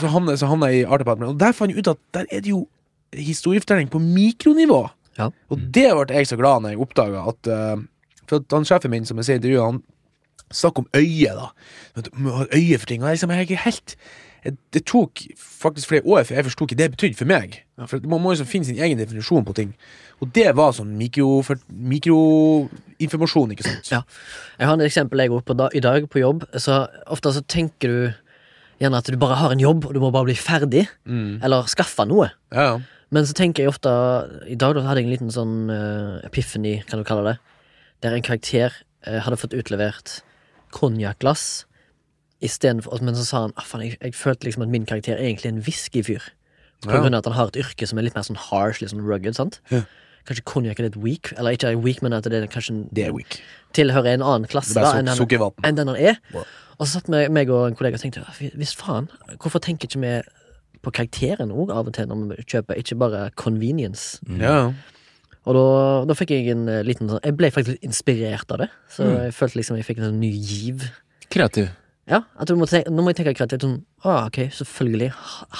Så 0.00 0.08
havna 0.46 0.66
jeg 0.72 0.82
i 0.82 0.84
Art 0.84 1.00
Department, 1.04 1.30
og 1.34 1.40
der 1.40 1.52
fant 1.56 1.70
jeg 1.72 1.78
ut 1.82 1.92
at 1.94 2.00
der 2.14 2.24
er 2.30 2.40
det 2.40 2.50
jo 2.50 2.66
historiefortelling 3.12 3.90
på 3.92 4.00
mikronivå. 4.02 4.82
Ja. 5.18 5.28
Og 5.52 5.58
det 5.74 5.90
ble 5.92 6.16
jeg 6.16 6.26
så 6.30 6.36
glad 6.40 6.62
når 6.64 6.72
jeg 6.74 6.80
oppdaga 6.80 7.22
at 7.28 7.48
uh, 7.52 7.82
For 8.26 8.40
at 8.40 8.54
han 8.56 8.64
sjefen 8.64 8.90
min 8.90 9.04
som 9.04 9.18
jeg 9.20 9.28
sier 9.28 9.36
i 9.36 9.40
intervjuet, 9.42 9.64
han 9.74 9.82
snakker 10.52 10.82
om 10.82 10.88
øye, 10.96 11.32
da. 11.36 11.50
Øye 12.56 12.78
for 12.78 12.86
ting. 12.86 13.02
Og 13.02 13.08
jeg, 13.08 13.18
liksom, 13.18 13.30
jeg 13.30 13.38
er 13.38 13.48
ikke 13.48 13.64
helt 13.64 13.96
Det 14.72 14.82
tok 14.88 15.20
faktisk 15.38 15.88
flere 15.88 16.06
år 16.06 16.24
før 16.24 16.34
jeg 16.40 16.44
forsto 16.48 16.66
hva 16.66 16.78
det 16.78 16.90
betydde 16.96 17.18
for 17.18 17.28
meg. 17.30 17.60
For 17.86 18.00
Man 18.08 18.22
må 18.24 18.32
liksom 18.32 18.48
finne 18.50 18.66
sin 18.66 18.80
egen 18.80 18.98
definisjon 18.98 19.44
på 19.44 19.52
ting. 19.54 19.74
Og 20.20 20.32
det 20.34 20.48
var 20.56 20.72
sånn 20.74 20.96
mikro- 20.98 21.42
mikroinformasjon, 21.70 23.52
ikke 23.54 23.66
sant? 23.66 23.90
Ja. 23.92 24.02
Jeg 24.58 24.68
har 24.68 24.78
et 24.80 24.86
eksempel 24.86 25.22
jeg 25.22 25.32
går 25.32 25.44
på 25.46 25.56
da, 25.58 25.68
i 25.74 25.82
dag 25.84 26.08
på 26.10 26.22
jobb. 26.22 26.44
Så 26.58 26.86
Ofte 27.06 27.32
så 27.36 27.42
tenker 27.46 27.88
du 27.88 28.21
Gjerne 28.80 28.98
at 28.98 29.04
du 29.10 29.16
bare 29.16 29.36
har 29.36 29.52
en 29.52 29.60
jobb, 29.60 29.84
og 29.86 29.94
du 29.94 30.00
må 30.00 30.10
bare 30.12 30.24
bli 30.24 30.34
ferdig. 30.34 30.88
Eller 31.06 31.66
skaffe 31.70 32.06
noe. 32.08 32.30
Ja, 32.52 32.62
ja. 32.62 32.80
Men 33.12 33.26
så 33.28 33.34
tenker 33.36 33.62
jeg 33.62 33.68
ofte 33.68 33.90
I 34.48 34.54
dag 34.56 34.72
da 34.74 34.80
hadde 34.86 35.02
jeg 35.02 35.04
en 35.04 35.12
liten 35.12 35.30
sånn 35.30 35.68
uh, 35.68 36.20
epiphany, 36.24 36.78
kan 36.88 36.98
du 36.98 37.04
kalle 37.04 37.26
det. 37.26 37.38
Der 38.00 38.14
en 38.16 38.22
karakter 38.24 38.72
uh, 39.06 39.18
hadde 39.20 39.36
fått 39.36 39.52
utlevert 39.52 40.22
konjakkglass 40.72 41.66
istedenfor 42.42 43.02
Men 43.04 43.14
så 43.14 43.24
sa 43.28 43.40
han 43.44 43.52
at 43.60 43.68
jeg, 43.84 43.98
jeg 44.00 44.14
følte 44.18 44.48
liksom 44.48 44.64
at 44.64 44.72
min 44.72 44.86
karakter 44.88 45.14
er 45.14 45.26
egentlig 45.28 45.52
en 45.52 45.60
whiskyfyr. 45.62 46.24
På 46.82 46.90
Ja. 46.96 47.02
grunn 47.04 47.14
av 47.14 47.20
at 47.22 47.28
han 47.30 47.36
har 47.38 47.52
et 47.52 47.60
yrke 47.62 47.86
som 47.86 47.98
er 48.00 48.02
litt 48.08 48.16
mer 48.16 48.24
sånn 48.26 48.40
harsh, 48.48 48.80
litt 48.80 48.90
sånn 48.90 49.04
rugged. 49.06 49.36
sant? 49.36 49.60
Ja. 49.70 49.84
Kanskje 50.26 50.42
konjakk 50.46 50.80
er 50.80 50.88
litt 50.88 50.96
weak, 50.96 51.32
eller 51.36 51.52
ikke 51.52 51.76
weak, 51.82 52.00
men 52.02 52.12
at 52.12 52.24
det 52.24 52.32
er 52.42 52.46
kanskje 52.48 52.70
en- 52.70 52.88
Det 52.92 53.06
er 53.06 53.12
weak. 53.12 53.40
tilhører 53.74 54.14
en 54.14 54.22
annen 54.22 54.48
klasse 54.48 54.76
er 54.76 54.82
da, 54.82 54.92
enn, 54.98 55.04
den, 55.06 55.52
enn 55.62 55.74
den 55.76 55.86
han 55.88 55.96
er. 55.96 56.16
Ja. 56.32 56.42
Og 56.78 56.86
så 56.86 56.98
satt 56.98 57.08
meg, 57.12 57.28
meg 57.34 57.50
og 57.52 57.66
en 57.68 57.76
kollega 57.78 57.98
og 57.98 58.02
tenkte 58.04 58.22
hvis 58.58 58.74
faen, 58.78 59.08
hvorfor 59.42 59.60
tenker 59.62 59.88
ikke 59.90 60.00
vi 60.02 60.14
på 60.82 60.90
karakteren 60.96 61.52
òg 61.54 61.70
av 61.70 61.86
og 61.86 61.94
til 61.94 62.08
når 62.10 62.32
vi 62.32 62.44
kjøper, 62.48 62.78
ikke 62.80 62.96
bare 62.98 63.30
convenience? 63.38 64.18
Ja. 64.40 64.72
Og 65.46 65.54
da, 65.58 65.62
da 66.06 66.14
fikk 66.14 66.30
jeg 66.36 66.52
en 66.54 66.68
eh, 66.70 66.84
liten 66.86 67.08
sånn 67.10 67.18
Jeg 67.24 67.34
ble 67.38 67.48
faktisk 67.50 67.82
inspirert 67.82 68.50
av 68.54 68.60
det. 68.62 68.68
Så 68.90 69.02
Mm. 69.06 69.14
jeg 69.24 69.34
følte 69.34 69.58
liksom 69.58 69.76
jeg 69.80 69.86
fikk 69.88 69.98
en 69.98 70.08
sånn 70.12 70.20
ny 70.22 70.30
giv. 70.38 70.84
Kreativ. 71.34 71.68
Ja, 72.10 72.22
at 72.38 72.48
du 72.50 72.54
må 72.58 72.66
tenke, 72.66 72.90
Nå 72.90 73.02
må 73.02 73.10
jeg 73.10 73.16
tenke 73.20 73.34
kreativt 73.38 73.62
sånn 73.66 73.80
ah, 74.04 74.26
ok, 74.26 74.48
selvfølgelig. 74.54 75.12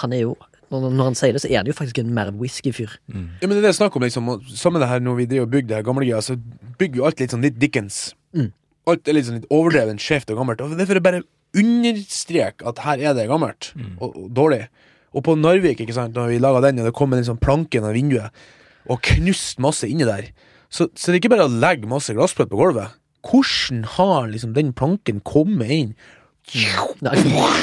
Han 0.02 0.12
er 0.12 0.20
jo 0.26 0.36
når, 0.72 1.04
han 1.04 1.14
sier 1.18 1.34
det, 1.36 1.42
så 1.42 1.50
er 1.50 1.58
han 1.60 1.66
jo 1.68 1.74
faktisk 1.76 1.98
en 2.00 2.14
mer 2.16 2.30
whisky-fyr. 2.32 2.94
Mm. 3.12 3.26
Ja, 3.42 3.46
men 3.46 3.50
det 3.52 3.58
er 3.58 3.66
det 3.66 3.70
jeg 3.74 3.80
snakker 3.82 4.00
om, 4.00 4.06
liksom. 4.06 4.28
og 4.32 4.46
Sammen 4.56 4.80
det 4.80 4.88
her 4.88 5.02
når 5.04 5.18
vi 5.18 5.26
driver 5.28 5.44
og 5.44 5.50
bygger 5.52 5.68
det 5.68 5.76
her 5.76 5.84
gamle 5.84 6.06
greia, 6.06 6.20
så 6.24 6.38
bygger 6.80 6.96
jo 6.96 7.04
alt 7.04 7.20
litt 7.20 7.34
sånn 7.34 7.44
litt 7.44 7.58
Dickens. 7.60 7.98
Mm. 8.32 8.48
Alt 8.90 9.06
er 9.08 9.14
litt 9.14 9.26
sånn 9.28 9.38
litt 9.40 9.50
overdreven, 9.52 9.98
skjevt 10.02 10.32
og 10.34 10.40
gammelt. 10.40 10.60
Og 10.64 10.72
det 10.74 10.82
er 10.82 10.90
for 10.90 10.98
å 10.98 11.04
bare 11.04 11.22
understreke 11.58 12.64
at 12.66 12.80
her 12.82 13.02
er 13.10 13.14
det 13.14 13.28
gammelt 13.28 13.72
og, 14.00 14.16
og 14.16 14.30
dårlig. 14.34 14.64
Og 15.12 15.22
på 15.26 15.34
Narvik, 15.36 15.80
ikke 15.84 15.92
sant, 15.94 16.16
når 16.16 16.30
vi 16.32 16.38
laga 16.40 16.62
den, 16.64 16.78
og 16.80 16.88
det 16.88 16.94
kom 16.96 17.12
en 17.12 17.24
sånn 17.26 17.38
planke 17.38 17.76
gjennom 17.76 17.92
vinduet, 17.92 18.32
og 18.88 19.02
knust 19.04 19.60
masse 19.62 19.86
inni 19.86 20.06
der, 20.08 20.30
så, 20.72 20.88
så 20.96 21.12
det 21.12 21.18
er 21.18 21.20
ikke 21.20 21.34
bare 21.34 21.44
å 21.46 21.52
legge 21.52 21.86
masse 21.86 22.14
glasspløtt 22.16 22.48
på 22.50 22.56
gulvet. 22.58 22.96
Hvordan 23.28 23.84
har 23.98 24.30
liksom 24.32 24.54
den 24.56 24.72
planken 24.72 25.20
kommet 25.20 25.70
inn? 25.70 25.92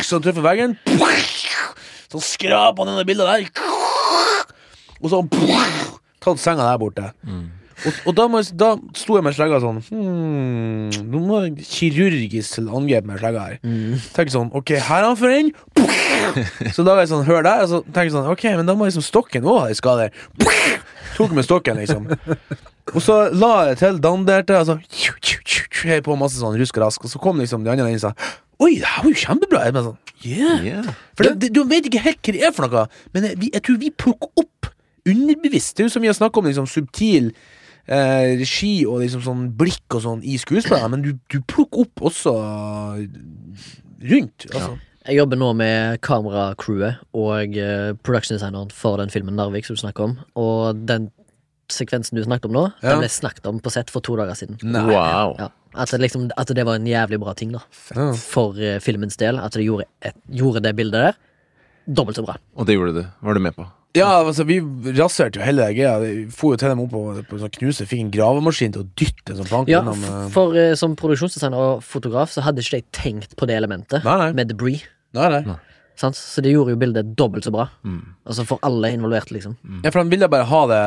Så 0.06 0.20
den 0.22 0.30
treffer 0.30 0.46
veggen. 0.46 0.78
Så 2.10 2.22
skraper 2.24 2.86
han 2.86 2.94
denne 2.94 3.06
bildet 3.10 3.28
der. 3.28 3.50
Og 5.02 5.10
så 5.12 5.20
tatt 6.24 6.40
senga 6.42 6.70
der 6.70 6.80
borte. 6.82 7.10
Og, 7.86 8.00
og 8.10 8.16
da, 8.18 8.26
må, 8.28 8.42
jeg- 8.44 8.58
da 8.60 8.70
sto 8.98 9.16
jeg 9.16 9.24
med 9.24 9.36
slegga 9.38 9.60
sånn 9.64 9.78
hmm, 9.88 11.04
Nå 11.08 11.22
må 11.24 11.38
jeg 11.46 11.64
kirurgisk 11.70 12.58
til 12.58 12.68
angrep 12.76 13.06
med 13.08 13.22
slegga 13.22 13.46
her. 13.46 13.60
Tenk 14.16 14.34
sånn 14.34 14.50
Ok, 14.58 14.74
her 14.76 15.04
er 15.04 15.08
han 15.08 15.20
for 15.20 15.32
inn. 15.32 15.52
Så 16.76 16.84
da 16.84 16.96
var 16.98 17.06
jeg 17.06 17.12
sånn 17.14 17.24
Hør 17.30 17.46
der. 17.48 17.64
Og 17.64 17.72
så 17.72 17.80
tenker 17.88 18.10
jeg 18.10 18.16
sånn 18.18 18.28
Ok, 18.34 18.44
men 18.60 18.68
da 18.68 18.76
må 18.76 18.90
liksom 18.90 19.06
stokken 19.06 19.48
òg 19.48 19.62
ha 19.68 19.78
skade. 19.78 20.10
Tok 21.16 21.32
med 21.36 21.48
stokken, 21.48 21.80
liksom. 21.80 22.10
Og 22.96 23.02
så 23.06 23.16
la 23.36 23.54
jeg 23.70 23.80
til 23.84 24.00
danderte, 24.04 24.60
og 24.60 24.68
så 24.70 24.80
Hei 25.80 26.02
på 26.04 26.16
masse 26.20 26.36
sånn 26.42 26.58
rusk 26.60 26.76
og 26.80 26.84
rask, 26.84 27.04
og 27.08 27.12
så 27.12 27.20
kom 27.24 27.38
liksom 27.40 27.64
de 27.64 27.72
andre 27.72 27.86
inn 27.88 28.00
og 28.00 28.04
sa 28.10 28.14
Oi, 28.60 28.74
det 28.82 28.88
her 28.92 29.06
var 29.06 29.14
jo 29.14 29.20
kjempebra. 29.22 29.60
Jeg 29.70 29.76
bare 29.78 29.86
sånn, 29.86 30.00
yeah. 30.28 30.64
Yeah. 30.68 30.88
For 31.16 31.24
det, 31.30 31.38
det, 31.40 31.50
Du 31.56 31.62
vet 31.70 31.86
ikke 31.88 32.02
helt 32.04 32.20
hva 32.20 32.34
det 32.36 32.42
er 32.44 32.52
for 32.58 32.68
noe, 32.68 32.82
men 33.16 33.30
jeg, 33.30 33.38
vi, 33.40 33.52
jeg 33.56 33.64
tror 33.64 33.78
vi 33.80 33.92
plukker 34.04 34.44
opp 34.44 34.68
underbevisst. 35.08 35.78
Det 35.78 35.86
er 35.86 35.88
jo 35.88 35.94
som 35.94 36.04
vi 36.04 36.10
har 36.12 36.18
snakka 36.18 36.42
om 36.42 36.50
liksom 36.50 36.68
subtil 36.68 37.30
eh, 37.90 38.36
regi 38.40 38.74
og 38.88 39.02
liksom 39.04 39.24
sånn 39.26 39.48
blikk 39.60 39.98
og 39.98 40.04
sånn 40.06 40.22
i 40.24 40.38
skuespillere, 40.42 40.90
men 40.94 41.02
du, 41.06 41.12
du 41.34 41.40
plukker 41.42 41.86
opp 41.88 42.06
også 42.12 42.34
rundt. 44.12 44.46
Altså. 44.54 44.78
Jeg 45.10 45.18
jobber 45.18 45.40
nå 45.42 45.48
med 45.58 46.02
kameracrewet 46.06 47.00
og 47.18 47.56
eh, 47.58 47.94
production 48.06 48.36
designeren 48.38 48.70
for 48.76 49.00
den 49.02 49.10
filmen 49.14 49.38
Narvik 49.40 49.66
som 49.66 49.78
du 49.78 49.82
snakker 49.82 50.06
om. 50.06 50.18
Og 50.38 50.84
den 50.90 51.08
sekvensen 51.70 52.18
du 52.18 52.24
snakket 52.26 52.50
om 52.50 52.56
nå, 52.58 52.66
Ja. 52.82 52.94
den 52.96 53.04
ble 53.04 53.10
snakket 53.14 53.46
om 53.50 53.60
på 53.62 53.72
sett 53.74 53.90
for 53.94 54.02
to 54.06 54.16
dager 54.20 54.38
siden. 54.38 54.58
Wow. 54.64 55.36
Ja, 55.40 55.50
at, 55.76 55.92
det 55.94 56.00
liksom, 56.02 56.30
at 56.38 56.50
det 56.54 56.66
var 56.66 56.80
en 56.80 56.88
jævlig 56.90 57.20
bra 57.22 57.34
ting 57.38 57.52
da 57.54 57.62
Ja. 57.96 58.12
for 58.14 58.58
eh, 58.58 58.80
filmens 58.84 59.18
del. 59.22 59.40
At 59.40 59.54
det 59.58 59.66
gjorde, 59.66 59.86
et, 60.02 60.16
gjorde 60.30 60.64
det 60.66 60.76
bildet 60.78 61.10
der 61.10 61.20
dobbelt 61.90 62.18
så 62.20 62.26
bra. 62.26 62.36
Og 62.56 62.68
det 62.70 62.76
gjorde 62.78 62.94
du. 63.02 63.06
Var 63.26 63.34
du 63.34 63.40
med 63.42 63.56
på? 63.56 63.66
Ja, 63.98 64.08
altså 64.22 64.44
Vi 64.46 64.60
raserte 65.00 65.40
jo 65.40 65.46
hele 65.46 65.66
greia. 65.74 65.96
Vi 66.04 66.28
For 66.30 66.54
jo 66.54 66.60
til 66.62 66.70
dem 66.70 66.84
opp 66.84 66.92
på, 66.94 67.02
på 67.30 67.40
sånn 67.42 67.54
knuse. 67.58 67.88
Fikk 67.90 68.04
en 68.04 68.12
gravemaskin 68.14 68.76
til 68.76 68.84
å 68.86 68.90
dytte 69.00 69.34
en 69.34 69.40
sånn 69.42 69.50
planke 69.50 69.74
Ja, 69.74 69.82
innom, 69.82 70.04
f- 70.04 70.12
eh, 70.12 70.28
for 70.36 70.54
uh, 70.54 70.76
som 70.78 70.94
produksjonsdesigner 71.00 71.58
og 71.58 71.82
fotograf 71.84 72.30
så 72.36 72.44
hadde 72.46 72.62
ikke 72.62 72.84
de 72.84 72.86
tenkt 72.94 73.34
på 73.40 73.48
det 73.50 73.58
elementet 73.58 74.06
Nei, 74.06 74.18
nei. 74.22 74.30
med 74.38 74.52
debris. 74.54 74.84
Nei, 75.18 75.30
nei. 75.34 75.42
nei. 75.48 75.58
Så 76.00 76.40
det 76.40 76.54
gjorde 76.54 76.72
jo 76.72 76.80
bildet 76.80 77.10
dobbelt 77.20 77.44
så 77.44 77.52
bra. 77.52 77.66
Mm. 77.84 78.14
Altså 78.30 78.46
for 78.48 78.62
alle 78.64 78.94
involverte, 78.96 79.34
liksom. 79.36 79.58
Ja, 79.84 79.90
for 79.92 80.00
han 80.00 80.12
ville 80.14 80.30
bare 80.32 80.46
ha 80.48 80.62
det 80.70 80.78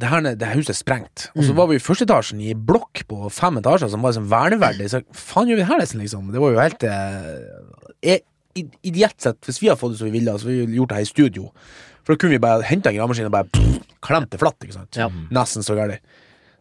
Det 0.00 0.08
her 0.08 0.22
det 0.30 0.46
her 0.48 0.54
huset 0.56 0.72
er 0.72 0.78
sprengt. 0.78 1.26
Og 1.34 1.42
Mm. 1.42 1.48
så 1.50 1.56
var 1.58 1.66
vi 1.68 1.76
i 1.76 1.82
første 1.82 2.06
etasjen 2.06 2.40
i 2.40 2.54
blokk 2.54 3.02
på 3.10 3.28
fem 3.30 3.58
etasjer 3.60 3.90
som 3.92 4.00
var 4.00 4.14
liksom 4.14 4.30
verneverdig. 4.32 4.88
Så 4.88 5.02
faen 5.12 5.50
gjør 5.50 5.60
vi 5.60 5.68
her, 5.68 5.78
nesten, 5.82 6.00
liksom? 6.00 6.30
Det 6.32 6.40
var 6.40 6.52
jo 6.54 6.62
helt 6.62 6.84
eh, 6.88 8.14
eh, 8.14 8.20
Ideelt 8.84 9.16
sett, 9.20 9.40
hvis 9.48 9.60
vi 9.62 9.68
hadde 9.68 9.80
fått 9.80 9.92
det 9.94 9.98
som 9.98 10.08
vi 10.10 10.18
ville, 10.18 10.32
så 10.38 10.44
vi 10.48 10.58
gjort 10.76 10.88
det 10.90 10.96
her 10.96 11.06
i 11.06 11.08
studio. 11.08 11.50
For 12.02 12.14
da 12.14 12.18
kunne 12.20 12.34
vi 12.36 12.42
bare 12.42 12.66
hente 12.66 12.90
en 12.90 12.96
gravemaskin 12.98 13.28
og 13.30 13.34
bare 13.34 13.48
klemte 13.52 13.96
klemt 14.02 14.32
det 14.34 14.40
flatt. 14.42 14.58
ikke 14.66 14.76
sant? 14.76 14.98
Ja. 14.98 15.08
Nesten 15.34 15.62
så 15.66 15.76
gærent. 15.78 16.02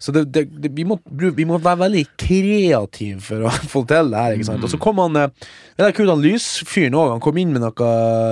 Så 0.01 0.09
det, 0.15 0.23
det, 0.33 0.47
det, 0.63 0.71
vi, 0.73 0.81
må, 0.87 0.95
vi 1.05 1.45
må 1.45 1.59
være 1.61 1.83
veldig 1.83 2.01
kreative 2.17 3.19
for 3.21 3.45
å 3.45 3.51
få 3.73 3.83
til 3.89 4.09
det 4.09 4.17
her. 4.23 4.33
ikke 4.37 4.47
sant? 4.49 4.63
Og 4.65 4.71
så 4.73 4.79
kom 4.81 4.97
han 5.01 5.17
eh, 5.19 5.29
Det 5.77 5.85
der 5.85 5.93
kudan 5.97 6.23
lysfyren 6.23 6.97
òg. 6.97 7.11
Han 7.15 7.21
kom 7.21 7.37
inn 7.37 7.53
med 7.53 7.61
noe 7.61 7.73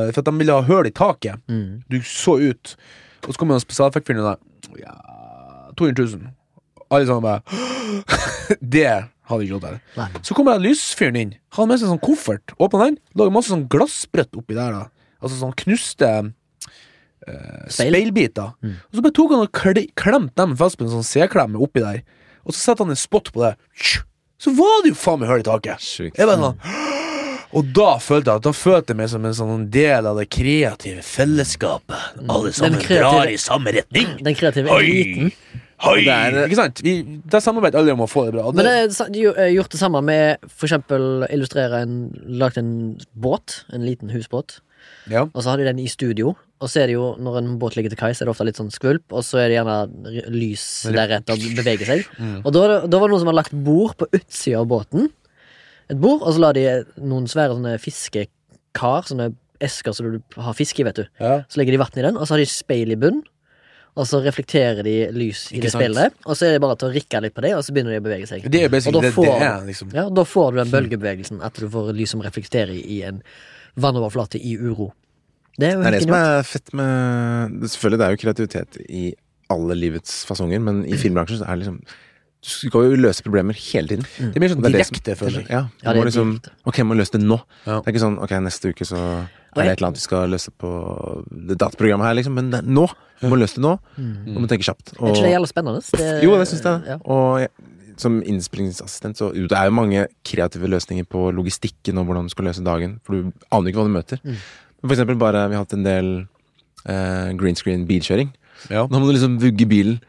For 0.09 0.21
at 0.23 0.31
han 0.31 0.41
ville 0.41 0.55
ha 0.57 0.65
hull 0.65 0.89
i 0.89 0.93
taket. 0.95 1.37
Mm. 1.51 1.83
Du 1.89 1.99
så 2.05 2.39
ut. 2.41 2.73
Og 3.27 3.33
så 3.35 3.37
kom 3.37 3.53
han 3.53 3.61
spesialeffektfyren 3.61 4.23
og 4.23 4.31
da 4.31 4.81
ja, 4.81 4.95
200 5.77 6.09
000. 6.17 6.33
Alle 6.89 7.05
sammen 7.05 7.25
bare 7.25 7.43
Det 8.75 8.87
hadde 9.29 9.45
ikke 9.45 9.59
råd 9.59 9.65
til. 9.67 9.77
Nei. 9.99 10.09
Så 10.25 10.37
kommer 10.37 10.61
lysfyren 10.61 11.17
inn. 11.21 11.35
Han 11.53 11.67
Hadde 11.67 11.69
med 11.75 11.81
seg 11.83 11.91
sånn 11.91 12.01
koffert. 12.01 12.55
Åpna 12.57 12.87
den. 12.87 12.97
Lå 13.17 13.29
masse 13.33 13.53
sånn 13.53 13.67
glassbrett 13.69 14.33
oppi 14.41 14.57
der. 14.57 14.73
da 14.73 14.87
Altså 15.19 15.37
sånn 15.37 15.53
knuste 15.59 16.09
eh, 17.27 17.67
Speil. 17.69 17.93
speilbiter. 17.93 18.53
Og 18.63 18.93
så 18.95 19.01
bare 19.05 19.15
tok 19.17 19.31
han 19.35 19.43
og 19.45 19.51
kle, 19.51 19.87
klemte 19.95 20.35
dem 20.45 20.55
fast 20.59 20.77
på 20.79 20.85
en 20.87 20.93
sånn 20.93 21.03
C-klemme 21.07 21.59
oppi 21.61 21.83
der. 21.83 22.01
Og 22.45 22.53
så 22.55 22.59
setter 22.71 22.85
han 22.85 22.91
en 22.95 22.99
spot 22.99 23.31
på 23.35 23.43
det. 23.43 23.55
Så 24.39 24.53
var 24.55 24.83
det 24.85 24.93
jo 24.93 24.95
faen 24.95 25.19
meg 25.19 25.29
hull 25.29 25.41
i 25.43 25.47
taket. 25.49 25.81
Sjukt. 25.83 26.17
Jeg 26.17 26.25
bare 26.29 26.39
sånn 26.39 26.77
Og 27.57 27.65
da 27.73 27.95
følte 27.97 28.29
jeg 28.29 28.37
at 28.37 28.43
Da 28.45 28.51
følte 28.53 28.93
jeg 28.93 28.97
meg 28.99 29.07
som 29.09 29.23
en 29.25 29.33
sånn 29.33 29.63
del 29.73 30.05
av 30.05 30.19
det 30.21 30.27
kreative 30.29 31.01
fellesskapet. 31.01 32.19
Alle 32.29 32.51
sammen 32.53 32.79
kreative- 32.79 33.09
drar 33.09 33.31
i 33.33 33.39
samme 33.41 33.73
retning. 33.73 34.11
Den 34.23 34.35
kreative 34.37 34.69
eliten. 34.69 35.31
Hoi! 35.79 36.03
Er- 36.11 36.45
Ikke 36.45 36.55
sant? 36.59 36.81
Vi, 36.83 36.93
der 37.31 37.39
samarbeider 37.39 37.79
alle 37.79 37.93
om 37.95 38.01
å 38.03 38.07
få 38.11 38.25
det 38.27 38.33
bra. 38.35 38.51
Det, 38.51 38.55
Men 38.59 38.65
det 39.15 39.23
er 39.39 39.49
gjort 39.55 39.69
det 39.71 39.79
samme 39.79 40.01
med 40.03 40.37
eksempel 40.61 41.25
illustrere 41.31 41.81
en 41.85 41.93
Lagt 42.27 42.57
en 42.57 42.99
båt, 43.15 43.63
en 43.71 43.85
liten 43.87 44.09
husbåt, 44.11 44.59
ja. 45.09 45.23
og 45.33 45.39
så 45.41 45.49
hadde 45.53 45.63
de 45.63 45.71
den 45.71 45.79
i 45.79 45.87
studio. 45.87 46.35
Og 46.59 46.67
så 46.67 46.81
er 46.83 46.89
det 46.91 46.95
jo, 46.97 47.13
når 47.23 47.37
en 47.39 47.51
båt 47.61 47.77
ligger 47.77 47.93
til 47.93 47.99
kai, 48.01 48.11
så 48.11 48.23
er 48.23 48.27
det 48.27 48.33
ofte 48.33 48.45
litt 48.49 48.57
sånn 48.59 48.71
skvulp, 48.73 49.05
og 49.15 49.23
så 49.23 49.39
er 49.39 49.47
det 49.47 49.55
gjerne 49.59 50.25
lys 50.35 50.63
deretter 50.91 51.37
og 51.37 51.55
beveger 51.55 51.87
seg. 51.87 52.01
Mm. 52.19 52.41
Og 52.43 52.51
da, 52.51 52.63
da 52.83 52.99
var 52.99 53.07
det 53.07 53.13
noen 53.15 53.21
som 53.23 53.29
hadde 53.31 53.39
lagt 53.39 53.55
bord 53.63 53.93
på 54.01 54.09
utsida 54.11 54.59
av 54.59 54.67
båten. 54.67 55.07
Et 55.89 55.97
bord, 55.97 56.19
og 56.21 56.33
så 56.35 56.41
la 56.43 56.49
de 56.57 56.65
noen 56.99 57.29
svære 57.31 57.55
sånne 57.55 57.77
fiskekar, 57.79 59.07
sånne 59.07 59.29
esker 59.63 59.95
som 59.95 60.11
du 60.11 60.19
har 60.39 60.53
fisk 60.55 60.79
i, 60.79 60.85
vet 60.87 60.99
du. 60.99 61.05
Ja. 61.23 61.37
Så 61.51 61.59
legger 61.61 61.75
de 61.77 61.79
vann 61.81 61.95
i 61.99 62.03
den, 62.09 62.19
og 62.19 62.27
så 62.27 62.35
har 62.35 62.43
de 62.43 62.49
speil 62.51 62.91
i 62.91 62.99
bunn. 62.99 63.21
Og 63.99 64.05
så 64.07 64.19
reflekterer 64.23 64.83
de 64.85 64.93
lys 65.15 65.47
i 65.49 65.57
Ikke 65.57 65.65
det 65.65 65.71
sant? 65.73 65.81
speilet, 65.81 66.13
og 66.29 66.37
så 66.37 66.45
er 66.47 66.53
det 66.55 66.61
bare 66.63 66.75
til 66.79 66.87
å 66.91 66.93
rikke 66.93 67.19
litt 67.25 67.33
på 67.35 67.41
det, 67.43 67.55
og 67.57 67.63
så 67.65 67.73
begynner 67.75 67.95
de 67.95 67.99
å 67.99 68.05
bevege 68.05 68.27
seg. 68.29 68.45
Det 68.51 68.61
er 68.61 68.69
Og 68.69 68.93
da 68.93 69.01
det 69.07 69.13
får- 69.15 69.25
det 69.31 69.47
er, 69.49 69.65
liksom. 69.71 69.91
Ja, 69.95 70.05
Da 70.09 70.23
får 70.23 70.51
du 70.53 70.59
den 70.61 70.71
bølgebevegelsen, 70.75 71.41
at 71.43 71.53
du 71.59 71.67
får 71.71 71.89
lys 71.97 72.11
som 72.13 72.21
reflekterer 72.23 72.75
i 72.77 72.99
en 73.09 73.23
vannoverflate 73.79 74.39
i 74.39 74.55
uro. 74.59 74.91
Det 75.59 75.69
er 75.69 75.73
jo 75.75 75.81
Det 75.83 75.89
er 75.89 75.97
det 75.97 76.03
som 76.05 76.15
er 76.17 76.45
fett 76.47 76.71
med 76.79 77.65
Selvfølgelig, 77.73 77.99
det 77.99 78.05
er 78.05 78.13
jo 78.13 78.21
kreativitet 78.25 78.79
i 78.89 79.07
alle 79.49 79.75
livets 79.75 80.21
fasonger, 80.29 80.61
men 80.61 80.83
i 80.85 80.97
filmbransjen 80.99 81.41
så 81.41 81.47
er 81.49 81.57
det 81.57 81.65
liksom 81.65 81.79
Du 82.39 82.49
skal 82.53 82.85
jo 82.87 82.99
løse 83.01 83.25
problemer 83.25 83.57
hele 83.57 83.91
tiden. 83.91 84.05
Det 84.33 84.39
blir 84.39 84.53
sånn 84.53 84.63
direkte, 84.63 85.15
føler 85.19 85.41
jeg. 85.41 85.49
Ja, 85.51 85.65
Ja, 85.83 85.91
du 85.91 85.97
ja, 85.97 85.99
må 85.99 86.07
liksom. 86.07 86.37
Ok, 86.69 86.79
må 86.87 86.95
løse 86.95 87.17
det 87.17 87.25
nå. 87.25 87.39
Ja. 87.65 87.81
Det 87.81 87.89
er 87.89 87.95
ikke 87.95 88.05
sånn 88.05 88.19
ok, 88.23 88.35
neste 88.45 88.71
uke 88.71 88.87
så 88.87 89.01
er 89.57 89.65
det 89.65 89.73
et 89.73 89.79
eller 89.81 89.89
annet 89.89 89.99
vi 89.99 90.05
skal 90.05 90.29
løse 90.31 90.53
på 90.61 90.69
det 91.49 91.57
dataprogrammet 91.59 92.07
her, 92.07 92.15
liksom. 92.21 92.37
Men 92.37 92.53
det, 92.53 92.61
nå! 92.69 92.85
Du 93.19 93.27
må 93.27 93.39
løse 93.41 93.57
det 93.59 93.65
nå. 93.65 93.73
Du 93.97 94.37
må 94.39 94.47
tenke 94.47 94.63
kjapt. 94.63 94.93
Er 94.95 95.11
ikke 95.11 95.25
det 95.25 95.33
jævlig 95.33 95.49
spennende? 95.51 95.83
Det, 95.99 96.07
Jo, 96.23 96.37
det 96.39 96.47
syns 96.47 96.63
jeg. 96.63 96.93
Ja. 96.93 96.97
Og 97.03 97.41
jeg, 97.43 97.51
som 97.99 98.21
innspillingsassistent 98.23 99.19
så 99.19 99.33
jo, 99.35 99.49
det 99.51 99.57
er 99.59 99.67
jo 99.67 99.75
mange 99.75 100.05
kreative 100.23 100.69
løsninger 100.71 101.07
på 101.09 101.25
logistikken 101.35 101.99
og 101.99 102.07
hvordan 102.07 102.29
du 102.29 102.33
skal 102.33 102.47
løse 102.47 102.63
dagen, 102.63 102.97
for 103.03 103.17
du 103.17 103.33
aner 103.51 103.71
ikke 103.71 103.81
hva 103.81 103.89
du 103.89 103.95
møter. 103.97 104.21
Mm. 104.23 104.39
For 104.83 104.93
eksempel 104.95 105.17
bare 105.19 105.47
Vi 105.51 105.57
har 105.57 105.65
hatt 105.65 105.73
en 105.75 105.83
del 105.87 106.13
eh, 106.85 107.33
green 107.39 107.55
screen 107.59 107.85
bilkjøring. 107.89 108.31
Ja. 108.71 108.85
Da 108.87 108.99
må 108.99 109.07
du 109.07 109.13
liksom 109.15 109.37
vugge 109.39 109.67
bilen, 109.71 109.99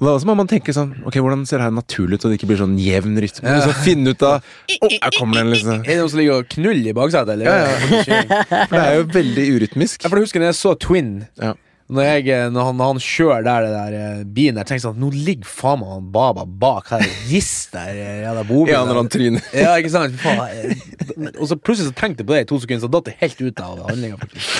Og 0.00 0.06
det 0.06 0.12
også 0.14 0.26
må 0.30 0.34
man 0.38 0.48
tenke 0.48 0.72
sånn 0.72 0.94
Ok, 1.04 1.18
hvordan 1.20 1.42
ser 1.46 1.60
det 1.60 1.66
her 1.68 1.74
naturlig 1.76 2.16
ut, 2.16 2.22
så 2.24 2.30
det 2.32 2.38
ikke 2.40 2.48
blir 2.50 2.60
sånn 2.62 2.78
jevn 2.80 3.18
rytme? 3.20 3.44
Ja. 3.48 3.58
Liksom, 3.60 3.82
finne 3.84 4.14
ut 4.14 4.22
av 4.24 4.38
Å, 4.40 4.88
her 4.88 5.12
kommer 5.18 5.42
den, 5.42 5.50
liksom. 5.52 5.82
Er 5.84 5.90
det 5.90 5.98
noen 6.00 6.12
som 6.14 6.22
ligger 6.22 6.40
og 6.40 6.48
knuller 6.54 6.88
i 6.92 6.96
baksetet, 6.96 7.44
Ja, 7.44 7.58
Ja, 7.60 8.64
For 8.70 8.78
det 8.78 8.86
er 8.86 8.96
jo 8.96 9.04
veldig 9.18 9.44
urytmisk. 9.58 10.00
Ja, 10.02 10.08
for 10.08 10.18
jeg 10.20 10.26
husker 10.28 10.40
når 10.42 10.50
jeg 10.52 10.58
så 10.62 10.72
Twin 10.86 11.12
Ja. 11.40 11.52
Når, 11.90 12.04
jeg, 12.06 12.26
eh, 12.30 12.46
når, 12.52 12.68
han, 12.68 12.80
han 12.82 13.00
kjører 13.02 13.44
der 13.46 13.64
det 13.66 13.70
der 13.74 13.94
eh, 13.98 14.20
bilen 14.36 14.58
der, 14.58 14.66
tenker 14.68 14.78
jeg 14.78 14.84
sånn 14.84 15.00
Nå 15.02 15.10
ligger 15.12 15.48
faen 15.48 15.80
meg 15.80 15.90
han 15.92 16.06
Baba 16.14 16.44
bak 16.46 16.92
her 16.92 17.04
og 17.04 17.16
gister 17.28 17.90
eh. 17.90 18.22
Ja, 18.22 18.82
når 18.86 19.00
han 19.00 19.10
tryner. 19.12 19.44
Ja, 19.56 19.74
ikke 19.80 19.92
sant? 19.92 20.16
Faen, 20.22 20.40
eh, 20.48 21.32
og 21.32 21.46
så 21.50 21.58
plutselig 21.58 21.90
så 21.90 21.96
tenkte 21.98 22.22
jeg 22.22 22.30
på 22.30 22.36
det 22.36 22.42
i 22.44 22.48
to 22.48 22.58
sekunder, 22.62 22.84
så 22.84 22.90
datt 22.92 23.08
det 23.10 23.16
helt 23.20 23.42
ut 23.42 23.62
av 23.62 23.80
handlinga. 23.88 24.18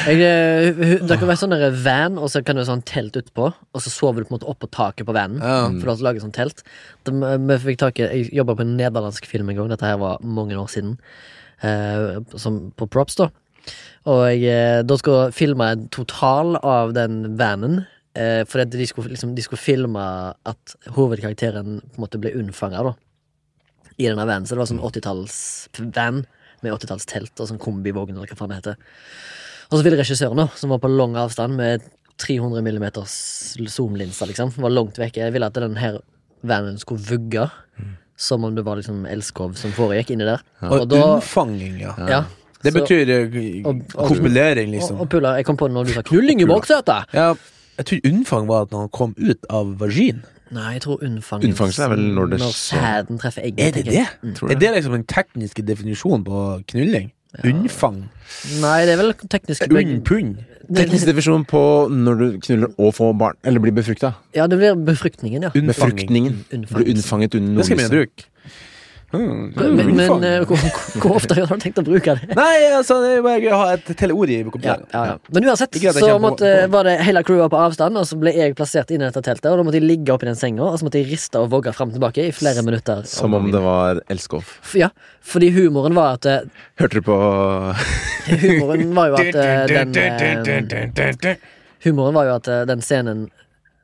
Det 0.09 1.19
kan 1.21 1.29
være 1.29 1.41
sånn 1.41 1.57
van, 1.85 2.19
og 2.21 2.33
så 2.33 2.43
kan 2.45 2.59
du 2.59 2.63
ha 2.63 2.69
sånn 2.69 2.85
telt 2.89 3.17
utpå, 3.19 3.51
og 3.53 3.85
så 3.85 3.93
sover 3.93 4.23
du 4.23 4.29
på 4.29 4.35
en 4.35 4.39
måte 4.41 4.51
oppå 4.51 4.69
taket 4.73 5.09
på 5.09 5.15
vanen. 5.17 5.41
Ja. 5.43 5.69
For 5.79 5.93
har 5.93 6.05
lager 6.09 6.25
sånn 6.25 6.35
telt. 6.37 6.65
De, 7.07 7.15
vi 7.15 7.61
fikk 7.67 7.81
tak 7.83 8.01
i 8.01 8.09
Jeg 8.09 8.33
jobba 8.43 8.57
på 8.59 8.67
en 8.67 8.75
nederlandsk 8.79 9.29
film 9.31 9.51
en 9.51 9.59
gang, 9.61 9.71
dette 9.73 9.87
her 9.87 10.01
var 10.03 10.23
mange 10.25 10.59
år 10.59 10.71
siden. 10.73 10.99
Eh, 11.63 12.19
som 12.37 12.59
på 12.77 12.89
props, 12.91 13.17
da. 13.21 13.31
Og 14.11 14.43
eh, 14.49 14.81
da 14.83 14.99
skulle 14.99 15.29
jeg 15.29 15.37
filme 15.39 15.69
en 15.75 15.87
total 15.95 16.57
av 16.59 16.95
den 16.97 17.37
vanen. 17.39 17.85
Eh, 18.19 18.43
for 18.49 18.61
at 18.65 18.73
de, 18.73 18.87
skulle, 18.89 19.15
liksom, 19.15 19.35
de 19.37 19.45
skulle 19.45 19.63
filme 19.63 20.03
at 20.49 20.75
hovedkarakteren 20.97 21.79
på 21.81 21.97
en 22.01 22.05
måte 22.05 22.21
ble 22.21 22.35
unnfanga. 22.37 22.95
I 23.99 24.09
denne 24.09 24.27
vanen. 24.27 24.47
Så 24.49 24.57
det 24.57 24.63
var 24.63 24.71
sånn 24.73 24.83
80-talls-van 24.83 26.25
med 26.63 26.75
80-tallstelt 26.75 27.41
og 27.43 27.51
sånn 27.51 27.63
kombivogn, 27.63 28.15
eller 28.17 28.31
hva 28.31 28.39
faen 28.39 28.53
det 28.53 28.61
heter. 28.61 28.77
Og 29.71 29.79
så 29.79 29.83
ville 29.87 29.99
regissøren, 30.01 30.39
da, 30.43 30.49
som 30.59 30.73
var 30.73 30.83
på 30.83 30.91
lang 30.93 31.17
avstand 31.19 31.57
med 31.59 31.85
300 32.23 32.63
millimeters 32.65 33.15
zoomlinser, 33.73 34.29
liksom, 34.31 34.53
var 34.63 34.75
langt 34.75 34.99
vekke, 35.01 35.31
ville 35.35 35.49
at 35.49 35.59
den 35.59 35.79
her 35.81 35.99
vanen 36.47 36.79
skulle 36.83 37.03
vugge. 37.09 37.49
Som 38.23 38.45
om 38.47 38.55
det 38.55 38.63
var 38.67 38.79
liksom 38.79 39.07
elskov 39.09 39.57
som 39.59 39.73
foregikk 39.75 40.13
inni 40.15 40.27
der. 40.29 40.43
Og, 40.61 40.85
Og 40.85 40.89
da 40.93 41.01
unnfanging, 41.17 41.81
ja. 41.81 41.95
Ja. 42.07 42.21
Det 42.63 42.73
Så- 42.73 42.79
betyr 42.81 43.09
eh, 43.09 44.67
liksom. 44.67 44.97
og- 44.97 45.01
Og, 45.01 45.09
Pula, 45.11 45.35
jeg 45.37 45.45
kom 45.45 45.57
på 45.57 45.67
det 45.69 45.75
når 45.75 45.85
du 45.87 45.93
sa 45.93 46.03
'knulling 46.03 46.41
i 46.41 46.45
baksetet'. 46.45 47.05
Ja, 47.15 47.35
jeg 47.79 47.87
tror 47.87 48.01
unnfang 48.05 48.47
var 48.47 48.63
at 48.63 48.69
han 48.73 48.89
kom 48.89 49.15
ut 49.19 49.45
av 49.51 49.67
vagin. 49.79 50.23
Nei, 50.53 50.73
jeg 50.75 50.83
tror 50.83 50.99
unnfang 51.03 51.43
Unnfang 51.45 51.69
er 51.81 51.89
vel 51.89 51.99
når 52.15 52.27
det 52.31 52.39
Når 52.41 52.53
sæden 52.53 53.19
treffer 53.19 53.43
egget. 53.43 53.59
Er 53.59 53.71
det 53.73 53.85
det? 53.87 54.07
Mm. 54.23 54.35
Er 54.43 54.49
det. 54.49 54.61
det 54.61 54.75
liksom 54.75 54.93
den 54.93 55.05
tekniske 55.05 55.63
definisjonen 55.65 56.25
på 56.25 56.63
knulling? 56.69 57.11
Unnfang? 57.45 58.11
Nei, 58.61 58.85
det 58.85 58.93
er 58.93 58.97
vel 59.01 59.15
teknisk 59.15 59.63
Unnpund? 59.71 60.37
Teknisk 60.75 61.07
definisjon 61.07 61.45
på 61.49 61.89
når 61.91 62.19
du 62.19 62.39
knuller 62.41 62.69
og 62.79 62.95
får 62.95 63.19
barn. 63.19 63.35
Eller 63.45 63.61
blir 63.61 63.73
befrukta. 63.73 64.15
Ja, 64.35 64.47
det 64.47 64.59
blir 64.59 64.75
befruktningen, 64.85 65.43
ja. 65.43 65.51
Unnfanging. 65.55 65.67
Befruktningen. 65.67 66.45
Unnfangelse. 66.53 66.75
Blir 66.75 66.91
unnfanget 66.95 67.35
under 67.35 67.57
Det 67.57 67.65
skal 67.65 67.77
vi 67.79 67.83
nordlyset. 67.83 67.91
bruke. 67.91 68.25
Hmm. 69.13 69.53
Men, 69.55 69.91
men 69.97 70.25
eh, 70.25 70.45
hvor, 70.49 70.57
hvor- 70.97 71.17
ofte 71.19 71.35
har 71.37 71.47
du 71.51 71.61
tenkt 71.61 71.77
å 71.79 71.85
bruke 71.85 72.15
det? 72.17 72.31
Nei, 72.37 72.55
altså, 72.73 72.97
det 73.05 73.11
er 73.19 73.25
bare 73.27 73.43
gøy 73.43 73.51
å 73.53 73.59
ha 73.61 73.67
et 73.77 73.91
teleord 74.01 74.31
i 74.33 74.39
i 74.41 74.45
Ja, 74.65 74.77
ja, 74.95 75.03
ja. 75.11 75.17
Men 75.37 75.45
uansett 75.51 75.77
så 75.77 75.93
på- 75.93 76.21
måtte, 76.23 76.49
på- 76.65 76.71
var 76.73 76.89
det 76.89 76.95
hele 77.05 77.23
crewet 77.29 77.51
på 77.53 77.61
avstand, 77.61 77.99
og 78.01 78.07
så 78.09 78.17
ble 78.19 78.33
jeg 78.33 78.55
plassert 78.57 78.91
inn 78.91 79.03
i 79.03 79.05
dette 79.11 79.21
teltet. 79.21 79.51
Og 79.53 79.61
da 79.61 79.67
måtte 79.69 79.77
jeg 79.81 79.85
ligge 79.85 80.15
oppi 80.15 80.27
den 80.31 80.39
senga, 80.41 80.65
og 80.65 80.79
så 80.81 80.89
måtte 80.89 81.03
jeg 81.03 81.11
riste 81.13 81.39
og 81.43 81.51
vogge 81.53 81.75
fram 81.77 81.93
og 81.93 81.99
tilbake 81.99 82.25
i 82.29 82.33
flere 82.33 82.65
minutter. 82.65 83.05
Som 83.05 83.35
om 83.37 83.51
det 83.53 83.61
var 83.61 84.01
elskov. 84.09 84.49
Ja, 84.81 84.89
fordi 85.21 85.51
humoren 85.53 85.95
var 85.95 86.15
at 86.17 86.27
eh, 86.27 86.49
Hørte 86.81 87.03
du 87.03 87.03
på 87.07 87.19
Humoren 88.33 88.95
var 88.97 89.13
jo 89.13 89.21
at 89.21 89.37
den 89.69 91.37
Humoren 91.85 92.15
var 92.15 92.29
jo 92.31 92.35
at 92.39 92.49
eh, 92.49 92.65
den 92.71 92.81
scenen 92.85 93.27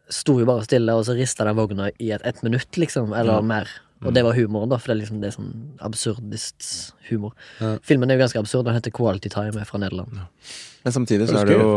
sto 0.08 0.38
jo 0.40 0.46
bare 0.48 0.64
stille, 0.64 0.94
og 0.96 1.04
så 1.04 1.12
rista 1.18 1.44
den 1.44 1.58
vogna 1.58 1.90
i 2.00 2.12
et, 2.14 2.22
ett 2.24 2.40
minutt, 2.46 2.70
liksom, 2.80 3.12
eller 3.12 3.42
mer. 3.44 3.68
Og 4.04 4.14
det 4.14 4.22
var 4.22 4.36
humoren, 4.36 4.70
da, 4.70 4.78
for 4.78 4.92
det 4.92 4.94
er 4.94 5.00
liksom 5.00 5.18
det 5.22 5.30
er 5.30 5.34
sånn 5.34 5.50
absurdist 5.82 6.68
humor. 7.08 7.34
Ja. 7.58 7.74
Filmen 7.86 8.10
er 8.10 8.18
jo 8.18 8.22
ganske 8.26 8.40
absurd, 8.42 8.68
den 8.68 8.76
heter 8.76 8.94
Quality 8.94 9.32
Time, 9.32 9.58
er 9.58 9.66
fra 9.68 9.80
Nederland. 9.82 10.20
Men 10.84 10.94
samtidig 10.94 11.26
så 11.30 11.40
er 11.42 11.50
det 11.50 11.58
jo 11.58 11.70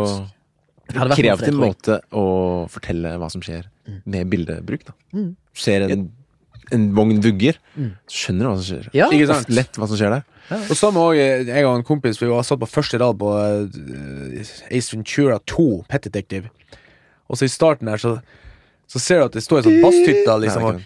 en 0.91 1.13
kreativ 1.15 1.57
måte 1.57 1.99
å 2.13 2.25
fortelle 2.71 3.15
hva 3.17 3.29
som 3.31 3.43
skjer 3.43 3.69
med 4.05 4.29
bildebruk. 4.31 4.85
da 4.89 4.97
Mm. 5.11 5.31
Ser 5.57 5.83
en, 5.89 6.05
en 6.71 6.83
vogn 6.95 7.17
vugger, 7.23 7.57
så 8.07 8.27
skjønner 8.27 8.45
du 8.45 8.49
hva 8.49 8.57
som 8.59 8.67
skjer. 8.69 8.85
Ja. 8.95 9.09
Ikke 9.11 9.27
sant? 9.33 9.49
Lett 9.51 9.79
hva 9.79 9.89
som 9.89 9.99
skjer 9.99 10.13
der. 10.13 10.27
Og 10.69 10.75
samme 10.77 11.03
eh, 11.15 11.45
jeg 11.47 11.65
og 11.67 11.77
en 11.77 11.85
kompis 11.87 12.19
Vi 12.19 12.27
var 12.27 12.43
satt 12.43 12.59
på 12.59 12.67
første 12.67 12.99
rad 12.99 13.17
på 13.19 13.29
uh, 13.31 14.51
Ace 14.71 14.91
Ventura 14.91 15.39
2, 15.47 15.67
Pet 15.89 16.07
Detective. 16.07 16.51
Og 17.31 17.39
så 17.39 17.47
i 17.47 17.51
starten 17.51 17.87
der 17.87 18.01
så, 18.01 18.17
så 18.91 18.99
ser 18.99 19.21
du 19.21 19.29
at 19.29 19.37
det 19.37 19.43
står 19.45 19.61
en 19.61 19.67
sånn 19.69 19.83
basshytte 19.85 20.37
liksom, 20.45 20.67
og 20.67 20.81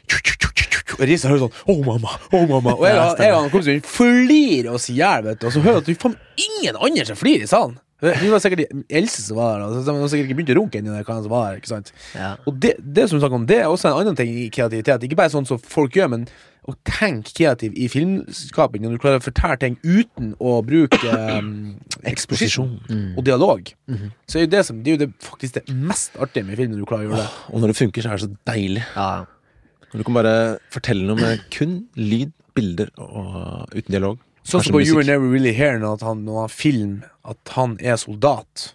og 0.93 1.01
Risa 1.09 1.31
hører 1.31 1.45
sånn 1.47 1.57
oh, 1.71 1.79
mamma', 1.85 2.19
oh, 2.31 2.45
mamma 2.49 2.75
Og 2.75 2.85
jeg, 2.85 2.99
og- 2.99 3.17
jeg 3.19 3.33
og 3.33 3.49
kompisen 3.51 3.51
kompis 3.51 3.71
min 3.73 3.81
flirer 3.81 4.69
oss 4.73 4.89
i 4.89 4.99
hjel. 4.99 5.31
Og 5.33 5.51
så 5.51 5.63
hører 5.63 5.79
du 5.79 5.83
at 5.83 5.85
det 5.89 5.97
er 5.97 6.03
faen 6.03 6.17
ingen 6.37 6.75
andre 6.77 7.05
som 7.05 7.17
flirer 7.19 7.43
i 7.43 7.49
salen. 7.49 7.79
Det 8.05 8.27
var 8.29 8.41
sikkert 8.43 8.67
Else 8.91 9.21
som 9.23 9.37
var 9.37 9.59
der, 9.61 9.79
så 9.81 9.85
de 9.87 9.99
har 10.01 10.09
sikkert 10.11 10.27
ikke 10.27 10.37
begynt 10.37 10.51
å 10.51 10.57
runke 10.59 10.79
ennå. 10.81 11.29
var? 11.31 11.55
Ja. 12.13 12.35
Og 12.45 12.59
det, 12.59 12.75
det 12.79 13.09
som 13.09 13.17
du 13.17 13.23
snakker 13.23 13.39
om, 13.39 13.45
det 13.47 13.61
er 13.63 13.69
også 13.71 13.87
en 13.89 14.01
annen 14.01 14.17
ting 14.19 14.29
i 14.29 14.49
kreativitet. 14.49 15.01
Ikke 15.07 15.15
bare 15.15 15.31
sånn 15.31 15.47
som 15.47 15.57
folk 15.57 15.95
gjør, 15.95 16.09
men 16.11 16.27
å 16.67 16.73
tenke 16.83 17.31
kreativ 17.33 17.73
i 17.77 17.87
filmskaping. 17.87 18.83
Når 18.83 18.97
du 18.97 19.01
klarer 19.01 19.21
å 19.21 19.25
fortelle 19.25 19.57
ting 19.61 19.77
uten 19.85 20.33
å 20.43 20.57
bruke 20.65 20.99
um, 21.39 21.77
eksposisjon 22.03 22.75
og 23.15 23.23
dialog. 23.25 23.71
Så 24.27 24.41
er 24.41 24.45
jo 24.45 24.51
det, 24.53 24.65
som, 24.67 24.83
det 24.83 24.91
er 24.91 24.97
jo 24.97 25.03
det, 25.05 25.11
faktisk 25.23 25.61
det 25.61 25.63
mest 25.73 26.19
artige 26.19 26.45
med 26.49 26.59
film, 26.59 26.75
når 26.75 26.83
du 26.83 26.89
klarer 26.89 27.07
å 27.07 27.09
gjøre 27.09 27.23
det. 27.23 27.31
Og 27.53 27.63
når 27.63 27.73
det 27.73 27.77
funker, 27.79 28.01
så 28.05 28.11
er 28.11 28.19
det 28.19 28.27
så 28.27 28.35
deilig. 28.51 28.83
ja. 28.95 29.25
Du 29.95 30.03
kan 30.03 30.17
bare 30.17 30.35
fortelle 30.73 31.05
noe 31.07 31.19
med 31.19 31.43
kun 31.53 31.85
lyd, 31.99 32.31
bilder 32.55 32.89
og 33.01 33.71
uten 33.75 33.91
dialog. 33.91 34.19
Sånn 34.45 34.61
som 34.63 34.75
på 34.75 34.81
You 34.83 34.99
Were. 34.99 35.05
Never 35.07 35.31
Really 35.31 35.53
Here, 35.57 35.79
når, 35.81 36.03
han, 36.05 36.21
når 36.27 36.43
han 36.45 36.51
filmer 36.53 37.09
at 37.25 37.53
han 37.55 37.77
er 37.81 37.97
soldat, 37.97 38.67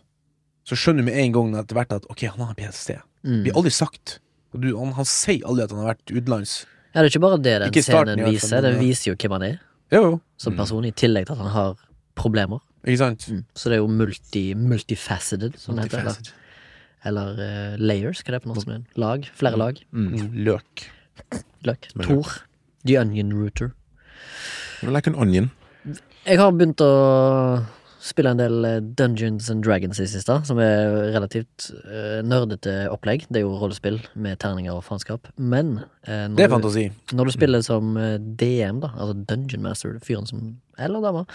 så 0.66 0.76
skjønner 0.78 1.04
du 1.04 1.10
med 1.10 1.18
en 1.22 1.32
gang 1.36 1.52
etter 1.60 1.78
hvert 1.78 1.94
at 1.94 2.08
ok, 2.10 2.24
han 2.34 2.42
har 2.48 2.56
PST. 2.58 2.96
Mm. 3.22 3.30
Det 3.30 3.42
blir 3.46 3.60
aldri 3.60 3.72
sagt. 3.74 4.16
Du, 4.50 4.66
han, 4.76 4.92
han 4.96 5.06
sier 5.06 5.46
aldri 5.46 5.64
at 5.68 5.74
han 5.74 5.82
har 5.84 5.92
vært 5.92 6.10
utenlands. 6.10 6.56
ja, 6.90 6.98
det 7.00 7.04
er 7.06 7.12
ikke 7.12 7.22
bare 7.22 7.38
det 7.38 7.54
den 7.62 7.70
starten, 7.70 7.84
scenen 7.86 8.24
fall, 8.24 8.34
viser, 8.34 8.56
men 8.56 8.66
den 8.66 8.80
viser 8.82 9.12
jo 9.12 9.16
hvem 9.22 9.36
han 9.36 9.44
er 9.46 9.56
Jo, 9.94 10.00
jo. 10.02 10.12
som 10.42 10.56
person, 10.58 10.84
i 10.88 10.90
tillegg 10.90 11.28
til 11.28 11.36
at 11.36 11.42
han 11.44 11.52
har 11.54 11.76
problemer. 12.18 12.58
Ikke 12.82 12.98
sant? 13.04 13.28
Mm. 13.30 13.42
Så 13.54 13.70
det 13.70 13.76
er 13.78 13.82
jo 13.84 13.90
multi, 13.92 14.44
multifaceted, 14.58 15.58
som 15.60 15.76
det 15.78 15.86
heter. 15.86 16.00
Eller, 16.00 16.10
Multifaceted. 16.10 16.36
eller 17.10 17.42
uh, 17.44 17.76
layers, 17.78 18.24
hva 18.24 18.32
det 18.32 18.34
er 18.34 18.38
det 18.40 18.46
på 18.48 18.50
norsk? 18.54 18.72
er 18.74 19.04
Lag? 19.06 19.28
Flere 19.38 19.60
lag? 19.60 19.78
Mm, 19.94 20.16
Løk. 20.48 20.88
Løk. 21.66 21.90
Tor. 22.02 22.26
The 22.84 22.96
Onion 23.00 23.32
Router. 23.36 23.72
Like 24.82 25.10
an 25.10 25.16
onion. 25.18 25.50
Jeg 26.24 26.38
har 26.40 26.52
begynt 26.52 26.80
å 26.84 26.90
spille 28.00 28.32
en 28.32 28.40
del 28.40 28.64
eh, 28.64 28.78
Dungeons 28.98 29.50
and 29.52 29.64
Dragons 29.64 30.00
i 30.00 30.06
siste, 30.08 30.36
som 30.48 30.60
er 30.62 31.12
relativt 31.14 31.68
uh, 31.84 32.20
nerdete 32.26 32.74
opplegg. 32.92 33.26
Det 33.28 33.42
er 33.42 33.46
jo 33.46 33.58
rollespill 33.60 34.00
med 34.14 34.40
terninger 34.42 34.72
og 34.72 34.84
faenskap. 34.86 35.28
Men 35.36 35.76
uh, 36.08 36.26
når, 36.30 36.36
Det 36.38 36.46
er 36.46 36.50
du, 36.50 36.54
fantasi. 36.56 36.86
når 37.12 37.28
du 37.28 37.34
spiller 37.36 37.64
som 37.66 37.94
DM, 38.40 38.80
da, 38.84 38.92
altså 38.96 39.16
Dungeon 39.28 39.64
Master, 39.66 39.98
fyren 40.04 40.28
som 40.28 40.56
eller 40.80 41.02
dama, 41.04 41.26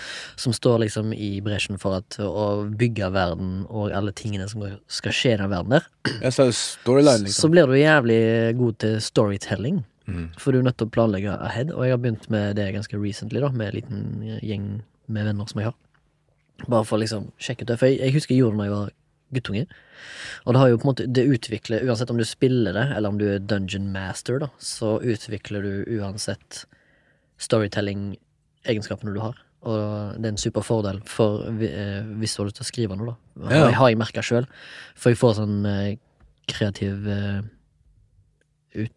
som 0.42 0.54
står 0.58 0.80
liksom 0.88 1.12
i 1.14 1.36
bresjen 1.46 1.78
for 1.78 2.00
at, 2.00 2.18
å 2.18 2.66
bygge 2.66 3.12
verden 3.14 3.60
og 3.70 3.94
alle 3.94 4.10
tingene 4.18 4.48
som 4.50 4.64
skal 4.90 5.14
skje 5.14 5.36
i 5.36 5.38
den 5.38 5.52
verden 5.52 5.76
der, 5.76 5.86
så 6.34 6.48
liksom. 6.50 7.54
blir 7.54 7.70
du 7.70 7.78
jævlig 7.78 8.22
god 8.58 8.80
til 8.82 8.98
storytelling. 9.06 9.84
Mm. 10.06 10.28
For 10.38 10.54
du 10.54 10.60
er 10.60 10.68
nødt 10.68 10.78
til 10.82 10.90
å 10.90 10.94
planlegge 10.94 11.38
ahead, 11.46 11.72
og 11.74 11.86
jeg 11.86 11.96
har 11.96 12.02
begynt 12.02 12.28
med 12.34 12.58
det 12.60 12.72
ganske 12.76 12.98
recently, 12.98 13.42
da, 13.42 13.50
med 13.54 13.72
en 13.72 13.78
liten 13.80 14.04
gjeng 14.42 14.68
med 15.06 15.30
venner 15.30 15.50
som 15.50 15.62
jeg 15.62 15.70
har. 15.70 15.78
Bare 16.64 16.86
for 16.88 16.98
å 16.98 17.02
liksom 17.04 17.32
sjekke 17.42 17.66
ut 17.66 17.72
det. 17.74 17.80
For 17.82 17.92
jeg, 17.92 18.00
jeg 18.00 18.16
husker 18.16 18.36
jeg 18.36 18.44
gjorde 18.44 18.58
det 18.58 18.64
da 18.64 18.70
jeg 18.70 18.76
var 18.76 18.94
guttunge. 19.36 19.66
Og 20.46 20.54
det 20.54 20.62
har 20.62 20.70
jo 20.70 20.78
på 20.78 20.86
en 20.86 20.92
måte 20.92 21.08
Det 21.10 21.26
utvikler, 21.36 21.86
uansett 21.88 22.12
om 22.14 22.20
du 22.20 22.26
spiller 22.28 22.76
det, 22.78 22.86
eller 22.96 23.12
om 23.12 23.18
du 23.20 23.26
er 23.34 23.42
dungeon 23.44 23.90
master, 23.94 24.40
da, 24.44 24.52
så 24.62 24.96
utvikler 25.02 25.66
du 25.66 25.98
uansett 26.00 26.64
storytelling-egenskapene 27.42 29.16
du 29.16 29.22
har. 29.24 29.42
Og 29.66 30.22
det 30.22 30.30
er 30.30 30.36
en 30.36 30.40
super 30.42 30.64
fordel 30.66 31.02
for 31.10 31.48
eh, 31.50 32.06
hvis 32.22 32.36
du 32.36 32.42
har 32.44 32.50
lyst 32.52 32.60
til 32.62 32.68
å 32.68 32.70
skrive 32.70 32.98
noe, 33.00 33.16
da. 33.16 33.50
Ja. 33.50 33.64
Har, 33.66 33.78
har 33.80 33.92
jeg 33.92 34.00
merka 34.00 34.24
sjøl. 34.26 34.48
For 34.94 35.12
jeg 35.12 35.20
får 35.20 35.40
sånn 35.40 35.58
eh, 35.70 35.96
kreativ 36.52 37.10
eh, 37.10 37.42
ut, 38.78 38.94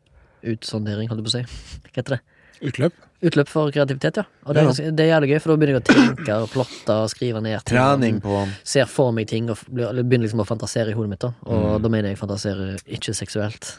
utsondering, 0.55 1.09
holdt 1.11 1.25
jeg 1.25 1.31
på 1.31 1.33
å 1.33 1.37
si. 1.39 1.63
Hva 1.89 2.03
heter 2.03 2.19
det? 2.19 2.23
Utløp. 2.69 3.08
Utløp 3.21 3.49
for 3.51 3.71
kreativitet, 3.75 4.17
ja. 4.21 4.23
Og 4.47 4.55
det 4.55 4.63
er, 4.63 4.67
Ja. 4.85 4.91
det 4.95 5.01
er 5.01 5.09
jævlig 5.21 5.29
gøy, 5.33 5.41
for 5.43 5.51
da 5.51 5.57
begynner 5.59 5.81
jeg 5.81 5.83
å 5.83 5.89
tenke 5.89 6.35
og 6.43 6.49
plotte 6.51 6.95
og 7.03 7.09
skrive 7.11 7.41
ned 7.43 7.65
ting. 7.65 7.77
Trening 7.77 8.17
og 8.17 8.23
på 8.23 8.49
Ser 8.63 8.87
for 8.87 9.11
meg 9.13 9.27
ting 9.27 9.51
og 9.51 9.59
begynner 9.73 10.23
liksom 10.29 10.41
å 10.41 10.47
fantasere 10.47 10.91
i 10.91 10.95
hodet 10.95 11.09
mitt. 11.11 11.19
da 11.21 11.33
Og 11.47 11.81
Mm. 11.81 11.83
da 11.83 11.89
mener 11.89 12.09
jeg 12.11 12.19
fantasere 12.19 12.79
ikke 12.87 13.15
seksuelt, 13.15 13.79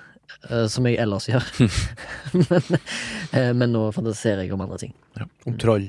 eh, 0.49 0.67
som 0.67 0.83
jeg 0.85 0.97
ellers 0.99 1.27
gjør. 1.27 1.43
men, 2.33 2.79
eh, 3.33 3.53
men 3.53 3.71
nå 3.71 3.93
fantaserer 3.93 4.43
jeg 4.43 4.51
om 4.53 4.61
andre 4.61 4.77
ting. 4.77 4.93
om 5.47 5.57
troll. 5.57 5.87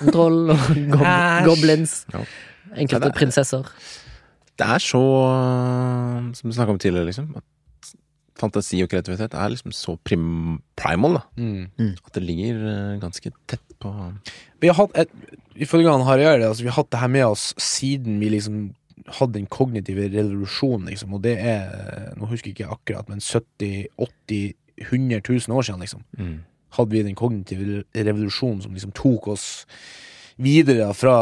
Om 0.00 0.10
Troll 0.12 0.50
og 0.50 0.56
gob 0.96 1.06
goblins. 1.50 2.06
Ja. 2.12 2.20
Enkelte 2.76 3.00
det 3.10 3.14
er- 3.14 3.18
prinsesser. 3.18 3.64
Det 4.56 4.66
er 4.66 4.78
så 4.80 5.02
Som 6.34 6.50
du 6.50 6.56
snakka 6.56 6.70
om 6.70 6.78
tidligere, 6.78 7.06
liksom. 7.12 7.36
At 7.36 7.44
fantasi 8.40 8.82
og 8.84 8.90
kreativitet 8.92 9.34
er 9.34 9.52
liksom 9.52 9.74
så 9.74 9.96
prim 10.04 10.58
primal, 10.78 11.18
da. 11.18 11.22
Mm. 11.40 11.94
At 12.04 12.16
det 12.16 12.24
ligger 12.24 12.64
eh, 12.70 12.96
ganske 13.02 13.32
tett 13.48 13.76
på 13.82 13.92
Vi 14.62 14.70
har 14.70 14.78
hatt 14.80 14.96
et, 15.04 15.12
Ifølge 15.56 15.88
han 15.88 16.04
Harry 16.04 16.26
Eide, 16.26 16.48
altså, 16.50 16.66
vi 16.66 16.68
har 16.68 16.82
hatt 16.82 16.92
det 16.92 17.00
her 17.00 17.12
med 17.12 17.24
oss 17.30 17.52
siden 17.62 18.20
vi 18.20 18.28
liksom 18.34 18.66
hadde 19.18 19.36
den 19.36 19.46
kognitive 19.46 20.08
revolusjonen, 20.10 20.88
liksom, 20.90 21.14
og 21.14 21.22
det 21.22 21.36
er 21.38 22.12
Nå 22.18 22.28
husker 22.30 22.50
jeg 22.50 22.58
ikke 22.58 22.74
akkurat, 22.74 23.08
men 23.08 23.22
70 23.22 23.86
80 23.96 24.54
100 24.90 25.22
000 25.24 25.56
år 25.56 25.62
siden, 25.64 25.80
liksom. 25.80 26.02
mm. 26.18 26.34
Hadde 26.76 26.92
vi 26.92 27.06
den 27.06 27.16
kognitive 27.16 27.84
revolusjonen 27.94 28.60
som 28.60 28.74
liksom 28.76 28.92
tok 28.92 29.30
oss 29.32 29.46
videre 30.36 30.90
fra 30.92 31.14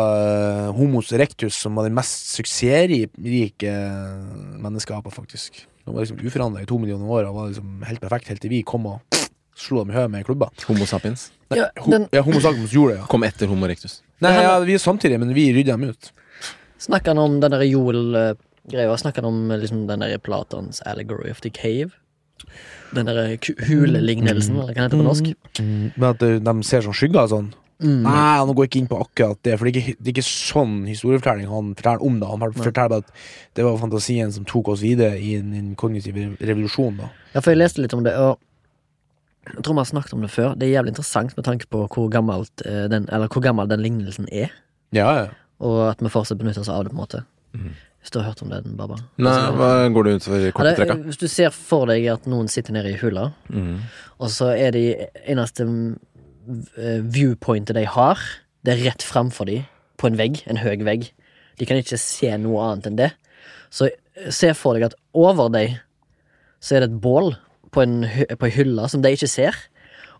Homo 0.75 0.99
Homos 0.99 1.13
erectus, 1.15 1.55
som 1.55 1.77
var 1.79 1.87
den 1.87 1.95
mest 1.95 2.33
suksessrike 2.35 3.75
menneskeapa, 4.59 5.13
faktisk. 5.15 5.67
Den 5.85 5.95
var 5.95 6.01
liksom 6.05 6.21
uforandra 6.25 6.63
i 6.63 6.67
to 6.69 6.79
millioner 6.81 7.07
år 7.13 7.27
og 7.29 7.35
var 7.37 7.49
liksom 7.53 7.83
helt 7.85 8.01
perfekt 8.01 8.29
helt 8.33 8.41
til 8.41 8.51
vi 8.51 8.63
kom 8.65 8.87
og 8.89 9.01
slo 9.55 9.83
dem 9.85 9.91
i 9.93 9.95
høyet 9.99 10.11
med 10.11 10.25
klubber. 10.27 10.49
Homo 10.67 10.87
sapiens. 10.89 11.29
Nei, 11.51 11.59
Ja, 11.61 11.69
ho 11.79 11.91
den- 11.93 12.09
ja, 12.13 12.23
Homo 12.23 12.41
sapiens 12.41 12.73
gjorde 12.73 12.95
det, 12.95 13.01
ja. 13.03 13.07
Kom 13.07 13.23
etter 13.23 13.47
Homo 13.47 13.67
rectus. 13.69 14.01
Nei, 14.25 14.33
ja, 14.43 14.59
vi 14.61 14.75
er 14.75 14.79
samtidig, 14.83 15.19
men 15.21 15.35
vi 15.35 15.53
rydder 15.53 15.77
dem 15.77 15.91
ut. 15.91 16.11
Snakker 16.79 17.13
han 17.15 17.19
om 17.19 17.41
den 17.41 17.51
der 17.53 17.63
Joel-greia? 17.63 18.97
Snakker 18.99 19.23
han 19.23 19.29
om 19.31 19.51
eh, 19.51 19.59
liksom, 19.59 19.87
den 19.87 20.01
der 20.01 20.19
Platons 20.19 20.81
Allegory 20.87 21.31
of 21.31 21.41
the 21.41 21.51
Cave? 21.51 21.91
Den 22.95 23.07
der 23.07 23.37
hulelignelsen, 23.69 24.57
eller 24.61 24.75
hva 24.75 24.87
heter 24.87 24.97
det 24.97 25.01
på 25.01 25.07
norsk? 25.07 25.31
Men 25.97 26.09
at 26.11 26.23
eh, 26.23 26.39
de 26.39 26.55
ser 26.67 26.81
sånn 26.85 26.97
skygger 26.97 27.23
og 27.25 27.31
sånn. 27.33 27.53
Mm. 27.85 27.99
Nei, 28.07 28.37
han 28.41 28.49
går 28.57 28.65
ikke 28.71 28.79
inn 28.81 28.87
på 28.89 28.97
akkurat 29.03 29.37
det, 29.45 29.59
for 29.61 29.69
det 29.69 29.75
er 29.77 29.81
ikke, 29.83 29.97
det 30.01 30.09
er 30.09 30.15
ikke 30.15 30.25
sånn 30.25 30.87
historiefortelling 30.89 31.51
han 31.53 31.75
forteller 31.77 32.05
om 32.09 32.17
det. 32.23 32.29
Han 32.31 32.45
forteller 32.57 32.89
bare 32.95 33.03
at 33.05 33.11
det 33.59 33.67
var 33.67 33.77
fantasien 33.83 34.33
som 34.33 34.47
tok 34.49 34.71
oss 34.73 34.81
videre 34.81 35.19
i 35.21 35.35
en, 35.37 35.53
en 35.59 35.75
kognitiv 35.77 36.17
revolusjon, 36.41 36.97
da. 37.03 37.11
Ja, 37.35 37.43
for 37.45 37.53
jeg 37.53 37.61
leste 37.61 37.85
litt 37.85 37.93
om 37.93 38.05
det, 38.07 38.15
og 38.17 38.39
jeg 39.53 39.61
tror 39.61 39.75
vi 39.77 39.83
har 39.83 39.91
snakket 39.93 40.15
om 40.17 40.23
det 40.25 40.31
før. 40.33 40.55
Det 40.57 40.65
er 40.71 40.79
jævlig 40.79 40.95
interessant 40.95 41.35
med 41.37 41.45
tanke 41.45 41.67
på 41.69 41.83
hvor, 41.93 42.09
gammelt, 42.15 42.63
eh, 42.65 42.87
den, 42.89 43.05
eller 43.13 43.29
hvor 43.29 43.45
gammel 43.45 43.69
den 43.69 43.83
lignelsen 43.85 44.31
er, 44.33 44.49
Ja, 44.97 45.11
ja. 45.19 45.27
og 45.61 45.91
at 45.91 46.01
vi 46.01 46.09
fortsatt 46.09 46.41
benytter 46.41 46.65
oss 46.65 46.73
av 46.73 46.87
det, 46.87 46.95
på 46.95 46.97
en 46.97 47.03
måte. 47.05 47.21
Mm. 47.53 47.75
Hvis 48.01 48.13
du 48.13 48.19
har 48.21 48.27
hørt 48.31 48.41
om 48.45 48.51
den, 48.53 48.73
Baba? 48.77 48.97
Nei, 49.21 49.37
hva 49.57 49.69
går 49.93 50.05
det 50.09 50.15
ut 50.17 50.25
for 50.31 50.41
Ja, 50.41 50.51
korte 50.57 50.73
det, 50.73 50.77
trekka? 50.81 50.97
hvis 51.07 51.21
du 51.21 51.29
ser 51.29 51.53
for 51.57 51.87
deg 51.89 52.05
at 52.13 52.27
noen 52.29 52.49
sitter 52.53 52.73
nede 52.77 52.91
i 52.93 52.99
hula, 53.01 53.31
Mm. 53.53 53.79
og 54.21 54.29
så 54.33 54.51
er 54.57 54.73
de 54.73 54.83
eneste 55.29 55.65
eh, 55.69 55.95
viewpointet 57.15 57.77
de 57.77 57.85
har, 57.89 58.21
det 58.65 58.75
er 58.75 58.85
rett 58.91 59.05
framfor 59.05 59.49
dem, 59.49 59.67
på 60.01 60.09
en 60.11 60.19
vegg, 60.19 60.43
en 60.51 60.61
høy 60.61 60.83
vegg. 60.85 61.11
De 61.61 61.67
kan 61.69 61.79
ikke 61.79 62.01
se 62.01 62.33
noe 62.41 62.63
annet 62.65 62.89
enn 62.91 62.99
det. 62.99 63.11
Så 63.75 63.89
eh, 63.91 64.31
se 64.35 64.51
for 64.59 64.77
deg 64.77 64.89
at 64.89 64.97
over 65.17 65.51
deg 65.53 65.79
så 66.65 66.77
er 66.77 66.85
det 66.85 66.93
et 66.93 67.03
bål 67.05 67.35
på 67.75 67.85
en, 67.85 68.03
på 68.39 68.49
en 68.49 68.57
hylle 68.57 68.89
som 68.91 69.05
de 69.05 69.13
ikke 69.15 69.31
ser, 69.31 69.57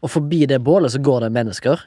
og 0.05 0.13
forbi 0.13 0.45
det 0.51 0.61
bålet 0.65 0.93
så 0.93 1.01
går 1.01 1.25
det 1.25 1.35
mennesker. 1.35 1.81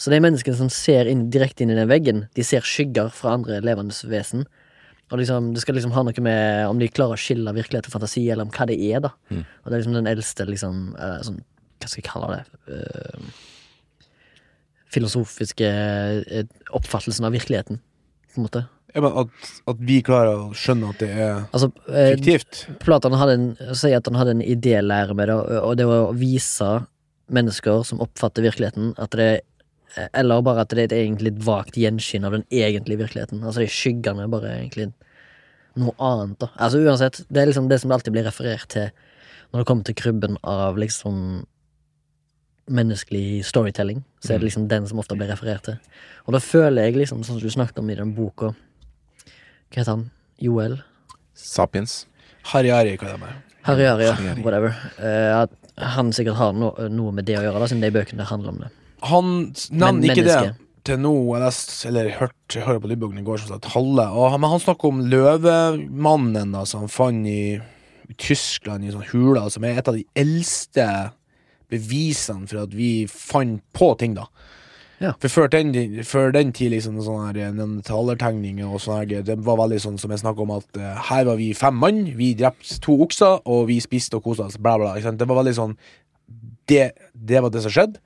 Så 0.00 0.10
de 0.10 0.22
menneskene 0.24 0.56
som 0.56 0.70
ser 0.72 1.10
inn, 1.10 1.26
direkte 1.30 1.64
inn 1.64 1.74
i 1.74 1.76
den 1.76 1.90
veggen, 1.90 2.26
de 2.32 2.44
ser 2.46 2.64
skygger 2.64 3.10
fra 3.12 3.36
andre 3.36 3.60
levende 3.62 3.94
vesen. 4.08 4.46
Og 5.12 5.20
liksom, 5.20 5.52
Det 5.52 5.60
skal 5.60 5.76
liksom 5.76 5.92
ha 5.92 6.02
noe 6.06 6.24
med 6.24 6.66
om 6.70 6.78
de 6.80 6.88
klarer 6.88 7.18
å 7.18 7.20
skille 7.20 7.52
virkelighet 7.52 7.90
og 7.90 7.92
fantasi, 7.98 8.24
eller 8.32 8.48
om 8.48 8.54
hva 8.54 8.66
det 8.70 8.78
er. 8.80 9.00
da 9.04 9.12
Mm. 9.28 9.44
Og 9.44 9.66
det 9.66 9.74
er 9.74 9.82
liksom 9.82 9.98
den 9.98 10.08
eldste 10.08 10.46
liksom, 10.48 10.96
uh, 10.96 11.20
sånn, 11.22 11.42
Hva 11.82 11.88
skal 11.90 12.00
jeg 12.02 12.10
kalle 12.10 12.36
det? 12.36 12.44
Eh, 12.72 13.20
filosofiske 14.92 15.68
eh, 15.68 16.46
oppfattelsen 16.76 17.26
av 17.28 17.34
virkeligheten, 17.36 17.80
på 18.32 18.40
en 18.40 18.46
måte. 18.46 18.64
ja 18.94 19.00
men 19.04 19.14
at, 19.22 19.52
at 19.72 19.84
vi 19.88 20.00
klarer 20.04 20.36
å 20.36 20.56
skjønne 20.56 20.90
at 20.92 21.00
det 21.00 21.10
er 21.12 21.38
Altså, 21.50 21.70
eh, 21.88 22.12
fiktivt. 22.16 22.64
Platan 22.84 23.16
sier 23.72 23.98
at 23.98 24.10
han 24.10 24.20
hadde 24.20 24.36
en 24.38 24.44
idélære 24.44 25.16
med 25.16 25.32
det, 25.32 25.38
og 25.62 25.76
det 25.80 25.88
var 25.88 26.08
å 26.10 26.16
vise 26.16 26.72
mennesker 27.32 27.86
som 27.88 28.02
oppfatter 28.04 28.44
virkeligheten, 28.44 28.94
at 28.98 29.16
det 29.16 29.32
Eller 30.16 30.40
bare 30.40 30.62
at 30.64 30.70
det 30.72 30.86
er 30.88 31.02
egentlig 31.04 31.34
et 31.34 31.42
vagt 31.44 31.76
gjenskinn 31.76 32.24
av 32.24 32.32
den 32.32 32.46
egentlige 32.48 33.02
virkeligheten. 33.02 33.42
Altså 33.44 33.60
de 33.60 33.66
skyggene 33.68 34.24
bare 34.32 34.54
egentlig 34.54 34.86
noe 35.76 35.92
annet, 36.00 36.38
da. 36.40 36.48
Altså 36.56 36.80
uansett, 36.80 37.20
det 37.28 37.42
er 37.42 37.50
liksom 37.50 37.68
det 37.68 37.78
som 37.82 37.92
alltid 37.92 38.14
blir 38.14 38.24
referert 38.24 38.70
til 38.72 38.88
når 39.52 39.60
det 39.60 39.68
kommer 39.68 39.84
til 39.84 39.96
krybben 40.00 40.38
av 40.48 40.80
liksom 40.80 41.44
menneskelig 42.70 43.42
storytelling, 43.48 44.02
så 44.22 44.34
er 44.34 44.40
det 44.40 44.50
liksom 44.50 44.68
den 44.70 44.86
som 44.88 45.00
ofte 45.02 45.16
blir 45.18 45.30
referert 45.32 45.64
til. 45.66 45.78
Og 46.26 46.36
da 46.36 46.40
føler 46.42 46.86
jeg 46.86 47.00
liksom, 47.00 47.24
sånn 47.26 47.40
som 47.40 47.42
du 47.42 47.52
snakket 47.52 47.80
om 47.82 47.90
i 47.90 47.98
den 47.98 48.14
boka 48.14 48.52
Hva 49.72 49.80
heter 49.80 49.94
han? 49.94 50.04
Joel? 50.42 50.76
Sapiens. 51.38 52.02
Harry-Ari, 52.52 52.96
hva 53.00 53.14
det 53.14 53.30
er. 53.30 53.38
Harry-Ari, 53.66 54.08
ja. 54.08 54.34
Whatever. 54.44 54.74
Uh, 54.98 55.42
at 55.44 55.54
han 55.94 56.12
sikkert 56.14 56.36
har 56.38 56.52
no 56.54 56.74
noe 56.92 57.14
med 57.16 57.26
det 57.26 57.38
å 57.38 57.44
gjøre, 57.46 57.62
da, 57.62 57.70
siden 57.70 57.84
de 57.84 57.92
bøkene 57.94 58.26
handler 58.28 58.52
om 58.52 58.60
det. 58.64 58.72
Han 59.08 59.30
nevner 59.70 59.96
Men 59.98 60.04
ikke 60.12 60.26
det 60.26 60.36
til 60.86 60.98
nå. 61.02 61.12
Jeg 61.36 61.42
lest, 61.44 61.72
eller 61.88 62.10
hørte, 62.18 62.58
jeg 62.58 62.66
hører 62.66 62.82
på 62.82 62.90
lydboken 62.90 63.22
i 63.22 63.26
går, 63.26 63.42
som 63.42 63.54
sagt, 63.54 63.70
halve. 63.76 64.06
Og, 64.18 64.36
men 64.40 64.52
han 64.52 64.62
snakker 64.62 64.90
om 64.90 65.02
løvemannen 65.12 66.54
da, 66.56 66.64
som 66.68 66.84
han 66.84 66.92
fant 66.92 67.28
i, 67.30 67.56
i 68.10 68.16
Tyskland, 68.18 68.84
i 68.84 68.94
sånn 68.94 69.06
hula, 69.12 69.46
som 69.52 69.66
er 69.66 69.80
et 69.80 69.90
av 69.90 69.98
de 69.98 70.04
eldste 70.18 70.86
bevisene 71.72 72.48
for 72.50 72.66
at 72.66 72.74
vi 72.76 73.06
fant 73.10 73.62
på 73.76 73.94
ting, 74.00 74.16
da. 74.18 74.28
Ja. 75.02 75.10
For 75.18 75.32
før 75.32 75.48
den, 75.50 75.72
før 76.06 76.30
den 76.30 76.52
tid, 76.54 76.70
liksom, 76.76 77.00
sånne 77.02 77.32
her 77.32 77.54
neandertalertegninger 77.56 78.68
og 78.68 78.84
sånn 78.84 79.00
her, 79.00 79.24
det 79.26 79.34
var 79.42 79.58
veldig 79.58 79.80
sånn 79.82 79.98
som 79.98 80.12
jeg 80.14 80.22
snakker 80.22 80.44
om 80.44 80.54
at 80.54 80.78
uh, 80.78 80.92
her 81.08 81.26
var 81.26 81.40
vi 81.40 81.48
fem 81.58 81.74
mann, 81.74 82.04
vi 82.18 82.30
drepte 82.38 82.78
to 82.84 82.94
okser, 83.02 83.40
og 83.50 83.66
vi 83.72 83.80
spiste 83.82 84.20
og 84.20 84.28
kosa 84.28 84.46
oss, 84.46 84.60
bla, 84.62 84.76
bla. 84.78 84.92
Ikke 84.94 85.10
sant? 85.10 85.18
Det 85.18 85.26
var 85.30 85.40
veldig 85.40 85.56
sånn 85.58 85.74
det, 86.70 86.92
det 87.12 87.42
var 87.42 87.50
det 87.50 87.64
som 87.64 87.74
skjedde. 87.74 87.98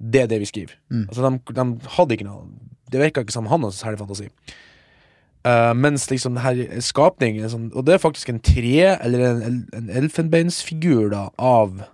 Det 0.00 0.24
er 0.24 0.32
det 0.32 0.40
vi 0.40 0.48
skriver. 0.48 0.74
Altså, 1.06 1.22
de, 1.22 1.54
de 1.54 1.94
hadde 1.94 2.16
ikke 2.16 2.26
noe 2.26 2.46
Det 2.90 3.00
virka 3.02 3.22
ikke 3.22 3.34
som 3.34 3.46
han 3.46 3.60
hadde 3.60 3.76
så 3.76 3.84
særlig 3.84 4.00
fantasi. 4.00 4.28
Uh, 5.46 5.70
mens 5.76 6.08
liksom 6.10 6.34
det 6.36 6.42
her 6.44 6.80
skapningen 6.84 7.48
sånn, 7.48 7.70
Og 7.72 7.86
det 7.86 7.94
er 7.94 8.02
faktisk 8.02 8.28
en 8.28 8.42
tre, 8.44 8.74
eller 8.98 9.22
en, 9.28 9.60
en 9.76 9.92
elfenbeinsfigur 10.02 11.12
da, 11.14 11.28
av 11.38 11.84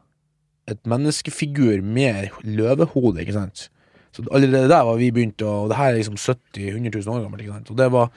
et 0.71 0.81
menneskefigur 0.89 1.83
med 1.83 2.33
løvehode, 2.43 3.21
ikke 3.23 3.37
sant. 3.37 3.69
Så 4.17 4.25
allerede 4.33 4.71
der 4.73 4.85
var 4.89 4.97
vi 4.97 5.11
begynt 5.13 5.43
Og 5.45 5.69
det 5.69 5.77
her 5.77 5.91
er 5.93 5.99
liksom 5.99 6.17
70 6.17 6.69
100 6.73 6.99
000 7.05 7.17
år 7.17 7.23
gammelt, 7.27 7.43
ikke 7.45 7.53
sant. 7.53 7.71
Og 7.71 7.79
det 7.79 7.91
var 7.93 8.11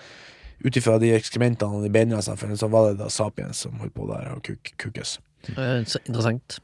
ut 0.66 0.78
ifra 0.80 0.98
de 1.00 1.12
ekskrementene 1.16 1.80
og 1.80 1.84
de 1.84 1.92
beinrestene, 1.92 2.58
så 2.60 2.68
var 2.72 2.90
det 2.90 3.00
da 3.00 3.10
sapiens 3.12 3.64
som 3.66 3.78
holdt 3.80 3.96
på 3.96 4.08
der 4.10 4.34
og 4.34 4.42
kuk, 4.44 4.74
kukes. 4.80 5.20
Eh, 5.56 5.86
så 5.88 6.02
interessant. 6.06 6.60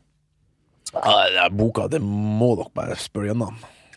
Ja, 0.95 1.15
det 1.31 1.39
er 1.45 1.55
boka, 1.55 1.87
det 1.91 2.01
må 2.03 2.55
dere 2.59 2.71
bare 2.75 2.97
spørre 2.99 3.31
gjennom. 3.31 3.55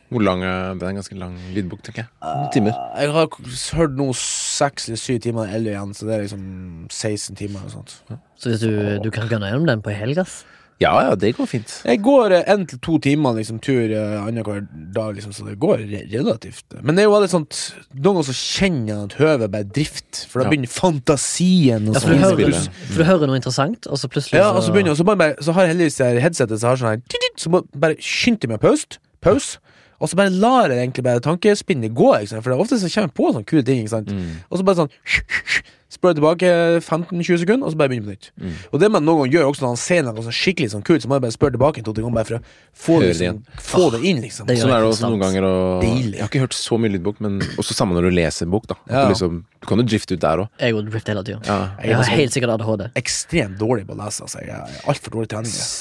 Hvor 0.09 0.22
lang 0.24 0.43
er 0.43 0.74
Det 0.74 0.86
er 0.86 0.89
en 0.89 1.01
ganske 1.03 1.18
lang 1.20 1.34
lydbok, 1.53 1.82
tenker 1.84 2.07
jeg. 2.07 2.09
Noen 2.22 2.53
timer. 2.53 2.76
Jeg 2.97 3.12
har 3.12 3.26
hørt 3.76 3.97
nå 3.99 4.07
seks 4.16 4.89
eller 4.89 5.01
syv 5.03 5.18
timer 5.20 5.51
eller 5.53 5.74
igjen, 5.74 5.93
så 5.95 6.07
det 6.09 6.14
er 6.14 6.22
liksom 6.24 6.45
16 6.89 7.36
timer 7.36 7.61
eller 7.61 7.74
sånt. 7.74 7.99
Så 8.41 8.49
hvis 8.55 8.62
du, 8.62 8.70
du 9.05 9.11
kan 9.12 9.28
gå 9.28 9.36
gjennom 9.36 9.66
den 9.68 9.82
på 9.84 9.93
helg, 9.93 10.22
ass. 10.24 10.45
Ja 10.78 10.92
ja, 11.02 11.14
det 11.18 11.32
går 11.34 11.46
fint. 11.50 11.72
Jeg 11.82 11.98
går 12.06 12.30
én 12.36 12.44
en 12.52 12.66
til 12.70 12.78
to 12.86 12.98
timer 13.02 13.34
liksom 13.34 13.56
tur 13.58 13.90
uh, 13.90 14.20
annenhver 14.22 14.60
dag, 14.94 15.16
liksom, 15.16 15.32
så 15.34 15.46
det 15.48 15.56
går 15.58 15.80
re 15.90 16.04
relativt. 16.12 16.76
Men 16.86 16.94
det 16.94 17.02
er 17.02 17.08
jo 17.08 17.14
veldig 17.16 17.30
sånt 17.32 17.58
Noen 17.96 18.04
ganger 18.20 18.28
så 18.28 18.34
kjenner 18.38 18.92
jeg 18.92 19.08
at 19.08 19.16
høvet 19.18 19.50
bare 19.56 19.66
drift, 19.80 20.20
for 20.30 20.38
da 20.38 20.46
Ja. 20.46 20.52
begynner 20.52 20.70
fantasien 20.70 21.88
og 21.90 21.94
Ja, 21.98 22.00
for, 22.00 22.08
du 22.08 22.14
sånn. 22.14 22.22
hører, 22.22 22.44
innspillet. 22.46 22.84
for 22.92 23.02
du 23.02 23.08
hører 23.10 23.26
noe 23.32 23.40
interessant, 23.40 23.88
og 23.90 23.98
så 23.98 24.10
plutselig 24.12 24.38
Ja, 24.38 24.52
og 24.52 24.62
så 24.62 24.70
begynner 24.70 24.92
jeg, 24.92 25.00
og 25.00 25.00
så, 25.02 25.08
bare, 25.10 25.34
så 25.42 25.52
har 25.56 25.66
jeg 25.66 25.74
heldigvis 25.74 25.98
headsetet 26.22 26.60
så 26.62 26.70
har 26.70 26.76
sånn 26.76 26.94
her 26.94 27.32
Så 27.36 27.50
må 27.50 27.64
jeg 27.64 27.80
bare 27.82 27.96
skynde 27.98 28.48
meg 28.48 28.60
pause, 28.62 29.00
pause, 29.20 29.58
og 29.98 30.08
så 30.08 30.14
bare 30.14 30.30
lar 30.30 30.70
jeg 30.70 30.78
egentlig 30.78 31.02
bare 31.02 31.18
tankespinnet 31.20 31.90
gå, 31.90 32.12
ikke 32.22 32.30
sant? 32.30 32.44
for 32.44 32.50
det 32.52 32.56
er 32.58 32.62
ofte 32.62 32.78
så 32.78 32.86
kommer 32.86 33.10
jeg 33.10 33.18
på 33.18 33.32
sånne 33.34 33.46
kule 33.50 33.64
ting, 33.66 33.82
ikke 33.82 33.96
sant. 33.96 34.12
Mm. 34.14 34.46
Og 34.46 34.58
så 34.60 34.62
bare 34.68 34.76
sånn 34.84 34.92
Spør 35.89 36.12
tilbake 36.18 36.49
15-20 36.84 37.39
sekunder, 37.41 37.64
og 37.64 37.72
så 37.72 37.78
bare 37.80 37.89
begynner 37.89 38.11
på 38.11 38.12
nytt. 38.12 38.26
Mm. 38.36 38.57
Og 38.76 38.80
det 38.82 38.91
man 38.93 39.07
noen 39.07 39.22
ganger 39.22 39.32
gjør 39.39 39.47
også 39.49 39.62
når 39.64 39.70
han 39.72 39.78
ser 39.80 40.03
noe 40.05 40.24
sånn 40.26 40.34
skikkelig 40.36 40.68
sånn 40.74 40.82
kult, 40.84 41.01
så 41.01 41.09
må 41.09 41.16
jeg 41.16 41.24
bare 41.24 41.32
spørre 41.32 41.55
tilbake 41.57 41.84
to-tre 41.86 42.05
ganger 42.05 42.18
bare 42.18 42.28
for 42.28 42.36
å 42.36 42.41
få 42.76 42.97
det, 43.01 43.09
liksom, 43.16 43.39
få 43.70 43.84
det 43.95 44.01
inn, 44.11 44.20
liksom. 44.20 44.51
det 44.51 44.59
Sånn 44.61 44.74
er 44.76 44.84
det 44.84 44.91
også 44.91 45.09
noen 45.09 45.22
ganger. 45.24 45.47
Og 45.49 45.86
jeg 45.86 46.20
har 46.20 46.28
ikke 46.28 46.43
hørt 46.45 46.57
så 46.59 46.76
mye 46.82 46.93
lydbok, 46.93 47.22
men 47.24 47.39
også 47.57 47.76
samme 47.78 47.97
når 47.97 48.11
du 48.11 48.16
leser 48.18 48.45
en 48.45 48.53
bok. 48.53 48.66
da 48.68 48.76
Ja. 48.84 49.07
du, 49.07 49.14
liksom, 49.14 49.41
du 49.62 49.66
kan 49.70 49.80
jo 49.80 49.86
drifte 49.89 50.12
ut 50.12 50.20
der 50.26 50.45
òg. 50.45 50.51
Jeg 50.61 50.76
går 50.76 50.91
drift 50.91 51.09
hele 51.09 51.24
tida. 51.24 51.41
Ja. 51.49 51.59
Jeg 51.80 51.89
Jeg 51.89 51.97
har 51.97 52.05
helt 52.20 52.36
sikkert 52.36 52.55
ADHD. 52.59 52.84
ekstremt 52.95 53.57
dårlig 53.59 53.86
på 53.89 53.97
å 53.97 54.05
lese. 54.05 54.28
Altså. 54.28 54.45
Jeg 54.45 54.53
er 54.61 54.84
altfor 54.93 55.16
dårlig 55.16 55.28
trening. 55.32 55.57
jeg. 55.57 55.72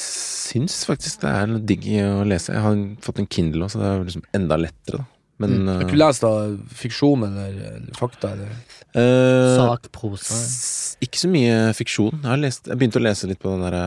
Syns 0.48 0.86
faktisk 0.88 1.20
det 1.26 1.36
er 1.36 1.60
digg 1.60 1.84
å 2.00 2.24
lese. 2.24 2.54
Jeg 2.56 2.64
har 2.64 2.80
fått 3.04 3.20
en 3.20 3.28
Kindle 3.28 3.68
også, 3.68 3.76
så 3.76 3.84
det 3.84 3.92
er 3.92 4.04
liksom 4.08 4.24
enda 4.40 4.56
lettere. 4.56 5.04
da 5.04 5.06
Men 5.40 5.68
Har 5.68 5.82
eh, 5.84 5.92
du 5.92 5.98
lest 6.00 6.22
da 6.24 6.32
fiksjon 6.74 7.28
eller, 7.28 7.52
eller 7.76 7.92
fakta? 7.94 8.32
Eller? 8.32 8.56
Eh, 8.98 9.56
Sakprosa. 9.58 10.34
s- 10.34 10.98
Ikke 11.02 11.20
så 11.22 11.30
mye 11.30 11.74
fiksjon. 11.78 12.12
Jeg, 12.22 12.30
har 12.32 12.38
lest, 12.42 12.68
jeg 12.68 12.78
begynte 12.80 13.00
å 13.00 13.06
lese 13.06 13.28
litt 13.30 13.40
på 13.44 13.54
den 13.54 13.62
derre 13.68 13.84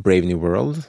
Brave 0.00 0.24
New 0.28 0.38
World. 0.38 0.84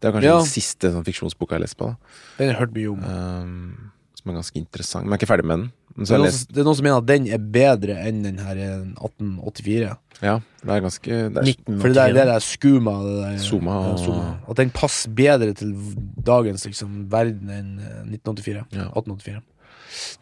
Det 0.00 0.08
er 0.08 0.12
kanskje 0.14 0.30
Ja. 0.30 0.38
den 0.38 0.46
siste 0.50 0.92
sånn, 0.94 1.04
fiksjonsboka 1.04 1.54
jeg 1.54 1.58
har 1.60 1.66
lest 1.66 1.76
på. 1.78 1.86
da 1.90 1.96
Den 2.38 2.48
har 2.48 2.54
jeg 2.54 2.60
hørt 2.62 2.74
mye 2.74 2.92
om. 2.92 3.04
Um, 3.04 3.90
som 4.14 4.30
er 4.32 4.34
ganske 4.40 4.56
interessant. 4.58 5.04
Men 5.06 5.12
jeg 5.14 5.22
er 5.22 5.26
ikke 5.26 5.32
ferdig 5.36 5.44
med 5.46 5.58
den. 5.58 5.72
Men 5.98 6.04
Det 6.06 6.14
er, 6.14 6.18
noen, 6.18 6.46
det 6.52 6.58
er 6.58 6.64
noen 6.64 6.76
som 6.78 6.84
mener 6.84 6.98
at 6.98 7.06
den 7.06 7.26
er 7.28 7.38
bedre 7.38 7.94
enn 8.06 8.22
den 8.22 8.38
her 8.38 8.56
eh, 8.56 8.84
1884. 9.02 9.96
Ja, 10.22 10.40
det 10.64 10.70
er 10.74 10.80
ganske 10.82 11.02
det 11.06 11.36
er, 11.38 11.42
1984. 11.42 11.80
For 11.80 11.88
det 11.88 12.14
der, 12.14 12.24
der 12.26 12.40
skuma 12.42 12.94
det 13.04 13.16
der, 13.22 13.38
Zuma 13.42 13.74
ja, 13.88 13.96
Zuma. 14.02 14.40
At 14.50 14.56
den 14.56 14.70
passer 14.70 15.10
bedre 15.10 15.54
til 15.54 15.74
dagens 16.22 16.64
liksom, 16.66 17.08
verden 17.10 17.50
enn 17.50 17.78
eh, 17.78 18.02
1984. 18.18 18.64
Ja. 18.74 18.88
1884. 18.94 19.42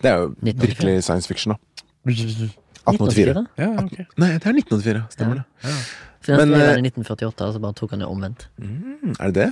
det 0.00 0.10
er 0.10 0.16
jo 0.20 0.34
virkelig 0.42 1.02
science 1.04 1.26
fiction, 1.28 1.52
da. 1.52 1.84
1884. 2.06 2.62
1984? 2.86 3.46
Ja, 3.58 3.70
ok. 3.82 3.96
Nei, 4.22 4.28
det 4.36 4.46
er 4.46 4.58
1984. 4.60 5.04
Stemmer 5.10 5.40
det. 5.40 5.46
Ja. 5.66 5.76
Men, 6.26 6.52
skrev 6.52 6.68
eh, 6.68 6.78
i 6.78 6.86
1948, 6.86 7.46
og 7.46 7.54
så 7.54 7.62
bare 7.62 7.76
tok 7.78 7.94
han 7.94 8.02
det 8.02 8.08
omvendt. 8.10 8.48
Mm, 8.58 9.14
er 9.18 9.32
det 9.32 9.34
det? 9.40 9.50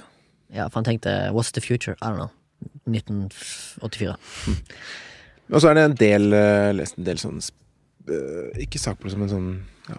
Ja, 0.54 0.68
for 0.68 0.80
han 0.80 0.86
tenkte 0.88 1.10
'what's 1.30 1.52
the 1.54 1.62
future'? 1.62 1.96
I 2.02 2.10
don't 2.10 2.20
know. 2.20 2.30
1984. 2.86 4.16
Og 5.52 5.60
så 5.60 5.68
er 5.68 5.74
det 5.74 5.84
en 5.84 5.96
del 6.00 6.32
uh, 6.32 6.72
Lest 6.72 6.96
en 6.96 7.04
del 7.04 7.18
sånn 7.20 7.40
Ikke 7.40 7.50
sak 8.08 8.62
Ikke 8.64 8.78
sakprosa, 8.80 9.18
men 9.20 9.28
sånn 9.28 9.50
ja, 9.88 9.98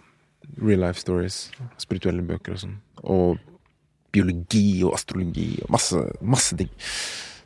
real 0.62 0.82
life 0.86 1.00
stories. 1.00 1.52
Spirituelle 1.82 2.26
bøker 2.26 2.56
og 2.56 2.64
sånn. 2.64 2.80
Og 3.04 3.38
biologi 4.16 4.84
og 4.86 4.96
astrologi 4.96 5.60
og 5.66 5.72
masse, 5.76 6.02
masse 6.22 6.58
ting. 6.58 6.72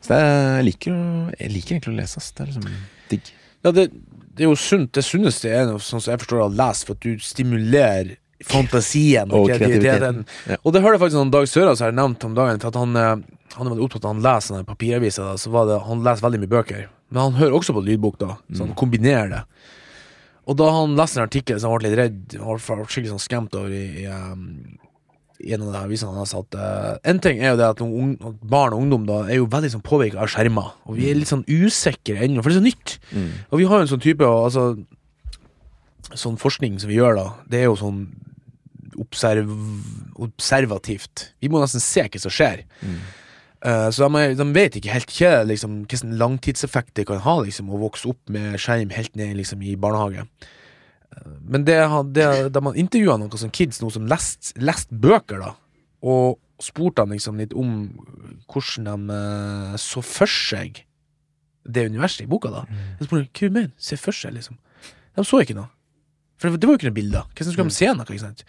Så 0.00 0.14
det 0.14 0.20
er, 0.22 0.56
jeg 0.60 0.68
liker 0.70 0.96
å 0.96 1.04
Jeg 1.34 1.52
liker 1.56 1.76
egentlig 1.76 1.94
å 1.94 2.00
lese, 2.00 2.22
ass. 2.22 2.32
Det 2.32 2.44
er 2.44 2.52
liksom 2.52 2.68
digg. 3.10 3.32
Ja, 3.64 3.72
det, 3.76 3.90
det 4.36 4.46
er 4.46 4.50
jo 4.50 4.56
sunt. 4.58 4.92
Det 4.94 5.04
sunneste 5.04 5.50
er 5.50 5.70
sånn 5.82 6.00
som 6.00 6.12
jeg 6.12 6.22
forstår 6.22 6.44
å 6.44 6.50
lese, 6.52 6.86
for 6.86 6.98
at 6.98 7.06
du 7.06 7.22
stimulerer 7.24 8.16
fantasien 8.46 9.28
og, 9.28 9.42
Og 9.42 9.50
kreativiteten. 9.50 10.22
Ja. 10.48 10.56
Og 10.62 10.72
det 10.72 10.80
hørte 10.80 10.96
jeg 10.96 11.02
faktisk 11.02 11.20
han 11.20 11.34
Dag 11.34 11.48
Sørås 11.50 11.82
har 11.84 11.92
nevnt 11.96 12.24
om 12.24 12.36
dagen, 12.38 12.62
for 12.62 12.72
at 12.72 12.78
han, 12.80 12.96
eh, 12.96 13.10
han 13.56 13.66
er 13.66 13.74
veldig 13.74 13.84
opptatt 13.88 14.06
av 14.06 14.14
han 14.14 14.22
leser 14.24 14.54
sånne 14.54 14.68
papiraviser. 14.68 15.26
Da, 15.26 15.36
så 15.40 15.52
var 15.52 15.68
det, 15.68 15.80
han 15.88 16.06
leser 16.06 16.24
veldig 16.24 16.40
mye 16.44 16.54
bøker. 16.54 16.86
Men 17.10 17.22
han 17.26 17.38
hører 17.40 17.58
også 17.58 17.74
på 17.76 17.84
lydbok, 17.84 18.20
da, 18.22 18.36
så 18.54 18.64
han 18.64 18.76
kombinerer 18.78 19.32
det. 19.34 19.42
Og 20.48 20.56
da 20.58 20.70
han 20.72 20.96
leste 20.98 21.20
en 21.20 21.26
artikkel 21.26 21.58
så 21.60 21.68
han 21.68 21.82
ble 21.82 21.90
litt 21.90 21.98
redd, 21.98 22.38
han 22.40 22.62
ble 22.62 22.86
skikkelig 22.86 23.12
sånn 23.12 23.22
skremt 23.22 23.58
over 23.58 23.74
i, 23.74 23.84
i, 24.02 24.06
um, 24.08 24.78
i 25.40 25.54
en 25.56 25.64
av 25.64 25.72
de 25.72 25.80
avisene 25.80 26.12
han 26.12 26.20
har 26.20 26.28
satt 26.28 26.56
uh, 26.58 26.94
En 27.08 27.20
ting 27.22 27.40
er 27.40 27.54
jo 27.54 27.58
det 27.60 27.68
at 27.72 27.82
noen 27.82 28.14
barn 28.40 28.74
og 28.76 28.84
ungdom 28.84 29.06
da 29.08 29.22
er 29.26 29.40
jo 29.40 29.48
veldig 29.50 29.72
sånn 29.74 29.84
påvirka 29.86 30.20
av 30.22 30.30
skjermer. 30.32 30.72
Og 30.86 30.98
vi 30.98 31.10
er 31.10 31.18
litt 31.18 31.30
sånn 31.30 31.46
usikre 31.48 32.20
ennå, 32.20 32.42
for 32.42 32.52
det 32.52 32.58
er 32.58 32.60
så 32.60 32.66
nytt. 32.68 32.96
Mm. 33.12 33.30
Og 33.48 33.62
vi 33.62 33.68
har 33.70 33.80
jo 33.80 33.86
en 33.86 33.92
sånn 33.94 34.04
type 34.04 34.26
altså, 34.26 34.72
Sånn 36.10 36.40
forskning 36.40 36.74
som 36.82 36.90
vi 36.90 36.96
gjør 36.96 37.14
da, 37.14 37.24
det 37.46 37.60
er 37.60 37.68
jo 37.68 37.76
sånn 37.78 38.00
observ, 38.98 39.50
observativt. 40.18 41.28
Vi 41.38 41.50
må 41.52 41.60
nesten 41.62 41.82
se 41.82 42.02
hva 42.02 42.18
som 42.18 42.34
skjer. 42.34 42.64
Eh, 43.60 43.88
så 43.92 44.08
de, 44.08 44.22
de 44.38 44.46
vet 44.56 44.78
ikke 44.78 44.94
helt 44.94 45.12
hva 45.18 45.32
liksom, 45.48 45.82
hvilken 45.84 46.16
langtidseffekt 46.20 46.94
det 46.96 47.06
kan 47.10 47.20
ha 47.24 47.36
liksom, 47.44 47.70
å 47.70 47.80
vokse 47.82 48.08
opp 48.10 48.32
med 48.32 48.56
skjerm 48.60 48.90
helt 48.96 49.14
ned 49.20 49.36
liksom, 49.38 49.62
i 49.62 49.76
barnehage. 49.80 50.24
Men 51.42 51.64
det, 51.66 51.78
det, 52.14 52.26
da 52.54 52.62
man 52.62 52.78
intervjua 52.78 53.16
noen 53.18 53.40
som 53.40 53.50
kids 53.50 53.80
nå 53.82 53.90
som 53.92 54.06
leste 54.08 54.54
lest 54.62 54.92
bøker, 54.92 55.42
da, 55.42 55.54
og 56.06 56.38
spurte 56.62 57.02
dem 57.02 57.16
liksom 57.16 57.40
litt 57.40 57.54
om 57.56 57.74
hvordan 58.50 59.08
de 59.08 59.16
eh, 59.16 59.76
så 59.80 60.02
for 60.04 60.30
seg 60.30 60.82
det 61.64 61.86
universet 61.90 62.24
i 62.24 62.30
boka, 62.30 62.50
da. 62.52 62.64
Så 62.98 63.08
spurte 63.08 63.26
de 63.26 63.48
hva 63.48 63.54
mener 63.56 63.72
Se 63.80 63.98
for 64.00 64.16
seg, 64.16 64.34
liksom. 64.36 64.58
De 65.16 65.24
så 65.26 65.42
ikke 65.42 65.56
noe. 65.58 65.68
For 66.40 66.48
det, 66.48 66.60
det 66.60 66.68
var 66.68 66.76
jo 66.76 66.80
ikke 66.80 66.88
noen 66.88 66.98
bilder. 67.00 67.26
Hvordan 67.34 67.52
skulle 67.52 67.68
de 67.72 67.76
se 67.76 67.90
noe? 67.92 68.06
ikke 68.06 68.22
sant? 68.22 68.44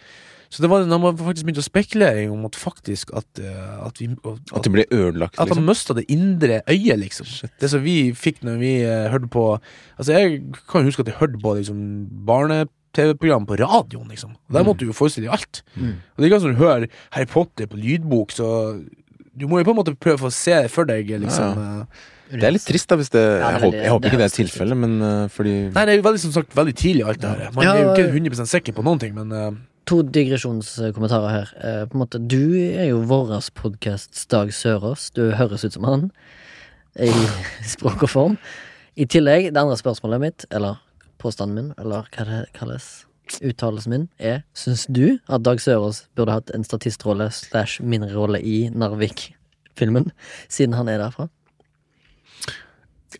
Så 0.52 0.60
det 0.60 0.68
var, 0.68 0.82
da 0.84 0.98
man 1.00 1.16
faktisk 1.16 1.46
begynte 1.48 1.62
å 1.62 1.64
spekulere 1.64 2.26
om 2.28 2.42
at 2.44 2.58
faktisk 2.60 3.14
at, 3.16 3.40
eh, 3.40 3.86
at 3.86 3.96
vi 4.02 4.10
at, 4.12 4.50
At 4.52 4.66
det 4.66 4.72
ble 4.74 4.84
ødelagt, 4.92 5.38
at 5.38 5.46
han 5.48 5.54
liksom. 5.56 5.64
mista 5.70 5.96
det 5.96 6.04
indre 6.12 6.58
øyet, 6.68 6.98
liksom. 7.00 7.30
Det 7.62 7.70
som 7.72 7.80
vi 7.84 7.96
fikk 8.12 8.42
når 8.44 8.58
vi 8.60 8.72
eh, 8.84 9.06
hørte 9.14 9.30
på 9.32 9.46
Altså, 9.96 10.12
jeg 10.12 10.42
kan 10.68 10.84
jo 10.84 10.90
huske 10.92 11.06
at 11.06 11.08
jeg 11.08 11.16
hørte 11.22 11.40
på 11.40 11.54
liksom 11.56 11.80
barne-TV-program 12.28 13.46
på 13.48 13.56
radioen, 13.62 14.08
liksom. 14.12 14.36
Og 14.36 14.58
der 14.58 14.66
måtte 14.68 14.84
du 14.84 14.90
jo 14.92 14.96
forestille 14.96 15.28
deg 15.30 15.38
alt. 15.38 15.62
Mm. 15.74 15.94
Og 15.96 16.16
det 16.20 16.26
er 16.26 16.30
ikke 16.32 16.42
sånn 16.44 16.56
du 16.58 16.64
hører 16.64 16.88
Harry 17.16 17.30
Potter 17.32 17.70
på 17.72 17.80
lydbok, 17.80 18.34
så 18.36 18.48
du 19.32 19.46
må 19.48 19.62
jo 19.62 19.64
på 19.70 19.72
en 19.72 19.80
måte 19.80 19.96
prøve 19.96 20.28
å 20.28 20.34
se 20.34 20.58
for 20.68 20.84
deg, 20.88 21.08
liksom. 21.22 21.56
ja. 21.56 21.84
Det 22.32 22.46
er 22.48 22.54
litt 22.54 22.64
trist, 22.64 22.88
da, 22.88 22.96
hvis 22.96 23.10
det 23.12 23.20
Ja, 23.20 23.28
det 23.28 23.40
Jeg, 23.40 23.52
håper, 23.52 23.64
veldig- 23.66 23.82
jeg 23.82 23.92
håper 23.92 24.08
ikke 24.08 24.18
det 24.20 24.24
er 24.24 24.28
det 24.28 24.32
er 24.32 24.36
tilfellet, 24.44 24.78
men 24.80 24.92
uh, 25.04 25.28
fordi 25.28 25.52
Nei, 25.72 25.82
det 25.84 25.92
er 25.92 25.98
jo 25.98 26.04
veldig, 26.06 26.20
som 26.22 26.32
sagt, 26.32 26.54
veldig 26.56 26.74
tidlig, 26.80 27.04
alt 27.04 27.20
det 27.20 27.28
her. 27.28 27.50
Man 27.52 27.64
Ja, 27.66 27.74
er 27.74 27.82
jo 27.82 27.90
ikke 27.92 28.12
100 28.12 28.46
sikker 28.48 28.72
på 28.72 28.84
noen 28.86 29.00
ting, 29.02 29.12
men 29.14 29.32
eh, 29.36 29.50
To 29.90 30.02
digresjonskommentarer 30.06 31.28
her. 31.28 31.48
Eh, 31.58 31.84
på 31.88 31.96
en 31.96 32.02
måte, 32.04 32.18
Du 32.18 32.54
er 32.54 32.92
jo 32.92 33.02
vår 33.02 33.40
podkasts 33.54 34.26
Dag 34.26 34.52
Sørås. 34.54 35.10
Du 35.10 35.32
høres 35.32 35.64
ut 35.64 35.72
som 35.72 35.84
han 35.84 36.10
i 36.94 37.10
språk 37.74 38.02
og 38.02 38.10
form. 38.10 38.36
I 38.94 39.06
tillegg, 39.06 39.50
det 39.52 39.60
andre 39.60 39.76
spørsmålet 39.76 40.20
mitt, 40.20 40.44
eller 40.50 40.78
påstanden 41.18 41.54
min, 41.56 41.74
eller 41.78 42.06
hva 42.14 42.26
det 42.28 42.40
kalles, 42.54 43.06
uttalelsen 43.40 43.90
min, 43.90 44.08
er 44.18 44.42
Syns 44.54 44.86
du 44.86 45.18
at 45.28 45.42
Dag 45.42 45.60
Sørås 45.60 46.04
burde 46.14 46.36
hatt 46.36 46.52
en 46.54 46.64
statistrolle 46.64 47.30
slash 47.34 47.82
mindre 47.82 48.12
rolle 48.14 48.38
i 48.38 48.68
Narvik-filmen, 48.70 50.12
siden 50.48 50.78
han 50.78 50.88
er 50.92 51.02
derfra? 51.02 51.28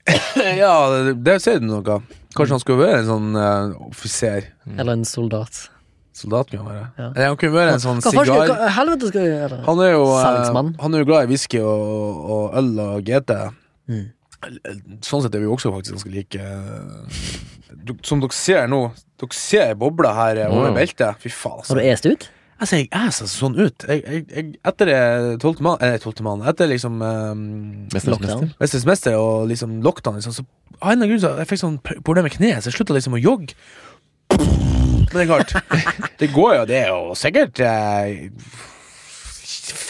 Ja, 0.62 0.74
det, 0.92 1.18
det 1.24 1.40
sier 1.42 1.60
du 1.60 1.68
noe. 1.68 2.02
Kanskje 2.36 2.54
han 2.54 2.62
skulle 2.62 2.86
være 2.86 3.02
en 3.02 3.10
sånn 3.10 3.36
uh, 3.36 3.88
offiser. 3.90 4.52
Eller 4.76 4.96
en 4.96 5.08
soldat? 5.08 5.71
Soldat 6.12 6.50
kunne 6.50 6.64
han 6.66 6.74
være. 6.74 6.88
Ja. 6.98 7.28
Han 7.30 7.36
kunne 7.40 7.56
være 7.56 7.76
en 7.78 7.80
sånn 7.82 8.02
sigar... 8.04 8.50
helvete 8.76 9.08
skal 9.08 9.22
vi 9.24 9.30
gjøre? 9.32 9.60
Han 9.64 9.78
er 9.80 9.94
jo, 9.94 10.02
eh, 10.12 10.24
Salgsmann. 10.26 10.74
han 10.82 10.94
er 10.94 11.00
jo 11.04 11.08
glad 11.08 11.24
i 11.24 11.30
whisky 11.32 11.60
og, 11.64 12.18
og 12.36 12.58
øl 12.60 12.68
og 12.84 13.06
GT. 13.08 13.32
Mm. 13.88 14.04
Sånn 15.06 15.22
sett 15.24 15.34
er 15.38 15.40
vi 15.40 15.48
jo 15.48 15.54
også 15.56 15.72
faktisk 15.72 15.96
ganske 15.96 16.12
like. 16.12 16.44
Som 18.06 18.20
dere 18.22 18.36
ser 18.36 18.68
nå, 18.70 18.82
dere 19.22 19.36
ser 19.36 19.74
bobla 19.80 20.12
her 20.18 20.44
eh, 20.44 20.52
over 20.52 20.70
Mm. 20.70 20.78
beltet. 20.82 21.18
Fy 21.22 21.30
faen, 21.32 21.62
Har 21.62 21.64
altså. 21.64 21.74
du 21.80 21.80
est 21.88 22.06
ut? 22.06 22.28
Altså, 22.62 22.76
jeg 22.84 23.12
ser 23.16 23.26
sånn 23.26 23.56
ut. 23.58 23.86
Jeg, 23.88 24.02
jeg, 24.06 24.26
jeg, 24.30 24.50
etter 24.68 24.90
tolvte 25.42 25.64
mann 25.66 25.80
Eller 25.82 25.98
tolvte 25.98 26.22
mann. 26.22 26.44
Etter 26.46 26.68
liksom 26.70 27.00
um, 27.02 27.88
Mesterens 27.90 28.52
mester. 28.60 28.84
Mester 28.86 29.16
og 29.18 29.48
liksom 29.50 29.80
lockdown, 29.82 30.20
liksom, 30.20 30.36
så 30.36 30.44
av 30.82 30.92
en 30.92 31.02
eller 31.02 31.06
annen 31.06 31.10
grunn 31.10 31.22
så 31.24 31.32
jeg 31.40 31.48
fikk 31.50 31.60
sånn 31.62 31.80
problem 32.06 32.24
med 32.28 32.34
kneet, 32.36 32.62
så 32.62 32.70
jeg 32.70 32.76
slutta 32.76 32.94
liksom 32.94 33.14
å 33.18 33.22
jogge. 33.22 33.54
Men 35.12 35.20
det 35.20 35.24
er 35.24 35.30
klart, 35.32 35.80
det 36.22 36.28
går 36.32 36.54
jo. 36.56 36.66
Det 36.68 36.76
er 36.82 36.92
jo 36.92 37.16
sikkert 37.18 37.60
eh, 37.60 38.28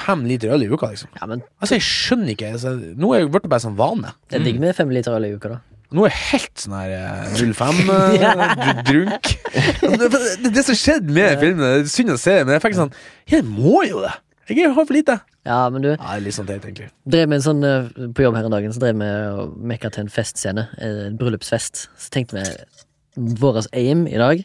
fem 0.02 0.24
liter 0.26 0.52
øl 0.54 0.64
i 0.64 0.70
uka, 0.72 0.90
liksom. 0.92 1.10
Ja, 1.20 1.26
men 1.30 1.42
Altså, 1.60 1.76
jeg 1.78 1.84
skjønner 1.86 2.32
ikke. 2.34 2.52
Altså, 2.56 2.72
nå 2.98 3.12
er 3.14 3.22
jeg 3.22 3.30
blitt 3.34 3.48
bare 3.50 3.62
sånn 3.64 3.76
vane. 3.78 4.14
det 4.30 4.40
er 4.40 4.46
digg 4.48 4.58
med 4.62 4.74
fem 4.78 4.90
liter 4.94 5.14
øl 5.16 5.28
i 5.28 5.34
uka, 5.36 5.56
da. 5.56 5.60
Nå 5.92 6.06
er 6.08 6.14
jeg 6.14 6.22
helt 6.30 6.62
sånn 6.62 6.74
her 6.78 6.92
eh, 6.96 7.40
05 7.52 7.80
eh, 7.92 8.68
drunk. 8.88 9.32
Altså, 9.52 10.06
det, 10.08 10.20
det, 10.46 10.52
det 10.56 10.64
som 10.64 10.78
skjedde 10.78 11.12
med 11.12 11.34
filmen, 11.42 11.60
det 11.62 11.72
er 11.82 11.90
synd 11.92 12.14
å 12.14 12.20
se, 12.20 12.38
men 12.46 12.54
jeg 12.56 12.64
fikk 12.64 12.78
sånn 12.78 12.94
Jeg 13.34 13.44
må 13.48 13.82
jo 13.84 14.00
det! 14.04 14.14
Jeg 14.50 14.72
har 14.74 14.84
for 14.88 14.92
lite. 14.96 15.14
Ja, 15.46 15.58
men 15.72 15.84
du, 15.84 15.90
Ja, 15.92 15.98
det 16.00 16.16
er 16.16 16.24
litt 16.24 16.34
sånn 16.36 16.48
teit, 16.48 16.64
egentlig. 16.66 16.88
drev 17.08 17.28
med 17.30 17.38
en 17.40 17.44
sånn 17.44 17.62
eh, 17.66 17.86
På 18.16 18.24
jobb 18.24 18.36
her 18.38 18.46
en 18.48 18.54
dagen 18.54 18.74
Så 18.74 18.82
drev 18.82 18.98
vi 19.00 19.08
og 19.34 19.54
mekka 19.70 19.90
til 19.94 20.04
en 20.04 20.10
festscene 20.12 20.64
eh, 20.78 20.98
En 21.08 21.16
bryllupsfest 21.20 21.84
Så 21.98 22.12
tenkte 22.14 22.38
vi 22.40 23.32
Våres 23.42 23.66
aim 23.76 24.04
i 24.10 24.18
dag 24.20 24.42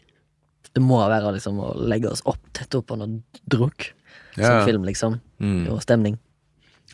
Det 0.76 0.82
må 0.84 1.00
være 1.00 1.32
liksom 1.36 1.58
å 1.62 1.72
legge 1.90 2.10
oss 2.12 2.24
opp 2.28 2.40
Tett 2.56 2.74
noe 2.74 3.20
drukk 3.50 3.92
Ja. 4.38 4.60
Som 4.60 4.68
film 4.68 4.84
liksom 4.86 5.20
Mm. 5.38 5.68
Og 5.70 5.82
stemning 5.84 6.16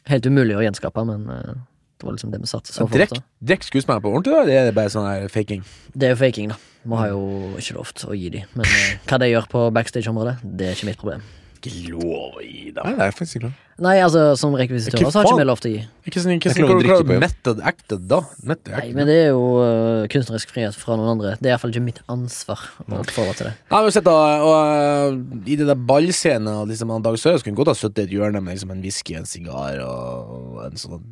Helt 0.05 0.27
umulig 0.29 0.53
å 0.53 0.61
gjenskape 0.61 1.01
Men 1.09 1.23
uh, 1.33 1.55
det 1.97 2.05
var 2.05 2.13
liksom 2.13 2.33
det 2.35 2.43
vi 2.43 2.51
satt 2.51 2.69
så 2.69 2.85
for 2.85 3.01
Drekk 3.41 3.65
skuespillere 3.65 4.05
på 4.05 4.11
ordentlig, 4.13 4.35
da? 4.35 4.43
Det 4.45 4.59
er 4.59 4.77
bare 4.77 4.93
sånn 4.93 5.07
her 5.09 5.25
faking? 5.33 5.63
Det 5.95 6.11
er 6.11 6.13
jo 6.13 6.19
faking 6.21 6.53
da 6.53 6.59
Vi 6.85 6.99
har 7.01 7.15
jo 7.15 7.23
ikke 7.57 7.79
lov 7.79 7.95
til 7.97 8.13
å 8.13 8.19
gi 8.19 8.29
dem. 8.35 8.53
Men 8.53 8.69
uh, 8.69 8.83
hva 9.09 9.21
de 9.23 9.31
gjør 9.31 9.49
på 9.55 9.65
backstage-området 9.79 10.37
Det 10.45 10.69
er 10.69 10.77
ikke 10.77 10.91
mitt 10.91 11.01
problem 11.01 11.25
Ikke 11.65 11.95
lov 11.95 12.35
å 12.37 12.43
gi 12.45 12.73
dem. 12.77 12.85
Nei, 12.85 12.93
det 12.99 13.05
er 13.07 13.15
faktisk 13.17 13.39
ikke 13.39 13.47
lov. 13.47 13.53
Nei, 13.85 13.95
altså 14.05 14.21
som 14.39 14.53
rekvisitør 14.55 15.01
Så 15.11 15.19
har 15.19 15.27
ikke 15.27 15.39
vi 15.41 15.47
lov 15.49 15.61
til 15.63 15.71
å 15.71 15.75
gi 15.75 15.81
Ikke 16.07 16.21
sånn, 16.23 16.35
ikke 16.37 16.51
ikke 16.53 16.63
lov 16.63 16.75
å 16.75 16.83
drikke 16.83 16.99
på 17.09 17.15
jobb. 17.17 17.23
Method 17.25 17.63
acted, 17.71 18.05
da? 18.11 18.21
Method 18.47 18.77
Nei, 18.77 18.85
men 18.95 19.09
det 19.11 19.17
er 19.25 19.33
jo 19.33 19.49
uh, 19.59 20.05
kunstnerisk 20.13 20.53
frihet 20.53 20.79
fra 20.79 20.99
noen 21.01 21.11
andre. 21.17 21.33
Det 21.41 21.49
er 21.49 21.57
iallfall 21.57 21.75
ikke 21.75 21.83
mitt 21.89 21.99
ansvar 22.13 22.63
å 22.85 23.01
oppfordre 23.01 23.35
til 23.41 23.49
det. 23.49 23.55
Nei, 23.73 23.81
men 23.87 23.97
sett 23.97 24.07
da, 24.07 24.15
og, 24.45 24.55
uh, 24.55 25.43
I 25.51 25.59
det 25.59 25.67
der 25.73 25.83
ballscenen 25.91 26.71
liksom, 26.71 26.95
han 26.95 27.09
Dag 27.09 27.19
Sørås 27.19 27.47
kunne 27.47 27.59
godt 27.59 27.73
ha 27.73 27.77
sittet 27.81 28.05
i 28.05 28.07
et 28.07 28.17
hjørne 28.19 28.45
med 28.45 28.55
liksom, 28.55 28.77
en 28.77 28.85
whisky, 28.85 29.19
en 29.19 29.27
sigar 29.29 29.83
og 29.89 30.63
en 30.69 30.79
sånn 30.79 31.03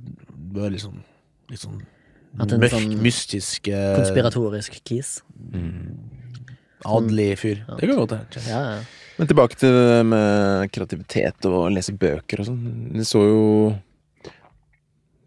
Det 0.53 0.63
var 0.63 0.75
liksom 0.77 1.03
litt 1.51 1.65
sånn 1.67 1.83
en 2.41 2.59
mørk, 2.63 2.73
sånn 2.73 2.99
mystisk 3.03 3.73
uh, 3.75 3.97
Konspiratorisk 3.99 4.79
kis. 4.87 5.19
adelig 6.87 7.33
fyr. 7.43 7.65
Det 7.79 7.89
kan 7.89 7.99
godt 8.05 8.21
hende. 8.21 8.45
Ja, 8.47 8.67
ja. 8.77 9.02
Men 9.23 9.29
tilbake 9.31 9.55
til 9.55 9.71
det 9.71 9.99
med 10.11 10.71
kreativitet 10.75 11.47
og 11.47 11.69
lese 11.71 11.93
bøker 11.95 12.41
og 12.43 12.47
sånn. 12.49 12.63
Vi 12.91 13.05
så 13.07 13.21
jo 13.23 13.43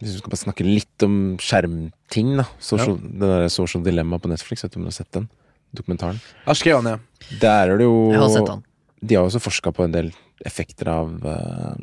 Hvis 0.02 0.18
vi 0.18 0.20
skal 0.20 0.34
bare 0.34 0.41
snakke 0.41 0.66
litt 0.68 1.06
om 1.06 1.14
skjermting, 1.39 2.34
da. 2.41 2.43
Social, 2.60 2.98
Det 3.00 3.30
der 3.30 3.48
Social 3.48 3.86
Dilemma 3.86 4.20
på 4.20 4.28
Netflix, 4.28 4.66
vet 4.66 4.74
du 4.74 4.82
om 4.82 4.84
du 4.84 4.91
har 4.91 4.98
sett 4.98 5.14
den? 5.16 5.30
Dokumentaren. 5.72 6.20
Jeg 6.43 6.60
skrev 6.60 6.84
den, 6.84 6.91
ja. 6.91 7.38
Der 7.39 7.72
er 7.72 7.80
det 7.80 7.88
jo 7.88 8.12
Jeg 8.12 8.20
har 8.20 8.34
sett 8.36 8.52
den. 8.52 8.66
De 9.00 9.16
har 9.16 9.24
også 9.24 9.39
forska 9.39 9.72
på 9.72 9.88
en 9.88 9.96
del 9.96 10.12
effekter 10.43 10.91
av 10.91 11.16
uh, 11.24 11.80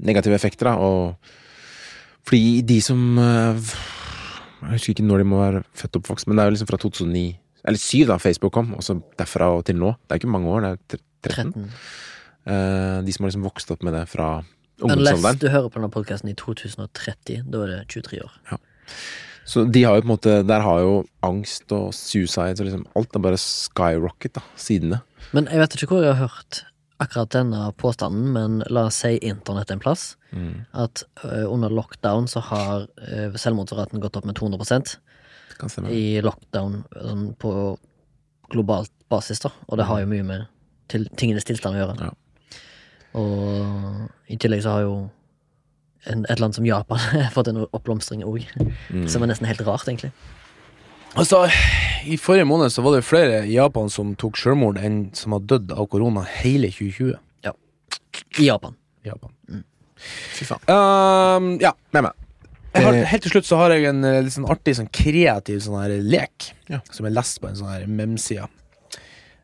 Negative 0.00 0.40
effekter, 0.40 0.72
da. 0.72 0.80
Og 0.80 2.24
fordi 2.24 2.62
de 2.64 2.80
som 2.80 2.98
uh, 3.20 3.76
Jeg 4.62 4.78
husker 4.78 4.96
ikke 4.96 5.04
når 5.04 5.20
de 5.20 5.30
må 5.36 5.44
være 5.44 5.64
født 5.76 6.00
og 6.00 6.06
oppvokst, 6.06 6.32
men 6.32 6.40
det 6.40 6.46
er 6.46 6.48
jo 6.48 6.56
liksom 6.56 6.72
fra 6.72 6.80
2009 6.88 7.28
Eller 7.68 7.86
2007 7.86 8.08
da 8.08 8.20
Facebook 8.24 8.56
kom, 8.56 8.72
og 8.72 8.88
så 8.88 9.02
derfra 9.20 9.52
og 9.52 9.66
til 9.68 9.76
nå. 9.76 9.98
Det 10.00 10.16
er 10.16 10.24
ikke 10.24 10.36
mange 10.40 10.48
år, 10.48 10.70
det 10.88 10.96
er 10.96 11.08
13. 11.22 11.52
13. 11.52 11.68
Uh, 12.42 12.98
de 13.06 13.14
som 13.14 13.24
har 13.24 13.30
liksom 13.30 13.46
vokst 13.46 13.70
opp 13.70 13.84
med 13.86 13.94
det 13.94 14.06
fra 14.10 14.42
Unless 14.82 15.14
ungdomsalderen. 15.14 15.38
du 15.38 15.48
hører 15.48 15.68
på 15.70 15.78
denne 15.78 15.92
podkasten 15.94 16.32
i 16.32 16.34
2030. 16.38 17.44
Da 17.46 17.62
er 17.62 17.74
det 17.74 17.80
23 17.94 18.22
år. 18.24 18.34
Så 19.44 19.64
de 19.64 19.84
har 19.84 19.96
jo 19.98 20.02
på 20.04 20.06
en 20.06 20.12
måte 20.12 20.32
Der 20.46 20.62
har 20.62 20.80
jo 20.80 20.92
angst 21.26 21.72
og 21.74 21.90
suicide 21.94 22.60
og 22.60 22.66
liksom 22.68 22.84
Alt 22.98 23.16
er 23.16 23.24
bare 23.24 23.38
skyrocket, 23.40 24.36
da, 24.38 24.42
sidene. 24.56 25.00
Men 25.32 25.48
jeg 25.50 25.62
vet 25.62 25.74
ikke 25.76 25.94
hvor 25.94 26.04
jeg 26.04 26.14
har 26.14 26.28
hørt 26.28 26.64
akkurat 27.02 27.32
denne 27.34 27.72
påstanden, 27.78 28.28
men 28.34 28.60
la 28.70 28.86
oss 28.86 29.00
si 29.02 29.16
internett 29.26 29.72
en 29.74 29.80
plass. 29.82 30.16
Mm. 30.30 30.64
At 30.84 31.02
uh, 31.24 31.50
under 31.50 31.72
lockdown 31.72 32.28
så 32.30 32.42
har 32.46 32.86
uh, 32.86 33.34
selvmordsraten 33.34 34.02
gått 34.02 34.16
opp 34.16 34.28
med 34.28 34.38
200 34.38 34.62
Det 35.48 35.58
kan 35.58 35.72
stemme. 35.72 35.90
i 35.90 36.20
lockdown 36.22 36.84
sånn 36.94 37.24
på 37.34 37.76
globalt 38.52 38.92
basis, 39.10 39.42
da. 39.42 39.50
Og 39.66 39.80
det 39.80 39.88
har 39.88 40.04
jo 40.04 40.12
mye 40.12 40.26
med 40.28 40.46
til, 40.92 41.08
tingenes 41.18 41.44
tilstand 41.48 41.76
å 41.78 41.82
gjøre. 41.82 42.10
Ja. 42.10 42.12
Og 43.18 44.30
i 44.32 44.38
tillegg 44.40 44.62
så 44.64 44.76
har 44.76 44.84
jo 44.86 44.94
en, 46.10 46.24
et 46.32 46.40
land 46.42 46.54
som 46.56 46.66
Japan 46.66 47.02
fått 47.36 47.50
en 47.52 47.64
oppblomstring 47.68 48.24
òg, 48.26 48.46
Mm. 48.92 49.06
som 49.08 49.22
er 49.24 49.30
nesten 49.32 49.48
helt 49.48 49.60
rart, 49.66 49.86
egentlig. 49.88 50.12
Altså, 51.16 51.42
I 52.08 52.16
forrige 52.20 52.46
måned 52.48 52.72
så 52.72 52.82
var 52.84 52.94
det 52.96 53.04
flere 53.04 53.42
i 53.44 53.54
Japan 53.58 53.90
som 53.92 54.14
tok 54.20 54.36
selvmord, 54.40 54.78
enn 54.80 55.10
som 55.16 55.34
har 55.36 55.42
dødd 55.44 55.72
av 55.76 55.86
korona 55.92 56.22
hele 56.40 56.70
2020. 56.72 57.12
Ja. 57.44 57.52
I 58.40 58.46
Japan. 58.48 58.76
i 59.04 59.08
Japan. 59.10 59.32
Fy 60.32 60.46
faen. 60.48 60.62
Um, 60.72 61.46
ja. 61.62 61.72
Med 61.94 62.08
meg. 62.08 62.12
Jeg 62.72 62.84
har, 62.86 62.94
Eh. 62.96 63.04
helt 63.10 63.22
til 63.26 63.30
slutt 63.34 63.44
så 63.46 63.58
har 63.60 63.70
jeg 63.74 63.84
en 63.90 64.04
eh, 64.08 64.22
litt 64.24 64.32
sånn 64.32 64.48
artig, 64.48 64.72
sånn 64.78 64.88
kreativ 64.90 65.58
sånn 65.60 65.76
her 65.82 65.92
lek. 66.00 66.48
Ja. 66.72 66.80
Som 66.90 67.04
jeg 67.06 67.12
leste 67.14 67.42
på 67.42 67.50
en 67.50 67.58
sånn 67.60 67.68
her 67.70 67.84
mem-side. 67.86 68.48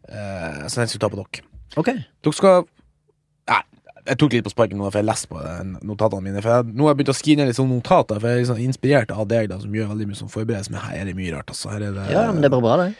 Uh, 0.08 0.64
som 0.68 0.82
jeg 0.82 0.94
skal 0.94 1.04
ta 1.04 1.12
på 1.12 1.20
dere. 1.20 1.44
Okay. 1.76 2.02
Dere 2.24 2.36
skal 2.36 2.66
Nei, 3.48 3.60
jeg 4.08 4.18
tok 4.20 4.34
litt 4.34 4.44
på 4.46 4.52
sparken 4.52 4.80
nå, 4.80 4.88
for 4.88 5.00
jeg 5.00 5.08
leste 5.08 5.28
på 5.30 5.40
notatene 5.88 6.24
mine. 6.24 6.42
For 6.44 6.52
jeg, 6.52 6.72
nå 6.72 6.86
har 6.86 6.94
jeg 6.94 7.00
begynt 7.00 7.12
å 7.12 7.16
skrive 7.16 7.40
ned 7.40 7.50
litt 7.50 7.58
sånne 7.58 7.78
notater, 7.78 8.20
for 8.20 8.28
jeg 8.28 8.38
er 8.38 8.42
liksom 8.44 8.60
inspirert 8.64 9.12
av 9.14 9.28
deg, 9.30 9.48
da, 9.52 9.60
som 9.62 9.74
gjør 9.76 9.92
veldig 9.92 10.08
mye 10.08 10.18
sånn 10.18 10.32
forberedelse. 10.32 10.72
Men 10.74 10.84
her 10.84 10.98
er 11.00 11.08
det 11.10 11.16
mye 11.18 11.32
rart, 11.34 11.52
altså. 11.52 11.72
Her 11.72 11.86
er 11.88 11.96
det, 11.96 12.06
Ja, 12.12 12.26
men 12.32 12.44
det 12.44 12.50
er 12.50 12.54
bare 12.56 12.64
bra, 12.64 12.76
det. 12.82 12.90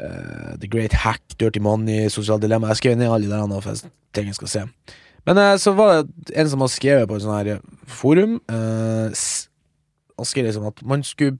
Uh, 0.00 0.56
The 0.62 0.70
Great 0.70 0.94
Hack, 1.02 1.22
Dirty 1.38 1.62
Money, 1.62 2.08
Sosialt 2.12 2.42
Dilemma. 2.42 2.70
Jeg 2.72 2.82
skrev 2.82 2.98
ned 2.98 3.10
alle 3.10 3.26
de 3.26 3.34
der 3.34 3.60
for 3.60 3.70
jeg 3.74 3.90
tenker 4.14 4.30
jeg 4.30 4.38
skal 4.38 4.52
se. 4.54 4.64
Men 5.28 5.38
uh, 5.38 5.54
så 5.60 5.74
var 5.76 6.00
det 6.00 6.34
en 6.34 6.50
som 6.50 6.62
har 6.64 6.72
skrevet 6.72 7.08
på 7.10 7.18
et 7.18 7.24
sånt 7.26 7.36
her 7.36 7.60
forum 7.84 8.38
uh, 8.48 9.10
Han 10.16 10.28
skrev 10.28 10.46
liksom 10.48 10.70
at 10.70 10.80
man 10.86 11.04
skulle 11.04 11.36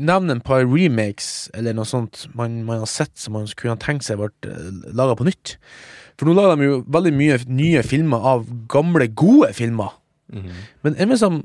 nevne 0.00 0.36
en 0.36 0.42
par 0.44 0.64
remakes 0.64 1.50
eller 1.56 1.76
noe 1.76 1.88
sånt 1.88 2.24
man, 2.34 2.62
man 2.66 2.82
har 2.82 2.90
sett 2.90 3.12
som 3.20 3.36
man 3.36 3.48
kunne 3.58 3.78
tenkt 3.82 4.06
seg 4.06 4.20
ble 4.20 4.30
uh, 4.48 4.90
laga 4.96 5.16
på 5.18 5.26
nytt. 5.28 5.56
For 6.18 6.28
nå 6.28 6.34
lager 6.36 6.58
de 6.58 6.68
jo 6.68 6.82
veldig 6.92 7.14
mye 7.16 7.38
nye 7.48 7.84
filmer 7.86 8.26
av 8.32 8.44
gamle, 8.72 9.08
gode 9.08 9.52
filmer. 9.56 9.96
Mhm. 10.32 10.60
Men 10.84 10.98
er 11.00 11.10
det 11.10 11.20
som 11.20 11.42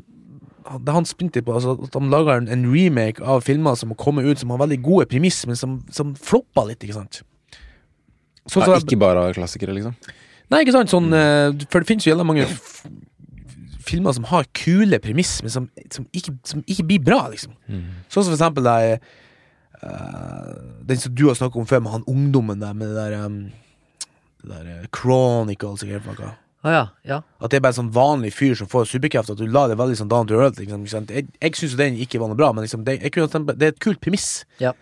det 0.66 0.93
han 0.95 1.05
spinte 1.05 1.43
på, 1.45 1.53
altså 1.53 1.76
at 1.78 1.93
de 1.93 2.09
lager 2.09 2.39
en, 2.39 2.47
en 2.49 2.66
remake 2.74 3.22
av 3.22 3.43
filmer 3.45 3.76
som 3.78 3.91
har 3.93 3.99
kommet 4.01 4.26
ut 4.26 4.41
som 4.41 4.49
har 4.49 4.63
veldig 4.63 4.80
gode 4.82 5.05
premiss, 5.11 5.43
men 5.45 5.59
som, 5.59 5.76
som 5.93 6.16
floppa 6.18 6.63
litt, 6.66 6.82
ikke 6.82 6.97
sant? 6.97 7.22
Så, 8.49 8.61
Ja, 8.61 8.78
ikke 8.78 8.97
bare 9.01 9.28
klassikere, 9.38 9.76
liksom. 9.78 9.93
Nei, 10.53 10.61
ikke 10.61 10.74
sant, 10.76 10.91
sånn 10.93 11.09
mm. 11.09 11.63
For 11.70 11.82
det 11.82 11.89
finnes 11.89 12.05
jo 12.05 12.11
jævla 12.11 12.26
mange 12.28 12.45
filmer 13.86 14.16
som 14.16 14.28
har 14.30 14.48
kule 14.58 15.00
premiss, 15.04 15.38
men 15.46 15.54
som, 15.54 15.68
som, 15.94 16.08
ikke, 16.16 16.36
som 16.48 16.64
ikke 16.66 16.88
blir 16.90 17.04
bra, 17.06 17.26
liksom. 17.34 17.54
Sånn 18.10 18.26
som 18.26 18.32
for 18.32 18.38
eksempel 18.38 18.66
der, 18.68 18.98
uh, 19.84 20.56
Den 20.86 21.02
som 21.02 21.14
du 21.16 21.28
har 21.30 21.38
snakket 21.38 21.62
om 21.62 21.70
før, 21.70 21.84
med 21.86 21.94
han 21.94 22.10
ungdommen 22.10 22.64
der 22.64 22.74
med 22.74 22.92
det 22.94 23.04
der 23.04 23.26
um, 23.26 23.38
Det 24.42 24.50
der 24.50 24.82
uh, 24.82 24.90
Chronicles 24.96 25.86
for 25.86 26.20
noe. 26.20 26.34
Å 26.66 26.72
ja. 26.74 26.86
Ja. 27.06 27.20
At 27.38 27.54
det 27.54 27.60
er 27.60 27.62
bare 27.62 27.76
en 27.76 27.84
sånn 27.84 27.94
vanlig 27.94 28.32
fyr 28.34 28.56
som 28.58 28.70
får 28.70 28.88
superkrefter. 28.90 29.38
At 29.38 29.42
du 29.42 29.52
la 29.54 29.68
det 29.70 29.78
veldig 29.78 30.00
sånn 30.00 30.10
down 30.10 30.26
to 30.30 30.40
earth. 30.40 30.58
Liksom. 30.58 30.88
Jeg, 31.14 31.28
jeg 31.38 31.58
syns 31.60 31.76
jo 31.76 31.82
den 31.82 32.00
ikke 32.02 32.18
var 32.22 32.32
noe 32.32 32.40
bra, 32.40 32.50
men 32.58 32.66
liksom, 32.66 32.82
det, 32.88 32.98
kunne, 33.14 33.54
det 33.54 33.68
er 33.68 33.76
et 33.76 33.84
kult 33.84 34.02
premiss. 34.02 34.48
Ja. 34.58 34.74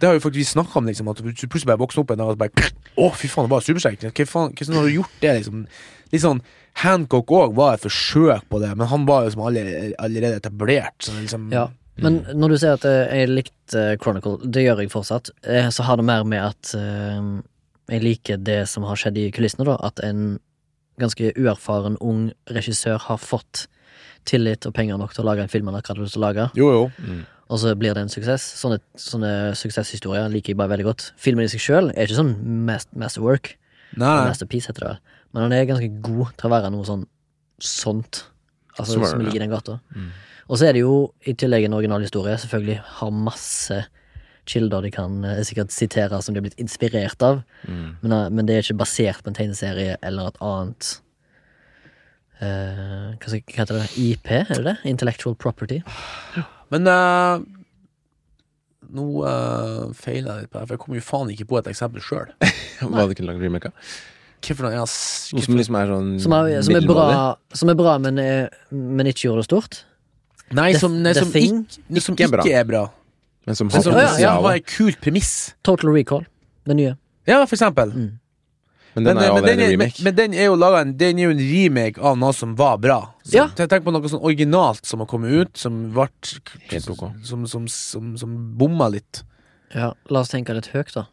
Det 0.00 0.08
har 0.08 0.16
jo 0.16 0.22
faktisk 0.24 0.54
snakka 0.54 0.78
om, 0.80 0.86
liksom, 0.88 1.08
at 1.12 1.18
du 1.20 1.24
plutselig 1.28 1.68
bare 1.68 1.80
våkner 1.80 2.02
opp 2.02 2.12
en 2.12 2.20
dag 2.22 2.32
og 2.32 2.38
bare 2.40 2.68
Å, 3.00 3.08
fy 3.16 3.28
faen, 3.28 3.48
det 3.48 3.52
var 3.52 3.64
supersterkt. 3.64 4.06
Hva 4.08 4.26
faen, 4.28 4.54
hvordan 4.56 4.78
har 4.78 4.88
du 4.88 4.94
gjort 4.94 5.16
det, 5.20 5.32
liksom? 5.40 5.64
Litt 6.12 6.24
sånn 6.24 6.40
Hancock 6.80 7.30
òg 7.34 7.54
var 7.54 7.74
et 7.76 7.82
forsøk 7.84 8.46
på 8.48 8.60
det, 8.62 8.70
men 8.78 8.86
han 8.88 9.04
var 9.08 9.24
jo 9.26 9.30
som 9.34 9.42
allerede, 9.48 9.92
allerede 9.98 10.36
etablert. 10.40 10.96
Så 11.04 11.12
liksom, 11.18 11.50
Ja. 11.52 11.68
Men 12.00 12.22
når 12.32 12.48
du 12.48 12.56
sier 12.56 12.72
at 12.78 12.84
jeg 12.86 13.28
likte 13.28 13.76
eh, 13.92 13.96
Chronicle, 14.00 14.38
det 14.48 14.62
gjør 14.64 14.78
jeg 14.80 14.88
fortsatt, 14.90 15.28
eh, 15.44 15.68
så 15.68 15.82
har 15.84 15.96
det 16.00 16.04
mer 16.08 16.22
med 16.24 16.40
at 16.40 16.70
eh, 16.78 17.26
jeg 17.92 18.00
liker 18.02 18.38
det 18.40 18.62
som 18.70 18.86
har 18.88 18.96
skjedd 18.96 19.18
i 19.20 19.26
kulissene, 19.34 19.66
da. 19.68 19.74
At 19.84 20.00
en 20.06 20.38
ganske 21.00 21.32
uerfaren 21.36 21.98
ung 22.00 22.30
regissør 22.48 22.96
har 23.04 23.18
fått 23.20 23.66
tillit 24.24 24.64
og 24.68 24.72
penger 24.76 24.96
nok 25.00 25.12
til 25.12 25.24
å 25.24 25.28
lage 25.28 25.44
en 25.44 25.52
film 25.52 25.68
han 25.68 25.76
akkurat 25.76 25.98
har 25.98 26.04
lyst 26.06 26.16
til 26.16 26.22
å 26.22 26.26
lage, 26.28 26.48
Jo, 26.56 26.70
jo. 26.72 27.20
og 27.50 27.58
så 27.60 27.74
blir 27.76 27.92
det 27.96 28.02
en 28.06 28.12
suksess. 28.12 28.44
Sånne, 28.60 28.80
sånne 28.96 29.30
suksesshistorier 29.58 30.28
liker 30.32 30.52
jeg 30.54 30.60
bare 30.60 30.72
veldig 30.72 30.88
godt. 30.88 31.06
Filmen 31.20 31.44
i 31.44 31.52
seg 31.52 31.60
sjøl 31.64 31.90
er 31.92 32.06
ikke 32.08 32.20
sånn 32.20 32.34
masterwork. 32.96 33.54
Nei. 33.98 34.16
Masterpiece 34.30 34.70
heter 34.70 34.86
det 34.86 34.90
vel. 34.94 35.00
Men 35.32 35.42
han 35.46 35.52
er 35.54 35.68
ganske 35.68 35.90
god 36.02 36.32
til 36.40 36.48
å 36.48 36.52
være 36.56 36.70
noe 36.74 36.86
sånn 36.88 37.04
sånt. 37.62 38.24
Altså 38.78 38.96
Smart, 38.98 39.10
som 39.12 39.20
ligger 39.22 39.40
i 39.40 39.44
den 39.44 39.52
gata. 39.52 39.78
Mm. 39.94 40.10
Og 40.50 40.58
så 40.58 40.66
er 40.66 40.74
det 40.74 40.80
jo 40.82 40.94
i 41.28 41.34
tillegg 41.38 41.66
en 41.68 41.76
original 41.76 42.02
historie. 42.02 42.34
Selvfølgelig 42.40 42.78
har 42.98 43.10
masse 43.14 43.80
kilder 44.50 44.82
de 44.82 44.90
kan 44.90 45.20
eh, 45.28 45.42
sikkert 45.46 45.70
sitere 45.70 46.18
som 46.24 46.34
de 46.34 46.40
har 46.40 46.46
blitt 46.48 46.58
inspirert 46.62 47.22
av. 47.22 47.42
Mm. 47.68 47.84
Men, 48.02 48.14
eh, 48.16 48.26
men 48.34 48.48
det 48.48 48.56
er 48.56 48.64
ikke 48.64 48.80
basert 48.80 49.22
på 49.22 49.30
en 49.30 49.36
tegneserie 49.38 49.98
eller 50.02 50.32
et 50.32 50.40
annet 50.42 50.88
eh, 52.40 53.14
hva, 53.14 53.28
skal- 53.30 53.44
hva 53.46 53.60
heter 53.62 53.78
det? 53.78 53.88
IP, 54.00 54.30
er 54.40 54.50
det 54.56 54.64
det? 54.66 54.76
Intellectual 54.90 55.36
Property. 55.38 55.80
Men 56.72 56.86
eh, 56.90 57.44
nå 58.90 59.04
uh, 59.22 59.92
feiler 59.94 60.32
jeg 60.40 60.46
litt 60.46 60.50
på 60.50 60.58
det, 60.58 60.66
for 60.66 60.74
jeg 60.74 60.80
kommer 60.82 60.98
jo 60.98 61.04
faen 61.06 61.28
ikke 61.30 61.46
på 61.52 61.58
et 61.60 61.68
eksempel 61.70 62.02
sjøl. 62.02 62.32
Var 62.80 63.04
det 63.04 63.12
ikke 63.14 63.22
en 63.26 63.30
lang 63.30 63.42
remake 63.44 63.70
av? 63.70 63.92
Noe? 64.40 64.72
Ja, 64.72 64.84
Noe 64.86 65.44
som 65.44 65.56
liksom 65.58 65.76
er 65.78 65.90
sånn 65.92 66.08
Som 66.22 66.34
er, 66.36 66.62
som 66.66 66.76
er, 66.78 66.86
bra, 66.88 67.06
som 67.54 67.72
er 67.72 67.76
bra, 67.78 67.98
men, 68.02 68.18
eh, 68.18 68.48
men 68.72 69.10
ikke 69.10 69.28
gjorde 69.28 69.44
det 69.44 69.48
stort. 69.50 69.80
Nei, 70.56 70.72
som, 70.74 70.96
nei, 71.02 71.12
The 71.14 71.22
som, 71.24 71.30
Thing? 71.34 71.60
ikke, 71.68 72.00
som 72.02 72.16
Ikke 72.16 72.26
er 72.26 72.32
bra. 72.32 72.46
ikke 72.46 72.62
er 72.62 72.64
bra. 72.66 72.82
Men 73.46 73.56
som 73.58 73.70
har 73.70 73.78
potensial. 73.84 74.18
Ja, 74.18 74.34
ja, 74.34 74.40
var 74.42 74.58
et 74.58 74.66
kult 74.66 74.98
premiss. 75.00 75.54
Total 75.66 75.92
Recall, 75.94 76.26
den 76.66 76.80
nye. 76.80 76.96
Ja, 77.28 77.44
for 77.46 77.54
eksempel. 77.54 77.92
Mm. 77.94 78.10
Men 78.94 79.06
den 79.06 79.20
er 79.22 79.28
jo 79.28 79.34
men, 79.34 79.44
den 79.44 79.52
allerede 79.52 79.70
remake. 79.70 80.02
men 80.02 80.16
den 80.16 80.34
er 80.34 80.48
jo 80.48 80.54
laget 80.58 80.80
en, 80.82 80.92
Den 80.98 81.18
er 81.18 81.22
jo 81.28 81.30
en 81.30 81.42
remake 81.46 82.02
av 82.02 82.16
noe 82.18 82.34
som 82.34 82.56
var 82.58 82.80
bra. 82.82 82.98
Så, 83.22 83.36
Ja. 83.36 83.46
Tenk 83.54 83.84
på 83.86 83.92
noe 83.94 84.10
sånn 84.10 84.24
originalt 84.26 84.84
som 84.88 84.98
har 85.04 85.06
kommet 85.06 85.30
ut, 85.30 85.56
som 85.56 85.92
ble. 85.94 86.08
Som, 87.22 87.46
som, 87.46 87.68
som, 87.70 88.16
som 88.18 88.34
bomma 88.58 88.88
litt. 88.90 89.22
Ja, 89.74 89.92
la 90.10 90.24
oss 90.24 90.32
tenke 90.32 90.56
litt 90.56 90.72
høyt, 90.74 90.90
da. 90.96 91.06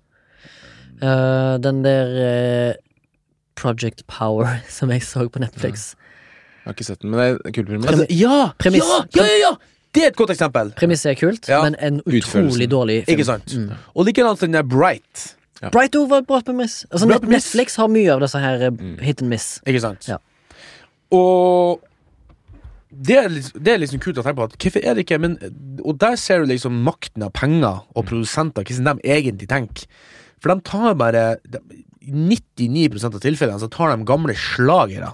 Uh, 0.97 1.59
den 1.61 1.84
der 1.86 2.15
eh, 2.17 2.75
Project 3.58 4.05
Power 4.08 4.60
som 4.78 4.91
jeg 4.93 5.01
så 5.03 5.26
på 5.34 5.41
Netflix. 5.43 5.89
Jeg 6.64 6.70
har 6.72 6.76
ikke 6.78 6.88
sett 6.88 7.01
den, 7.03 7.12
men 7.12 7.20
det 7.20 7.28
er 7.28 7.49
en 7.49 7.53
kul 7.58 7.66
premiss. 7.66 7.89
Altså, 7.91 8.05
ja! 8.12 8.38
Premiss- 8.62 8.93
ja! 8.93 9.01
Ja, 9.18 9.26
ja, 9.34 9.41
ja! 9.47 9.51
Det 9.95 10.03
er 10.03 10.12
et 10.12 10.18
godt 10.20 10.30
eksempel. 10.34 10.70
Premisset 10.78 11.10
er 11.14 11.16
kult, 11.18 11.47
Ja. 11.49 11.62
men 11.64 11.76
en 11.82 12.01
utrolig 12.03 12.20
Utførelsen. 12.22 12.70
dårlig 12.70 12.97
film. 13.05 13.14
Ikke 13.18 13.26
sant? 13.26 13.53
Mm. 13.55 13.70
Og 13.95 14.05
likedan 14.05 14.36
den 14.41 14.55
er 14.60 14.66
Bright. 14.68 15.34
Bright 15.74 15.95
Over 15.97 16.08
var 16.12 16.18
et 16.22 16.28
bra 16.28 16.41
premiss. 16.45 16.84
Altså, 16.91 17.08
Bra 17.08 17.16
Net- 17.16 17.24
premiss. 17.24 17.47
Netflix 17.55 17.76
har 17.82 17.88
mye 17.89 18.12
av 18.14 18.20
disse 18.22 18.38
her 18.43 18.62
eh, 18.68 18.70
Mm. 18.70 18.97
hit 19.01 19.22
and 19.24 19.30
miss. 19.32 19.47
Ikke 19.66 19.82
sant? 19.82 20.05
Ja. 20.12 20.18
Og 21.16 21.82
det 22.91 23.18
er, 23.18 23.28
liksom, 23.32 23.64
det 23.64 23.74
er 23.74 23.82
liksom 23.82 23.99
kult 24.03 24.20
å 24.22 24.24
tenke 24.26 24.38
på. 24.39 24.47
At 24.51 24.58
hvorfor 24.62 24.84
er 24.84 24.93
det 24.97 25.05
ikke 25.05 25.20
men, 25.24 25.38
Og 25.86 25.97
der 25.99 26.16
ser 26.20 26.39
du 26.43 26.45
liksom 26.51 26.78
makten 26.84 27.24
av 27.26 27.34
penger 27.34 27.82
og 27.95 28.05
produsenter, 28.10 28.64
hvordan 28.68 28.99
de 29.01 29.08
egentlig 29.18 29.47
tenker. 29.51 29.88
For 30.41 30.53
de 30.53 30.62
tar 30.68 30.93
bare 30.99 31.38
de, 31.49 31.60
99 32.08 33.05
av 33.08 33.20
tilfellene 33.24 33.62
så 33.62 33.70
tar 33.72 33.93
de 33.95 34.08
gamle 34.08 34.36
slagere 34.38 35.14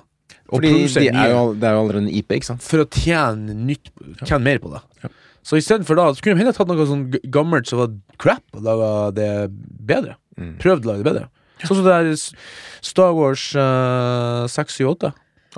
og 0.53 0.59
Fordi 0.59 0.71
de 0.85 1.07
er 1.09 1.31
jo, 1.31 1.43
det 1.57 1.65
er 1.65 1.73
jo 1.73 1.81
allerede 1.81 2.03
en 2.03 2.11
IP, 2.13 2.33
ikke 2.35 2.51
sant? 2.51 2.63
for 2.65 2.83
å 2.83 2.87
tjene, 2.91 3.55
nytt, 3.57 3.89
tjene 4.21 4.43
mer 4.45 4.59
på 4.61 4.69
det. 4.73 4.81
Ja. 5.01 5.09
Så 5.43 5.57
istedenfor 5.57 5.97
da, 5.97 6.05
så 6.13 6.23
kunne 6.23 6.37
de 6.37 6.43
heller 6.43 6.55
tatt 6.55 6.69
noe 6.69 6.85
sånn 6.87 7.07
gammelt 7.33 7.67
som 7.67 7.81
var 7.81 7.95
crap, 8.21 8.43
og 8.53 8.61
laga 8.67 8.89
det 9.17 9.29
bedre. 9.81 10.17
Mm. 10.37 10.53
Prøvd 10.61 10.85
å 10.85 10.91
lage 10.91 11.01
det 11.01 11.07
bedre. 11.09 11.25
Sånn 11.63 11.79
som 11.79 11.87
det 11.87 11.95
er 11.95 12.11
Star 12.83 13.15
Wars 13.17 13.47
uh, 13.57 14.45
6, 14.51 14.77
7, 14.83 14.85
8. 14.93 15.13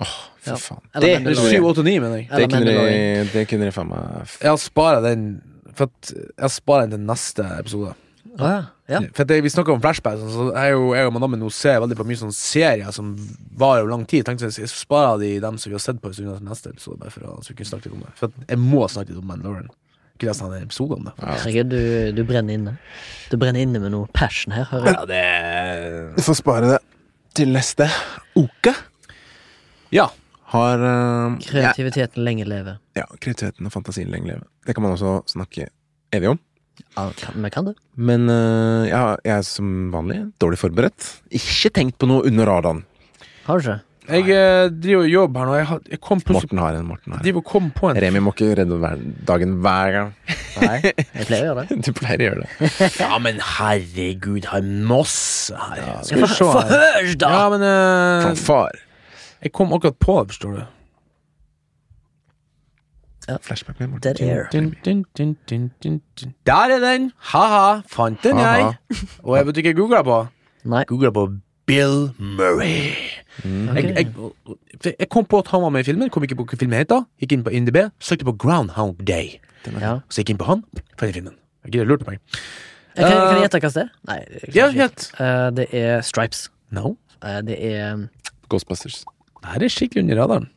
Åh, 0.06 0.16
fy 0.46 0.54
Ja. 0.54 0.58
faen. 0.62 0.82
Det, 1.02 1.12
7, 1.34 1.60
8, 1.66 1.86
9, 1.90 2.00
mener 2.06 2.18
jeg. 2.22 2.30
det, 2.30 2.48
kunne 2.48 2.64
de, 2.64 2.78
Mandalorian. 2.78 3.30
det 3.34 3.46
kunne 3.50 3.68
de 3.68 3.76
faen 3.76 3.92
meg 3.92 4.34
har 4.46 4.58
spara 4.62 5.02
den 5.04 5.28
For 5.76 5.90
at 5.90 6.12
jeg 6.14 6.52
sparer 6.56 6.88
den 6.88 7.00
til 7.00 7.08
neste 7.10 7.46
episode. 7.60 7.96
Å 8.36 8.50
ja. 8.52 8.58
ja. 8.92 9.00
For 9.16 9.28
det, 9.30 9.38
Vi 9.46 9.50
snakker 9.54 9.76
om 9.76 9.82
flashback, 9.84 10.18
sånn, 10.20 10.32
så 10.34 10.46
jeg, 10.50 10.60
er 10.66 10.74
jo, 10.76 10.90
jeg 10.98 11.08
og 11.08 11.14
madammen 11.16 11.40
nå 11.40 11.50
ser 11.54 11.80
veldig 11.84 11.96
på 12.00 12.06
mye 12.10 12.20
sånne 12.20 12.36
serier 12.36 12.92
som 12.96 13.14
varer 13.56 13.86
over 13.86 13.94
lang 13.94 14.06
tid. 14.12 14.26
Tenkte 14.28 14.50
jeg, 14.50 14.58
jeg 14.66 14.72
sparer 14.74 15.22
de 15.24 15.32
dem 15.44 15.58
som 15.62 15.72
vi 15.72 15.78
har 15.78 15.84
sett 15.86 16.02
på 16.04 16.12
en 16.12 16.18
stund 16.18 16.32
til 16.34 16.50
neste 16.50 16.74
episode, 16.76 17.00
bare 17.02 17.14
for 17.14 17.28
å 17.32 17.38
så 17.46 17.54
vi 17.54 17.58
kunne 17.62 17.72
snakke 17.72 17.90
litt 17.90 17.98
om 17.98 18.04
det. 18.06 18.14
For 18.20 18.36
jeg 18.50 18.62
må 18.62 18.84
snakke 18.92 19.14
litt 19.14 19.22
om 19.24 19.30
Mandalorian. 19.32 19.72
Kunne 20.16 20.32
nesten 20.32 20.48
hatt 20.48 20.58
en 20.62 20.68
episode 20.70 20.96
om 20.96 21.08
det. 21.10 21.14
Herregud, 21.20 21.72
du, 21.74 22.12
du 22.16 22.22
brenner 22.28 22.56
inne. 22.60 22.76
Du 23.32 23.36
brenner 23.42 23.66
inne 23.66 23.82
med 23.84 23.92
noe 23.92 24.08
passion 24.16 24.54
her, 24.56 24.68
hører 24.72 24.92
jeg. 24.92 25.00
Ja, 25.00 25.08
det 25.12 26.20
Vi 26.20 26.24
får 26.30 26.38
spare 26.40 26.70
det 26.76 26.78
til 27.36 27.52
neste 27.52 27.90
uke. 28.40 28.72
Ja. 29.92 30.08
Har 30.56 30.80
ja, 30.80 31.36
Kreativiteten 31.44 32.24
lenge 32.24 32.46
leve. 32.48 32.78
ja, 32.96 33.04
kreativiteten 33.20 33.66
og 33.68 33.74
fantasien 33.74 34.12
lenge 34.14 34.30
leve. 34.30 34.46
Det 34.64 34.76
kan 34.78 34.86
man 34.86 34.94
også 34.96 35.18
snakke 35.28 35.68
evig 36.16 36.30
om. 36.32 36.40
Ja, 36.96 37.10
kan, 37.20 37.42
vi 37.44 37.52
kan 37.54 37.68
det. 37.70 37.76
Men 37.96 38.30
eh, 38.32 38.90
ja, 38.92 39.04
jeg 39.26 39.38
er 39.40 39.48
som 39.48 39.74
vanlig 39.94 40.22
dårlig 40.42 40.60
forberedt. 40.62 41.10
Ikke 41.36 41.74
tenkt 41.76 42.00
på 42.02 42.10
noe 42.10 42.26
under 42.28 42.50
radaren. 42.50 42.86
Har 43.46 43.60
du 43.60 43.68
ikke? 43.68 43.82
Jeg 44.06 44.30
eh, 44.30 44.68
driver 44.70 45.02
og 45.02 45.10
jobber 45.10 45.42
her 45.42 45.48
nå. 45.50 45.54
Jeg, 45.58 45.68
har, 45.72 45.80
jeg 45.96 46.00
kom 46.04 46.20
plutselig 46.22 46.52
Morten 46.52 46.62
har 46.62 46.78
en. 46.78 46.86
Morten 46.86 47.14
har 47.14 47.20
en. 47.20 47.26
driver 47.26 47.42
og 47.42 47.48
kom 47.50 47.70
på 47.74 47.90
en 47.90 48.00
Remi 48.04 48.22
må 48.22 48.34
ikke 48.36 48.52
redde 48.60 48.78
hver, 48.84 49.02
dagen 49.26 49.56
hver 49.66 49.96
gang. 49.96 50.12
Nei, 50.62 50.76
jeg 50.92 51.26
pleier 51.28 51.42
å 51.42 51.48
gjøre 51.50 51.64
det. 51.66 51.78
Du 51.88 51.92
pleier 51.98 52.22
å 52.22 52.28
gjøre 52.30 52.44
det. 52.46 52.70
Ja, 53.02 53.18
men 53.22 53.42
herregud, 53.58 54.50
har 54.52 54.70
Moss 54.92 55.18
her. 55.58 55.82
Skal 56.06 56.22
vi 56.22 56.30
se 56.32 56.50
få 56.52 56.64
høre, 56.70 57.18
da! 57.22 57.32
Ja, 57.34 57.50
men 57.54 57.66
eh, 57.66 58.28
Fra 58.28 58.36
far. 58.44 58.80
Jeg 59.46 59.54
kom 59.58 59.74
akkurat 59.76 59.98
på 60.02 60.20
det, 60.22 60.36
forstår 60.36 60.56
du. 60.60 60.64
Flashback 63.42 63.80
med 63.80 63.90
Morten. 63.90 64.02
Dead 64.06 64.22
air. 64.22 64.48
Dun, 64.54 64.72
dun, 64.86 65.06
dun, 65.18 65.36
dun, 65.50 65.72
dun, 65.84 66.02
dun. 66.22 66.34
Der 66.46 66.76
er 66.76 66.80
den! 66.84 67.12
Ha-ha, 67.32 67.82
fant 67.90 68.22
den 68.24 68.38
Ha-ha. 68.38 68.58
jeg. 68.92 69.08
Og 69.24 69.38
jeg 69.38 69.48
vet 69.48 69.58
ikke 69.62 69.70
hva 69.70 69.74
jeg 69.74 69.80
googla 69.82 70.02
på. 70.06 70.18
Nei. 70.66 70.84
Googla 70.90 71.12
på 71.16 71.24
Bill 71.66 72.12
Murray. 72.20 72.92
Ok. 73.42 73.76
Jeg, 73.76 73.96
jeg, 73.98 74.94
jeg 75.00 75.10
kom 75.10 75.26
på 75.26 75.40
at 75.42 75.50
han 75.52 75.64
var 75.66 75.74
med 75.74 75.82
i 75.82 75.88
filmen, 75.90 76.10
kom 76.14 76.24
ikke 76.24 76.38
på 76.38 76.46
hva 76.52 76.60
filmen 76.62 76.78
heter. 76.78 77.02
Gikk 77.22 77.34
inn 77.36 77.44
på 77.48 77.54
INDB, 77.58 77.82
søkte 78.00 78.28
på 78.30 78.36
Groundhound 78.46 79.02
Day. 79.08 79.40
Ja. 79.82 79.96
Så 80.14 80.22
gikk 80.22 80.36
inn 80.36 80.40
på 80.42 80.46
han, 80.52 80.62
fant 81.00 81.16
filmen. 81.18 81.34
Jeg 81.66 81.74
gidder 81.74 81.90
lurte 81.90 82.06
meg. 82.08 82.22
Jeg 82.96 83.10
kan, 83.10 83.12
kan 83.12 83.26
Eh, 83.26 83.34
jeg 83.34 83.42
gjette 83.48 83.60
hva 83.60 83.72
det 83.74 83.82
er? 83.82 83.90
Nei. 84.08 84.20
Ja, 84.56 84.68
gjett. 84.72 85.08
Eh, 85.20 85.48
det 85.58 85.66
er 85.76 86.06
Stripes. 86.06 86.46
No. 86.72 86.94
Uh, 87.26 87.42
det 87.44 87.58
er 87.60 88.06
Ghostbusters. 88.52 89.02
Det 89.42 89.50
her 89.52 89.66
er 89.66 89.74
skikkelig 89.74 90.04
under 90.06 90.22
radaren. 90.22 90.48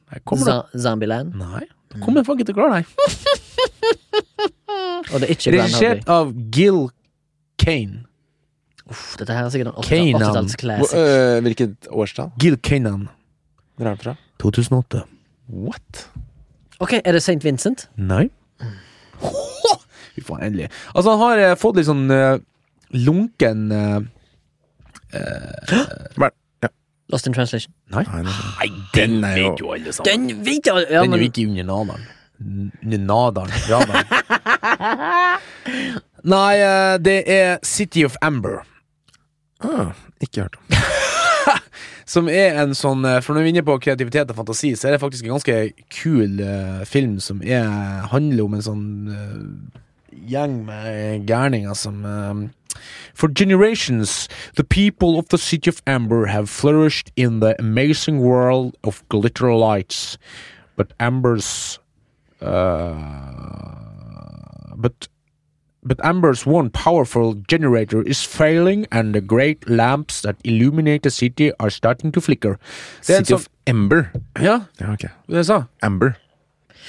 Da. 0.45 0.59
Zombieland. 0.77 1.35
Nei, 1.41 1.64
da 1.89 1.99
kommer 2.03 2.20
jeg 2.20 2.26
faen 2.28 2.39
ikke 2.39 2.49
til 2.51 2.55
å 2.55 2.59
klare 2.59 2.78
det. 2.78 2.86
Og 5.09 5.20
det 5.22 5.24
er 5.28 5.32
ikke 5.34 5.53
Grand 5.55 5.62
Regissert 5.64 6.03
Hobby. 6.05 6.12
av 6.18 6.32
Gil 6.55 6.80
Kane. 7.62 8.03
Uff, 8.89 9.05
Dette 9.20 9.34
her 9.36 9.45
er 9.45 9.53
sikkert 9.53 9.70
en 9.72 9.84
Kanan. 9.84 10.22
80-talls 10.22 10.55
Hvor, 10.55 10.61
classic. 10.62 10.99
øh, 10.99 11.39
hvilket 11.45 11.89
årstall? 11.93 12.30
Gil 12.41 12.57
Kanan. 12.64 13.07
Hvor 13.76 13.86
er 13.91 13.97
det 13.97 14.05
fra? 14.05 14.14
2008. 14.43 15.03
What? 15.49 16.05
Ok, 16.80 16.93
er 17.05 17.12
det 17.16 17.22
St. 17.24 17.41
Vincent? 17.45 17.89
Nei. 17.97 18.28
Fy 20.14 20.22
faen, 20.24 20.43
endelig. 20.47 20.68
Altså, 20.95 21.11
han 21.14 21.20
har 21.24 21.43
eh, 21.49 21.55
fått 21.59 21.78
litt 21.80 21.89
sånn 21.89 22.05
eh, 22.14 22.39
lunken 22.97 23.68
eh, 23.74 23.99
Hva 25.12 26.28
er 26.28 26.28
ja. 26.28 26.34
Lost 27.09 27.27
in 27.27 27.33
Translation. 27.33 27.73
Nei. 27.95 28.03
Nei. 28.05 28.23
Nei, 28.23 28.69
den 28.95 29.25
er 29.25 29.37
jo- 29.41 29.55
jo 29.59 29.73
alle 29.73 29.93
sammen. 29.97 30.29
Den 30.29 30.45
vet 30.45 30.67
jeg 30.67 30.75
ja, 30.91 31.03
Den 31.03 31.13
er 31.13 31.17
men, 31.17 31.21
jo 31.21 31.31
ikke 31.31 31.47
under 31.49 31.65
nadaren. 31.65 32.07
N- 32.39 32.73
Under 32.85 32.99
nadaren. 32.99 33.51
Radaren. 33.67 34.07
Nei, 36.35 36.55
eh, 36.61 36.99
det 37.03 37.19
er 37.31 37.59
City 37.67 38.05
of 38.05 38.17
Amber. 38.23 38.61
Ah, 39.65 39.93
ikke 40.23 40.43
hørt 40.47 40.57
om. 40.59 40.63
Som 42.09 42.29
er 42.33 42.57
en 42.63 42.73
sånn 42.79 43.03
eh, 43.05 43.19
For 43.25 43.35
når 43.37 43.43
vi 43.45 43.51
er 43.51 43.55
inne 43.57 43.65
på 43.67 43.75
kreativitet 43.85 44.31
og 44.33 44.39
fantasi, 44.39 44.71
så 44.79 44.89
er 44.89 44.95
det 44.97 45.01
faktisk 45.03 45.27
en 45.27 45.35
ganske 45.35 45.57
kul 45.93 46.39
uh, 46.41 46.85
film 46.89 47.19
som 47.21 47.43
er, 47.45 47.67
handler 48.13 48.45
om 48.47 48.55
en 48.57 48.65
sånn 48.65 48.87
uh, 49.13 49.83
gjeng 50.29 50.61
med 50.69 51.27
gærninger 51.29 51.75
som 51.79 52.01
eh, 52.09 52.41
For 53.14 53.29
generations, 53.29 54.29
the 54.55 54.64
people 54.64 55.18
of 55.18 55.29
the 55.29 55.39
city 55.39 55.68
of 55.70 55.83
Amber 55.87 56.26
have 56.26 56.49
flourished 56.49 57.11
in 57.16 57.41
the 57.41 57.55
amazing 57.59 58.20
world 58.20 58.76
of 58.85 59.03
glitter 59.09 59.53
lights. 59.55 60.18
But 60.76 60.93
Amber's 61.01 61.79
uh, 62.41 62.95
but 64.76 65.09
but 65.83 65.99
Amber's 66.05 66.45
one 66.45 66.70
powerful 66.70 67.35
generator 67.49 68.03
is 68.03 68.22
failing, 68.24 68.87
and 68.93 69.14
the 69.14 69.20
great 69.20 69.68
lamps 69.68 70.20
that 70.22 70.37
illuminate 70.45 71.03
the 71.03 71.11
city 71.11 71.53
are 71.61 71.70
starting 71.70 72.12
to 72.12 72.20
flicker. 72.20 72.59
Det 73.07 73.14
er 73.14 73.22
City 73.22 73.33
sånn 73.33 73.39
of 73.41 73.49
Ember. 73.66 74.11
Ja, 74.43 74.61
Ja, 74.81 74.93
ok. 74.93 75.07
det 75.29 75.37
jeg 75.43 75.47
sa. 75.51 75.62
Amber. 75.83 76.14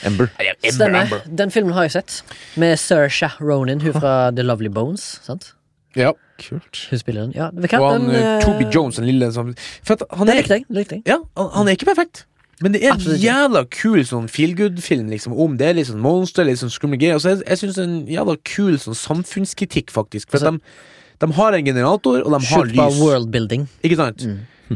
Ember. 0.04 0.30
Stemmer. 0.64 1.22
Den 1.28 1.52
filmen 1.52 1.74
har 1.74 1.84
jeg 1.88 1.92
sett. 1.92 2.24
Med 2.58 2.78
Saoirse 2.80 3.30
Ronan, 3.42 3.82
hun 3.82 3.94
fra 3.94 4.32
The 4.36 4.44
Lovely 4.44 4.70
Bones. 4.70 5.20
Sant? 5.26 5.54
Ja. 5.98 6.12
Kult. 6.40 6.88
Hun 6.90 7.00
spiller 7.02 7.22
den. 7.26 7.32
Ja, 7.36 7.50
vet 7.54 7.72
du 7.72 7.78
Og 7.82 7.92
han 7.92 8.02
Den, 8.08 8.16
eh, 8.16 8.36
eh, 8.38 8.42
Toby 8.46 8.68
Jones, 8.74 8.96
den 8.96 9.06
lille 9.10 9.32
som 9.34 9.54
For 9.84 9.94
at 9.98 10.04
han 10.12 10.28
Det 10.28 10.36
er 10.36 10.42
likte 10.42 10.54
jeg. 10.60 10.66
Det 10.70 10.78
likte 10.78 10.96
jeg. 11.00 11.04
Ja, 11.08 11.18
han, 11.38 11.50
han 11.56 11.68
er 11.68 11.72
ikke 11.76 11.90
perfekt. 11.90 12.26
Men 12.62 12.74
det 12.76 12.84
er 12.84 12.90
en 12.92 12.94
Absolutt 13.00 13.18
ikke. 13.22 13.32
jævla 13.32 13.64
kul 13.72 14.00
sånn 14.06 14.28
feel 14.30 14.54
good-film 14.56 15.08
liksom, 15.10 15.34
om 15.34 15.54
det 15.58 15.68
er 15.70 15.74
litt 15.78 15.88
sånn 15.88 16.02
monster, 16.04 16.44
litt 16.44 16.60
sånn 16.60 16.72
skumle 16.74 17.00
greier. 17.00 17.16
Og 17.16 17.24
så 17.24 17.34
jeg, 17.34 17.44
jeg 17.48 17.58
syns 17.62 17.76
det 17.78 17.84
er 17.84 17.88
en 17.90 18.08
jævla 18.12 18.36
kul 18.44 18.76
sånn 18.84 18.98
samfunnskritikk, 19.00 19.92
faktisk. 19.96 20.30
For 20.30 20.44
at 20.44 20.58
de, 20.60 20.60
de 21.24 21.30
har 21.40 21.56
en 21.56 21.66
generator, 21.66 22.20
og 22.20 22.32
de 22.36 22.40
har 22.40 22.48
Shoot 22.50 22.74
by 22.76 22.88
lys. 22.90 23.00
worldbuilding. 23.00 23.68
Ikke 23.84 23.96
sant? 24.00 24.26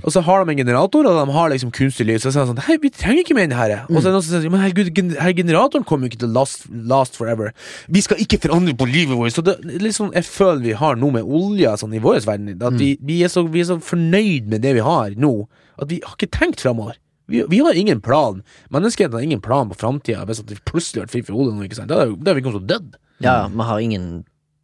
Og 0.01 0.09
så 0.15 0.23
har 0.25 0.41
de 0.41 0.53
en 0.53 0.57
generator, 0.57 1.05
og 1.05 1.17
de 1.19 1.33
har 1.35 1.51
liksom 1.53 1.71
kunstig 1.75 2.07
lys. 2.09 2.25
Og 2.25 2.33
så 2.33 2.41
er 2.41 2.47
det 2.47 2.51
sånn 2.53 2.61
Hei, 2.65 2.77
vi 2.81 2.89
trenger 2.93 3.21
ikke 3.21 3.35
mer 3.37 3.45
enn 3.45 3.55
her. 3.57 3.73
Og 3.89 3.99
så 3.99 4.07
er 4.07 4.09
det 4.09 4.15
noen 4.15 4.25
som 4.25 4.41
sier 4.41 4.53
Men 4.53 4.63
herregud, 4.63 4.89
gud, 4.97 5.13
her 5.21 5.35
generatoren 5.37 5.85
kommer 5.85 6.07
jo 6.07 6.13
ikke 6.13 6.23
til 6.23 6.33
last, 6.33 6.65
last 6.71 7.19
forever. 7.19 7.51
Vi 7.93 8.01
skal 8.05 8.21
ikke 8.23 8.39
forandre 8.47 8.73
på 8.79 8.87
livet 8.89 9.19
vårt. 9.19 9.35
Så 9.35 9.45
det 9.45 9.59
er 9.59 9.83
litt 9.85 9.97
sånn 9.99 10.13
jeg 10.15 10.25
føler 10.25 10.63
vi 10.65 10.73
har 10.79 10.97
noe 10.97 11.13
med 11.19 11.29
olja 11.29 11.75
sånn 11.77 11.93
i 11.93 12.01
vår 12.03 12.23
verden. 12.25 12.55
At 12.57 12.79
vi, 12.79 12.95
vi, 13.05 13.21
er 13.25 13.31
så, 13.33 13.45
vi 13.45 13.61
er 13.61 13.69
så 13.69 13.79
fornøyd 13.83 14.49
med 14.49 14.65
det 14.65 14.73
vi 14.79 14.83
har 14.85 15.13
nå, 15.19 15.33
at 15.77 15.93
vi 15.93 16.01
har 16.05 16.17
ikke 16.17 16.31
tenkt 16.33 16.65
framover. 16.65 16.97
Vi, 17.31 17.43
vi 17.49 17.61
har 17.63 17.77
ingen 17.79 18.01
plan. 18.03 18.41
Menneskeheten 18.73 19.15
har 19.15 19.23
ingen 19.23 19.41
plan 19.41 19.69
på 19.71 19.77
framtida 19.79 20.25
hvis 20.27 20.43
vi 20.49 20.57
plutselig 20.67 21.01
har 21.03 21.07
vært 21.07 21.15
fri 21.15 21.23
for 21.29 21.39
olje 21.39 21.55
nå, 21.55 21.69
ikke 21.69 21.79
sant. 21.79 21.93
Da 21.93 22.03
er 22.03 22.17
da 22.17 22.33
er 22.33 22.39
vi 22.39 22.45
kommet 22.45 22.63
til 22.65 22.65
å 22.65 22.71
dø. 22.73 22.99
Ja, 23.23 23.37
vi 23.47 23.69
har 23.69 23.79
ingen 23.79 24.07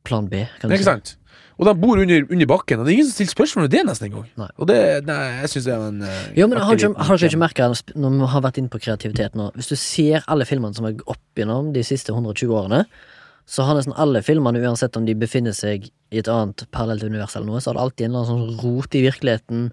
plan 0.04 0.28
B, 0.28 0.44
kan 0.60 0.70
du 0.72 0.76
Ikke 0.76 0.84
si. 0.84 0.90
sant? 0.90 1.16
Og 1.60 1.68
de 1.68 1.74
bor 1.76 1.99
under, 1.99 2.24
under 2.24 2.47
bakken, 2.47 2.80
og 2.80 2.88
det 2.88 2.93
er 2.93 2.97
ingen 3.01 3.07
som 3.10 3.18
stiller 3.18 3.34
spørsmål 3.34 3.66
ved 3.66 3.74
det 3.74 3.82
nesten 3.89 4.07
engang. 4.07 4.28
Og 4.55 4.68
det, 4.70 4.80
nei, 5.10 5.20
jeg 5.41 5.51
syns 5.51 5.66
det 5.68 5.74
er 5.76 5.86
en 5.89 6.01
eh, 6.07 6.22
Jo, 6.39 6.47
men 6.47 6.62
har 6.64 6.80
du 6.80 6.86
ikke, 6.88 7.28
ikke 7.28 7.41
merka, 7.41 7.68
når 7.99 8.14
vi 8.16 8.30
har 8.32 8.43
vært 8.45 8.60
inne 8.62 8.72
på 8.72 8.80
kreativitet 8.80 9.36
nå 9.36 9.49
Hvis 9.57 9.68
du 9.68 9.76
ser 9.76 10.24
alle 10.32 10.47
filmene 10.47 10.78
som 10.78 10.88
er 10.88 11.01
opp 11.03 11.41
gjennom 11.41 11.74
de 11.76 11.84
siste 11.84 12.16
120 12.16 12.55
årene, 12.55 12.86
så 13.49 13.66
har 13.68 13.76
nesten 13.76 13.95
alle 13.99 14.22
filmene, 14.24 14.62
uansett 14.64 14.95
om 14.95 15.07
de 15.07 15.18
befinner 15.20 15.55
seg 15.57 15.89
i 15.89 16.22
et 16.22 16.30
annet 16.32 16.64
parallelt 16.72 17.03
univers 17.03 17.36
eller 17.36 17.49
noe, 17.49 17.60
så 17.60 17.72
har 17.74 17.80
det 17.80 17.86
alltid 17.88 18.05
en 18.07 18.14
eller 18.14 18.30
annen 18.30 18.53
sånn 18.53 18.62
rot 18.64 18.95
i 18.95 19.01
virkeligheten 19.03 19.66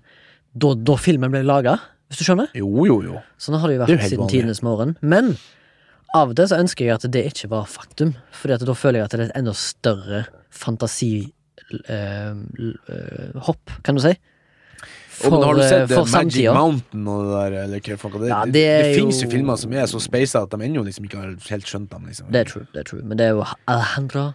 da, 0.56 0.72
da 0.90 0.96
filmen 0.98 1.34
ble 1.34 1.44
laga, 1.46 1.76
hvis 2.08 2.22
du 2.22 2.26
skjønner? 2.26 2.50
Jo, 2.56 2.70
jo, 2.88 2.98
jo. 3.04 3.20
Sånn 3.42 3.58
har 3.60 3.68
det 3.68 3.76
jo 3.76 3.82
vært 3.84 3.92
det 3.92 4.10
siden 4.10 4.32
tidenes 4.32 4.62
morgen. 4.64 4.96
Men 5.04 5.34
av 6.16 6.32
og 6.32 6.38
til 6.38 6.48
så 6.48 6.58
ønsker 6.62 6.86
jeg 6.88 6.96
at 6.96 7.06
det 7.12 7.24
ikke 7.28 7.50
var 7.52 7.68
faktum, 7.68 8.14
Fordi 8.32 8.56
at 8.56 8.64
da 8.64 8.76
føler 8.78 9.00
jeg 9.02 9.08
at 9.08 9.14
det 9.14 9.20
er 9.20 9.28
et 9.28 9.38
enda 9.42 9.54
større 9.58 10.22
fantasihopp, 11.70 13.76
kan 13.84 13.94
du 13.98 14.02
si. 14.04 14.14
Og, 15.24 15.32
men 15.32 15.42
har 15.46 15.54
du 15.56 15.60
eh, 15.62 15.68
sett 15.70 15.90
eh, 15.90 15.94
for 15.96 16.04
Magic 16.04 16.12
samtiden? 16.12 16.54
Mountain 16.58 17.06
og 17.08 17.20
det 17.24 17.30
der? 17.36 17.54
Eller 17.62 17.80
hva 17.86 17.96
faen, 18.02 18.16
det, 18.20 18.28
Ja, 18.28 18.40
det, 18.44 18.52
det 18.52 18.64
det, 18.68 18.94
finnes 18.98 19.20
jo 19.22 19.26
jo- 19.26 19.30
filmer 19.32 19.56
som 19.62 19.72
er 19.72 19.86
så 19.88 19.98
speisa 20.04 20.42
at 20.44 20.50
de 20.52 20.56
ennå 20.66 20.82
liksom 20.84 21.04
ikke 21.08 21.16
har 21.22 21.30
helt 21.48 21.66
skjønt 21.70 21.88
dem. 21.94 22.02
Liksom. 22.10 22.28
Det 22.34 22.40
er 22.42 22.50
true, 22.50 22.66
det 22.74 22.80
er 22.82 22.86
true. 22.90 23.00
Men 23.02 23.16
det 23.18 23.24
er 23.30 23.38
jo 23.38 23.44
Alejandro 23.66 24.26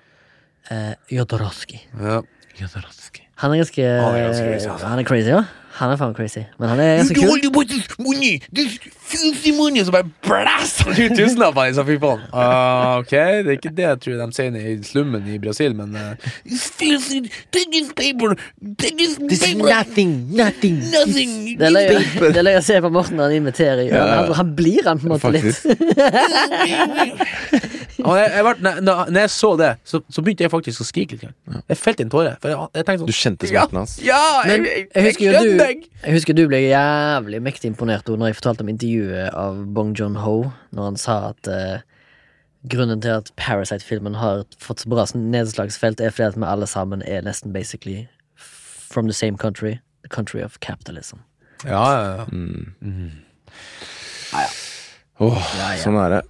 eh, 0.72 0.94
Jodorowsky. 1.14 1.78
Ja. 2.00 2.22
Han 2.62 3.54
er 3.54 3.58
ganske 3.62 3.84
Han 3.86 4.16
er 4.16 4.26
ganske 4.28 4.46
crazy, 4.46 4.68
altså. 4.70 4.88
Han 4.88 5.00
er 5.00 5.04
crazy, 5.08 5.30
ja. 5.30 5.44
Han 5.82 5.90
er 5.90 5.98
faen 5.98 6.14
crazy. 6.14 6.44
Men 6.62 6.70
han 6.70 6.80
er 6.80 7.00
ganske 7.00 7.16
kul. 7.18 7.42
money, 8.00 8.40
this 8.54 8.78
filthy 9.12 9.52
money, 9.58 9.84
så 9.84 9.92
bare 9.92 10.06
blæster 10.24 10.92
han 10.92 11.00
ut 11.02 11.18
tusenlapper 11.18 11.72
i, 11.72 11.74
så 11.74 11.86
fy 11.88 11.96
faen. 12.02 12.22
Ah, 12.34 13.00
ok, 13.02 13.12
det 13.12 13.50
er 13.50 13.58
ikke 13.58 13.74
det 13.78 13.88
jeg 13.88 14.00
tror 14.06 14.20
de 14.22 14.28
sier 14.38 14.60
i 14.62 14.76
slummen 14.86 15.26
i 15.28 15.40
Brasil, 15.42 15.74
men 15.76 15.96
uh, 15.98 16.30
This 16.46 16.68
filthy, 16.78 17.24
take 17.52 17.70
this 17.74 17.90
paper, 17.98 18.38
take 18.78 18.96
this 19.00 19.18
paper, 19.18 19.66
nothing, 19.66 20.14
nothing. 20.38 20.78
nothing. 20.94 21.34
Det 21.60 21.66
er 21.72 21.76
løye 21.76 21.98
det 22.22 22.38
er 22.44 22.46
løye 22.46 22.62
å 22.62 22.66
se 22.70 22.78
på 22.86 22.94
Morten 22.94 23.18
når 23.18 23.32
han 23.32 23.40
inviterer. 23.42 23.84
Ja. 23.90 24.06
Han, 24.22 24.34
han 24.38 24.56
blir 24.56 24.86
han 24.86 25.02
på 25.02 25.10
en 25.10 25.16
måte 25.16 25.34
litt. 25.34 25.58
Og 28.06 28.18
jeg, 28.18 28.32
jeg, 28.36 28.44
ble- 28.48 28.74
når, 28.82 29.00
når 29.12 29.20
jeg 29.26 29.32
så 29.34 29.50
det, 29.60 29.70
så, 29.88 30.00
så 30.10 30.24
begynte 30.26 30.46
jeg 30.46 30.52
faktisk 30.54 30.82
å 30.84 30.88
skrike 30.88 31.18
litt. 31.18 31.24
Ja. 31.28 31.62
Jeg 31.74 31.78
felte 31.82 32.06
en 32.06 32.12
tåre. 32.14 32.34
For 32.42 32.52
jeg, 32.54 32.68
jeg 32.80 32.88
tenkte 32.88 33.08
Du 33.08 33.14
sånn 33.14 33.22
kjente 33.22 33.50
smerten 33.52 33.80
hans? 33.82 33.96
Ja, 34.06 34.20
ja 34.46 34.56
jeg, 34.56 34.66
jeg, 34.66 34.88
jeg 34.96 35.06
husker 35.08 35.26
jo 35.26 35.42
du. 35.46 35.86
Jeg 36.06 36.16
husker 36.18 36.38
du 36.38 36.44
ble 36.52 36.62
jævlig 36.64 37.42
mektig 37.46 37.72
imponert 37.72 38.08
når 38.12 38.32
jeg 38.32 38.40
fortalte 38.42 38.66
om 38.66 38.72
intervjuet 38.74 39.30
av 39.44 39.62
Bong 39.78 39.94
John-ho, 39.98 40.36
når 40.76 40.90
han 40.92 40.98
sa 41.02 41.18
at 41.32 41.52
uh, 41.52 41.84
grunnen 42.72 43.02
til 43.04 43.20
at 43.22 43.32
Parasite-filmen 43.42 44.16
har 44.22 44.44
fått 44.62 44.84
så 44.86 44.92
bra 44.92 45.06
nedslagsfelt, 45.18 46.02
er 46.02 46.14
fordi 46.14 46.30
at 46.32 46.40
vi 46.42 46.50
alle 46.50 46.68
sammen 46.70 47.02
er 47.08 47.22
nesten 47.26 47.54
basically 47.54 48.08
from 48.38 49.08
the 49.08 49.16
same 49.18 49.38
country. 49.38 49.78
The 50.04 50.10
country 50.10 50.42
of 50.42 50.60
capitalism. 50.62 51.22
Ja, 51.66 51.86
ja, 51.94 52.26
ja. 52.26 52.26
Åh, 55.22 55.38
Ja, 55.58 55.68
ja. 55.76 55.80
Sånn 55.84 55.98
er 56.02 56.16
det. 56.16 56.22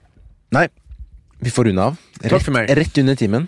Nei, 0.51 0.65
vi 1.42 1.50
får 1.54 1.66
runde 1.70 1.82
av. 1.92 1.98
Takk 2.22 2.44
for 2.46 2.56
meg. 2.56 2.70
Rett 2.78 2.98
under 3.02 3.16
timen. 3.20 3.48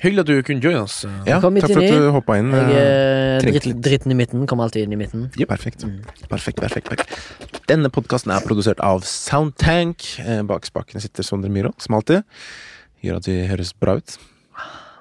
Hyggelig 0.00 0.22
at 0.22 0.28
du 0.30 0.42
kunne 0.48 0.62
joine 0.64 0.80
oss. 0.80 1.02
Ja, 1.28 1.40
takk 1.44 1.58
for 1.60 1.82
at 1.82 1.92
du 1.92 2.06
hoppa 2.14 2.38
inn. 2.40 2.48
Jeg, 2.56 2.70
eh, 2.72 3.36
eh, 3.36 3.42
dritt, 3.44 3.66
dritten 3.84 4.14
i 4.14 4.16
midten 4.16 4.46
kommer 4.48 4.64
alltid 4.64 4.86
inn 4.86 4.94
i 4.96 4.96
midten. 4.96 5.26
Ja, 5.36 5.44
perfekt. 5.50 5.84
Perfekt, 6.30 6.56
perfekt, 6.62 6.88
perfekt. 6.88 7.60
Denne 7.68 7.90
podkasten 7.92 8.32
er 8.32 8.40
produsert 8.46 8.80
av 8.80 9.02
Soundtank. 9.04 10.06
Eh, 10.24 10.40
Bak 10.48 10.64
spakene 10.64 11.02
sitter 11.04 11.22
Sondre 11.22 11.50
Myhrå, 11.52 11.74
som 11.78 11.98
alltid. 11.98 12.24
Gjør 13.04 13.16
at 13.20 13.28
vi 13.28 13.36
høres 13.50 13.74
bra 13.78 13.98
ut. 14.00 14.16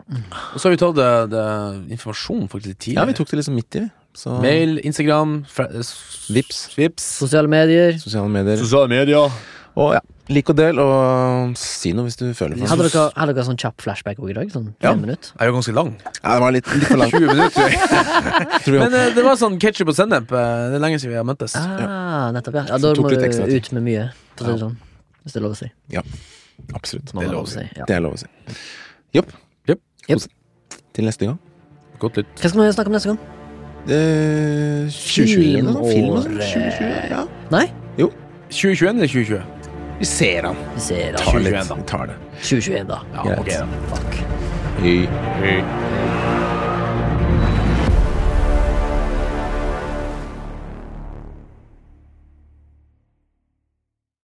Og 0.10 0.58
så 0.60 0.66
har 0.68 0.74
vi 0.74 0.80
tatt 0.82 0.96
det, 0.98 1.10
det 1.32 1.46
informasjon 1.96 2.48
faktisk 2.50 2.72
litt 2.74 2.88
Ja, 2.96 3.04
vi 3.06 3.14
tok 3.14 3.30
det 3.30 3.40
liksom 3.40 3.56
midt 3.56 3.76
i. 3.80 3.86
Så 4.20 4.40
Mail, 4.42 4.80
Instagram, 4.84 5.46
fra, 5.48 5.68
s- 5.80 6.28
Vips. 6.34 6.64
Vips. 6.76 7.06
Sosiale 7.22 7.48
medier. 7.48 7.94
Sosiale 8.02 8.28
medier. 8.34 8.58
Sosiale 8.58 8.90
medier. 8.90 9.30
Og 9.80 9.94
ja, 9.96 10.00
lik 10.36 10.50
og 10.52 10.58
del, 10.60 10.80
og 10.84 11.54
si 11.60 11.94
noe 11.96 12.04
hvis 12.10 12.18
du 12.20 12.26
føler 12.36 12.58
for 12.60 12.68
Hadde 12.68 12.88
dere, 12.90 13.04
hadde 13.16 13.36
dere 13.38 13.46
sånn 13.48 13.60
kjapp 13.62 13.80
flashback 13.86 14.18
òg 14.20 14.34
i 14.34 14.36
dag? 14.36 14.50
Sånn 14.52 14.66
Ja. 14.84 14.92
minutter? 15.00 15.32
Er 15.40 15.48
jo 15.48 15.54
ganske 15.56 15.74
lang. 15.78 15.94
Ja, 16.18 16.34
det 16.34 16.42
var 16.44 16.52
litt, 16.52 16.68
litt 16.76 16.90
for 16.90 17.00
langt. 17.00 17.14
20 17.16 17.32
minutter. 17.32 17.78
Tror 18.66 18.76
vi 18.76 18.82
Men 18.82 18.98
eh, 19.00 19.14
det 19.16 19.24
var 19.24 19.40
sånn 19.40 19.56
ketsjup 19.62 19.94
og 19.94 19.96
sennep. 19.96 20.34
eh, 20.36 20.66
Det 20.74 20.80
er 20.82 20.84
lenge 20.84 21.00
siden 21.00 21.16
vi 21.16 21.20
har 21.22 21.28
møttes. 21.30 21.56
Ah, 21.56 22.28
nettopp, 22.36 22.60
ja. 22.60 22.66
ja 22.74 22.82
da 22.84 22.94
må 23.00 23.08
du 23.14 23.24
ekstra 23.24 23.48
ut 23.48 23.72
med 23.78 23.88
mye, 23.88 24.06
for 24.36 24.44
å 24.44 24.50
si 24.50 24.58
det 24.58 24.64
sånn. 24.66 24.78
Hvis 25.24 25.34
det 25.38 25.40
er 25.40 25.48
lov 25.48 25.56
å 25.56 25.60
si. 25.64 25.72
Absolutt. 26.76 27.14
Det 27.16 27.24
er 27.24 27.32
lov 27.32 27.48
å 27.48 27.52
si. 27.56 27.64
Ja. 27.80 27.86
Det 27.88 27.96
er 27.96 28.04
lov 28.04 28.18
å 28.18 28.20
si. 28.20 28.28
Jopp. 29.16 29.32
Jopp. 29.72 29.82
Jopp. 30.12 30.28
Til 30.94 31.08
neste 31.08 31.30
gang. 31.30 31.40
Godt 32.04 32.20
lytt. 32.20 32.36
Hva 32.36 32.52
skal 32.52 32.66
vi 32.68 32.72
snakke 32.76 32.92
om 32.92 33.00
neste 33.00 33.14
gang? 33.14 33.22
Eh, 33.88 34.92
2021, 34.92 35.72
da? 35.72 35.80
Film 35.88 36.18
og 36.18 36.26
sånn? 36.28 36.36
2020, 36.44 37.14
ja. 37.16 37.24
Nei? 37.56 37.70
2021 38.50 38.98
eller 38.98 39.08
2020? 39.08 39.59
Vi 40.00 40.06
ser 40.06 40.43
han. 40.43 40.56
Vi 40.76 40.82
ser 40.82 41.14
han. 41.18 41.26
Tar 41.26 41.39
litt. 41.39 41.54
2021 41.54 41.68
da. 41.68 41.76
Vi 41.76 41.84
tar 41.84 42.08
det. 42.08 42.16
2021, 42.41 42.88
da. 42.88 43.00
Ja, 43.14 43.24
Greit. 43.24 43.39
Okay, 43.39 43.58
da. 43.58 43.95
Fuck. 43.95 44.24
Hei. 44.82 45.10
Hei. 45.41 45.64